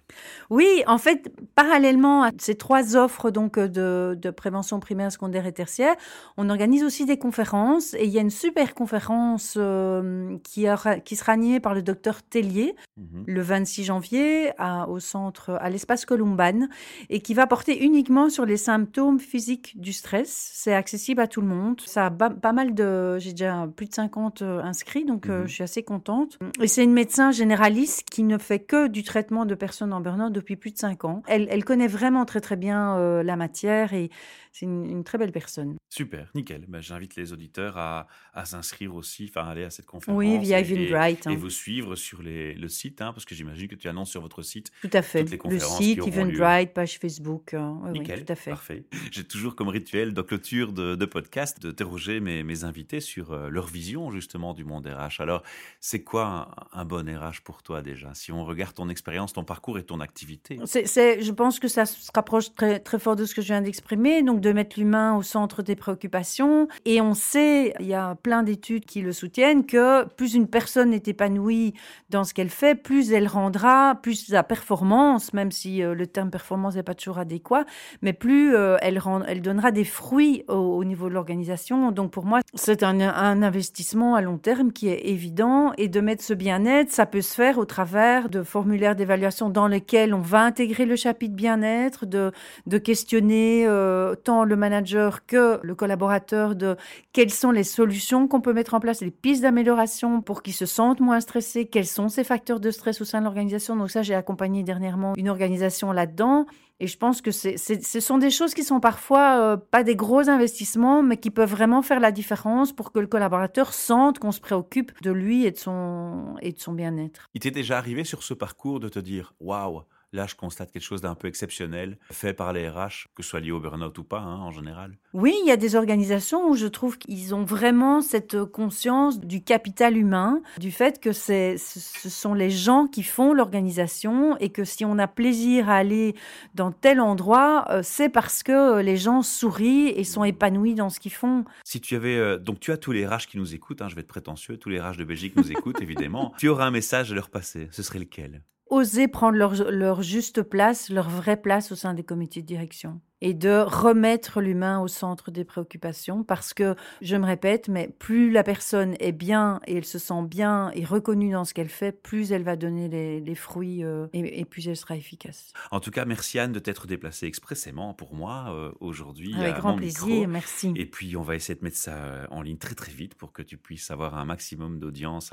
Oui, 0.49 0.67
en 0.87 0.97
fait, 0.97 1.31
parallèlement 1.55 2.23
à 2.23 2.31
ces 2.39 2.55
trois 2.55 2.95
offres 2.95 3.29
donc 3.31 3.57
euh, 3.57 3.67
de, 3.67 4.17
de 4.19 4.29
prévention 4.31 4.79
primaire, 4.79 5.11
secondaire 5.11 5.45
et 5.45 5.51
tertiaire, 5.53 5.95
on 6.37 6.49
organise 6.49 6.83
aussi 6.83 7.05
des 7.05 7.17
conférences 7.17 7.93
et 7.93 8.05
il 8.05 8.09
y 8.11 8.17
a 8.17 8.21
une 8.21 8.29
super 8.45 8.73
conférence 8.73 9.55
euh, 9.57 10.37
qui, 10.43 10.69
aura- 10.69 10.99
qui 10.99 11.15
sera 11.15 11.33
animée 11.33 11.59
par 11.59 11.73
le 11.75 11.81
docteur 11.81 12.23
Tellier 12.23 12.75
Mhm. 12.97 13.23
le 13.27 13.41
26 13.41 13.83
janvier 13.85 14.51
à- 14.57 14.87
au 14.89 14.99
centre, 14.99 15.57
à 15.61 15.69
l'espace 15.69 16.05
Columban, 16.05 16.67
et 17.09 17.19
qui 17.21 17.33
va 17.33 17.47
porter 17.47 17.83
uniquement 17.83 18.28
sur 18.29 18.45
les 18.45 18.57
symptômes 18.57 19.19
physiques 19.19 19.79
du 19.79 19.93
stress. 19.93 20.51
C'est 20.53 20.73
accessible 20.73 21.21
à 21.21 21.27
tout 21.27 21.41
le 21.41 21.47
monde. 21.47 21.81
Ça 21.85 22.05
a 22.07 22.09
pas 22.11 22.53
mal 22.53 22.73
de, 22.73 23.17
j'ai 23.19 23.31
déjà 23.31 23.67
plus 23.75 23.87
de 23.87 23.93
50 23.93 24.41
euh, 24.41 24.61
inscrits, 24.61 25.05
donc 25.05 25.27
euh, 25.27 25.41
Mhm. 25.41 25.47
je 25.47 25.53
suis 25.53 25.63
assez 25.63 25.83
contente. 25.83 26.37
Et 26.61 26.67
c'est 26.67 26.83
une 26.83 26.93
médecin 26.93 27.31
généraliste 27.31 28.03
qui 28.09 28.23
ne 28.23 28.37
fait 28.37 28.59
que 28.59 28.87
du 28.87 29.03
traitement 29.03 29.45
de 29.45 29.55
personnes 29.55 29.93
en 29.93 30.01
burn-out 30.01 30.31
depuis 30.33 30.55
plus 30.55 30.71
de 30.71 30.77
5 30.77 31.05
ans. 31.05 31.23
Elle, 31.27 31.47
elle 31.49 31.63
connaît 31.65 31.87
vraiment 31.87 32.25
très 32.25 32.41
très 32.41 32.55
bien 32.55 32.97
euh, 32.97 33.23
la 33.23 33.35
matière 33.35 33.93
et 33.93 34.09
c'est 34.51 34.65
une, 34.65 34.85
une 34.89 35.03
très 35.03 35.17
belle 35.17 35.31
personne. 35.31 35.75
Super, 35.89 36.29
nickel. 36.35 36.65
Ben, 36.67 36.81
J'invite 36.81 37.15
les 37.15 37.33
auditeurs 37.33 37.77
à, 37.77 38.07
à 38.33 38.45
s'inscrire 38.45 38.95
aussi, 38.95 39.29
enfin 39.29 39.47
aller 39.47 39.63
à 39.63 39.69
cette 39.69 39.85
conférence. 39.85 40.17
Oui, 40.17 40.37
via 40.39 40.59
et- 40.59 40.63
Eventbrite. 40.63 41.27
Et, 41.27 41.29
hein. 41.29 41.35
vous 41.37 41.49
suivre 41.49 41.95
sur 41.95 42.21
les- 42.21 42.53
le 42.55 42.67
site, 42.67 43.01
hein, 43.01 43.11
parce 43.13 43.25
que 43.25 43.35
j'imagine 43.35 43.67
que 43.67 43.75
tu 43.75 43.87
annonces 43.87 44.09
sur 44.11 44.21
votre 44.21 44.41
site. 44.41 44.71
Tout 44.81 44.89
à 44.93 45.01
fait. 45.01 45.19
toutes 45.19 45.31
les 45.31 45.37
Le 45.37 45.41
conférences 45.43 45.77
qui 45.77 45.83
site, 45.85 45.99
auront 46.01 46.25
lieu. 46.25 46.35
Eventbrite, 46.41 46.73
page 46.73 46.97
Facebook. 46.99 47.53
euh, 47.53 47.59
oui, 47.83 47.89
oui, 47.93 47.99
Tout 48.25 48.31
à 48.31 48.35
fait. 48.35 48.51
parfait. 48.51 48.83
J'ai 49.11 49.23
toujours 49.23 49.55
comme 49.55 49.69
rituel 49.69 50.13
de 50.13 50.21
clôture 50.21 50.71
de, 50.73 50.95
de 50.95 51.05
podcast 51.05 51.61
d'interroger 51.61 52.19
mes, 52.19 52.43
mes 52.43 52.63
invités 52.63 52.99
sur 52.99 53.31
euh, 53.31 53.49
leur 53.49 53.67
vision 53.67 54.11
justement 54.11 54.53
du 54.53 54.63
monde 54.63 54.87
RH. 54.87 55.21
Alors, 55.21 55.43
c'est 55.79 56.03
quoi 56.03 56.49
un, 56.73 56.79
un 56.81 56.85
bon 56.85 57.05
RH 57.07 57.41
pour 57.43 57.63
toi 57.63 57.81
déjà? 57.81 58.13
Si 58.13 58.31
on 58.31 58.45
regarde 58.45 58.73
ton 58.73 58.89
expérience, 58.89 59.33
ton 59.33 59.43
parcours 59.43 59.77
et 59.79 59.83
ton 59.83 59.99
activité. 59.99 60.59
C'est, 60.65 60.85
c'est- 60.87 61.21
je 61.21 61.31
pense 61.31 61.59
que 61.59 61.67
ça 61.67 61.85
se 61.85 62.09
rapproche 62.13 62.53
très, 62.55 62.79
très 62.79 62.99
fort 62.99 63.15
de 63.15 63.25
ce 63.25 63.33
que 63.35 63.41
je 63.41 63.47
viens 63.47 63.61
d'exprimer, 63.61 64.23
donc 64.23 64.41
de 64.41 64.51
mettre 64.51 64.79
l'humain 64.79 65.15
au 65.15 65.23
centre 65.23 65.61
des 65.63 65.75
préoccupations. 65.75 66.67
Et 66.85 67.01
on 67.01 67.13
sait, 67.13 67.73
il 67.79 67.85
y 67.87 67.93
a 67.93 68.15
plein 68.15 68.43
d'études 68.43 68.85
qui 68.85 69.01
le 69.01 69.11
soutiennent, 69.13 69.65
que 69.65 70.05
plus 70.15 70.33
une 70.33 70.47
personne 70.47 70.93
est 70.93 71.07
épanouie 71.07 71.73
dans 72.09 72.23
ce 72.23 72.33
qu'elle 72.33 72.49
fait, 72.49 72.75
plus 72.75 73.11
elle 73.11 73.27
rendra, 73.27 73.95
plus 74.01 74.27
sa 74.27 74.43
performance, 74.43 75.33
même 75.33 75.51
si 75.51 75.81
euh, 75.83 75.93
le 75.93 76.07
terme 76.07 76.29
performance 76.31 76.75
n'est 76.75 76.83
pas 76.83 76.95
toujours 76.95 77.17
adéquat, 77.19 77.65
mais 78.01 78.08
plus 78.13 78.55
euh, 78.55 78.77
elle, 78.81 79.41
donnera 79.41 79.71
des 79.71 79.83
fruits 79.83 80.43
au, 80.47 80.53
au 80.53 80.83
niveau 80.83 81.09
de 81.09 81.13
l'organisation. 81.13 81.91
Donc 81.91 82.11
pour 82.11 82.25
moi, 82.25 82.39
c'est 82.53 82.83
un, 82.83 82.99
investissement 82.99 84.15
à 84.15 84.21
long 84.21 84.37
terme 84.37 84.71
qui 84.71 84.87
est 84.87 85.07
évident. 85.07 85.73
Et 85.77 85.87
de 85.87 86.01
mettre 86.01 86.23
ce 86.23 86.33
bien-être, 86.33 86.91
ça 86.91 87.05
peut 87.05 87.21
se 87.21 87.33
faire 87.33 87.57
au 87.57 87.65
travers 87.65 88.29
de 88.29 88.43
formulaires 88.43 88.95
d'évaluation 88.95 89.49
dans 89.49 89.67
lesquels 89.67 90.13
on 90.13 90.21
va 90.21 90.41
intégrer 90.43 90.85
le 90.85 90.95
chapitre 90.95 91.35
bien-être, 91.35 92.05
de, 92.05 92.31
de 92.67 92.77
questionner 92.77 93.65
euh, 93.67 94.15
tant 94.15 94.43
le 94.43 94.55
manager 94.55 95.25
que 95.25 95.59
le 95.61 95.75
collaborateur 95.75 96.55
de 96.55 96.75
quelles 97.13 97.31
sont 97.31 97.51
les 97.51 97.63
solutions 97.63 98.27
qu'on 98.27 98.41
peut 98.41 98.53
mettre 98.53 98.73
en 98.73 98.79
place, 98.79 99.01
les 99.01 99.11
pistes 99.11 99.41
d'amélioration 99.41 100.21
pour 100.21 100.41
qu'ils 100.41 100.53
se 100.53 100.65
sentent 100.65 100.99
moins 100.99 101.19
stressés, 101.19 101.65
quels 101.65 101.87
sont 101.87 102.09
ces 102.09 102.23
facteurs 102.23 102.59
de 102.59 102.71
stress 102.71 103.01
au 103.01 103.05
sein 103.05 103.19
de 103.19 103.25
l'organisation. 103.25 103.75
Donc 103.75 103.91
ça, 103.91 104.01
j'ai 104.01 104.15
accompagné 104.15 104.63
dernièrement 104.63 105.13
une 105.15 105.29
organisation 105.29 105.91
là-dedans. 105.91 106.45
Et 106.81 106.87
je 106.87 106.97
pense 106.97 107.21
que 107.21 107.31
ce 107.31 107.99
sont 107.99 108.17
des 108.17 108.29
choses 108.29 108.53
qui 108.53 108.63
sont 108.63 108.79
parfois 108.79 109.39
euh, 109.39 109.57
pas 109.57 109.83
des 109.83 109.97
gros 109.97 110.29
investissements, 110.29 111.03
mais 111.03 111.17
qui 111.17 111.29
peuvent 111.29 111.49
vraiment 111.49 111.81
faire 111.81 111.99
la 111.99 112.11
différence 112.11 112.71
pour 112.71 112.93
que 112.93 112.99
le 112.99 113.07
collaborateur 113.07 113.73
sente 113.73 114.19
qu'on 114.19 114.31
se 114.31 114.39
préoccupe 114.39 114.91
de 115.01 115.11
lui 115.11 115.45
et 115.45 115.51
de 115.51 115.57
son, 115.57 116.35
et 116.41 116.53
de 116.53 116.59
son 116.59 116.71
bien-être. 116.71 117.29
Il 117.33 117.41
t'est 117.41 117.51
déjà 117.51 117.77
arrivé 117.77 118.05
sur 118.05 118.23
ce 118.23 118.33
parcours 118.33 118.79
de 118.79 118.87
te 118.87 118.99
dire 118.99 119.33
waouh, 119.41 119.81
Là, 120.11 120.25
je 120.25 120.35
constate 120.35 120.71
quelque 120.71 120.83
chose 120.83 121.01
d'un 121.01 121.13
peu 121.13 121.27
exceptionnel, 121.27 121.97
fait 122.11 122.33
par 122.33 122.51
les 122.51 122.67
RH, 122.67 123.07
que 123.15 123.21
ce 123.21 123.29
soit 123.29 123.39
lié 123.39 123.51
au 123.51 123.59
burn-out 123.59 123.95
ou 123.97 124.03
pas, 124.03 124.19
hein, 124.19 124.37
en 124.37 124.51
général. 124.51 124.97
Oui, 125.13 125.35
il 125.43 125.47
y 125.47 125.51
a 125.51 125.57
des 125.57 125.75
organisations 125.75 126.49
où 126.49 126.55
je 126.55 126.65
trouve 126.65 126.97
qu'ils 126.97 127.35
ont 127.35 127.43
vraiment 127.43 128.01
cette 128.01 128.43
conscience 128.45 129.19
du 129.19 129.43
capital 129.43 129.97
humain, 129.97 130.41
du 130.57 130.71
fait 130.71 130.99
que 130.99 131.11
ce 131.13 131.57
sont 131.57 132.33
les 132.33 132.49
gens 132.49 132.87
qui 132.87 133.03
font 133.03 133.33
l'organisation 133.33 134.35
et 134.37 134.49
que 134.49 134.63
si 134.63 134.83
on 134.83 134.97
a 134.97 135.07
plaisir 135.07 135.69
à 135.69 135.75
aller 135.75 136.15
dans 136.55 136.71
tel 136.71 136.99
endroit, 136.99 137.65
euh, 137.69 137.81
c'est 137.83 138.09
parce 138.09 138.41
que 138.41 138.81
les 138.81 138.97
gens 138.97 139.21
sourient 139.21 139.89
et 139.89 140.03
sont 140.03 140.23
épanouis 140.23 140.73
dans 140.73 140.89
ce 140.89 140.99
qu'ils 140.99 141.13
font. 141.13 141.45
Si 141.63 141.81
tu 141.81 141.95
avais, 141.95 142.17
euh, 142.17 142.37
donc 142.37 142.59
tu 142.59 142.71
as 142.71 142.77
tous 142.77 142.91
les 142.91 143.05
RH 143.05 143.27
qui 143.29 143.37
nous 143.37 143.53
écoutent, 143.53 143.81
hein, 143.81 143.89
je 143.89 143.95
vais 143.95 144.01
être 144.01 144.07
prétentieux, 144.07 144.57
tous 144.57 144.69
les 144.69 144.79
RH 144.79 144.97
de 144.97 145.03
Belgique 145.03 145.35
nous 145.35 145.51
écoutent 145.51 145.81
évidemment. 145.81 146.33
Tu 146.37 146.47
auras 146.47 146.65
un 146.65 146.71
message 146.71 147.11
à 147.11 147.15
leur 147.15 147.29
passer, 147.29 147.67
ce 147.71 147.83
serait 147.83 147.99
lequel? 147.99 148.41
Oser 148.69 149.07
prendre 149.07 149.37
leur, 149.37 150.01
juste 150.01 150.41
place, 150.41 150.89
leur 150.89 151.09
vraie 151.09 151.41
place 151.41 151.71
au 151.71 151.75
sein 151.75 151.93
des 151.93 152.03
comités 152.03 152.41
de 152.41 152.47
direction 152.47 153.01
et 153.21 153.33
de 153.33 153.63
remettre 153.65 154.41
l'humain 154.41 154.79
au 154.79 154.87
centre 154.87 155.31
des 155.31 155.43
préoccupations 155.43 156.23
parce 156.23 156.53
que, 156.53 156.75
je 157.01 157.15
me 157.15 157.25
répète, 157.25 157.67
mais 157.67 157.89
plus 157.99 158.31
la 158.31 158.43
personne 158.43 158.95
est 158.99 159.11
bien 159.11 159.59
et 159.67 159.77
elle 159.77 159.85
se 159.85 159.99
sent 159.99 160.23
bien 160.23 160.71
et 160.73 160.85
reconnue 160.85 161.31
dans 161.31 161.45
ce 161.45 161.53
qu'elle 161.53 161.69
fait, 161.69 161.91
plus 161.91 162.31
elle 162.31 162.43
va 162.43 162.55
donner 162.55 162.87
les, 162.87 163.19
les 163.19 163.35
fruits 163.35 163.83
euh, 163.83 164.07
et, 164.13 164.39
et, 164.39 164.45
plus 164.45 164.67
elle 164.67 164.77
sera 164.77 164.95
efficace. 164.95 165.53
En 165.71 165.79
tout 165.79 165.91
cas, 165.91 166.05
merci 166.05 166.39
Anne 166.39 166.51
de 166.51 166.59
t'être 166.59 166.87
déplacée 166.87 167.25
expressément 167.25 167.93
pour 167.93 168.13
moi 168.13 168.47
euh, 168.49 168.71
aujourd'hui. 168.79 169.33
Avec 169.35 169.55
grand 169.55 169.75
plaisir, 169.75 170.27
merci. 170.27 170.73
Et 170.75 170.85
puis, 170.85 171.15
on 171.15 171.21
va 171.21 171.35
essayer 171.35 171.57
de 171.57 171.63
mettre 171.63 171.77
ça 171.77 171.95
euh, 171.95 172.25
en 172.31 172.41
ligne 172.41 172.57
très 172.57 172.75
très 172.75 172.91
vite 172.91 173.15
pour 173.15 173.33
que 173.33 173.41
tu 173.41 173.57
puisses 173.57 173.91
avoir 173.91 174.17
un 174.17 174.25
maximum 174.25 174.79
d'audience 174.79 175.31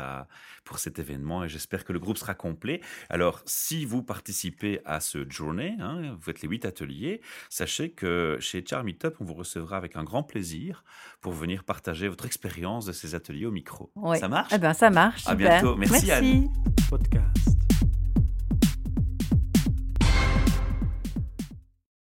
pour 0.64 0.78
cet 0.78 0.98
événement 0.98 1.44
et 1.44 1.48
j'espère 1.48 1.84
que 1.84 1.92
le 1.92 1.98
groupe 1.98 2.18
sera 2.18 2.34
complet. 2.34 2.80
Alors, 3.08 3.42
si 3.46 3.84
vous 3.84 4.02
participez 4.02 4.80
à 4.84 5.00
ce 5.00 5.28
journée, 5.30 5.76
hein, 5.80 6.14
vous 6.14 6.22
faites 6.22 6.42
les 6.42 6.48
huit 6.48 6.64
ateliers, 6.64 7.20
sachez 7.48 7.75
que 7.84 8.36
chez 8.40 8.64
Charmy 8.66 8.94
Top, 8.94 9.16
on 9.20 9.24
vous 9.24 9.34
recevra 9.34 9.76
avec 9.76 9.96
un 9.96 10.04
grand 10.04 10.22
plaisir 10.22 10.84
pour 11.20 11.32
venir 11.32 11.64
partager 11.64 12.08
votre 12.08 12.26
expérience 12.26 12.86
de 12.86 12.92
ces 12.92 13.14
ateliers 13.14 13.46
au 13.46 13.50
micro. 13.50 13.90
Ça 14.18 14.28
marche? 14.28 14.52
Eh 14.54 14.58
ben, 14.58 14.72
ça 14.74 14.90
marche. 14.90 15.26
À 15.26 15.34
bientôt. 15.34 15.76
Merci, 15.76 16.06
Merci. 16.06 16.10
Anne. 16.10 16.48
Podcast. 16.88 17.65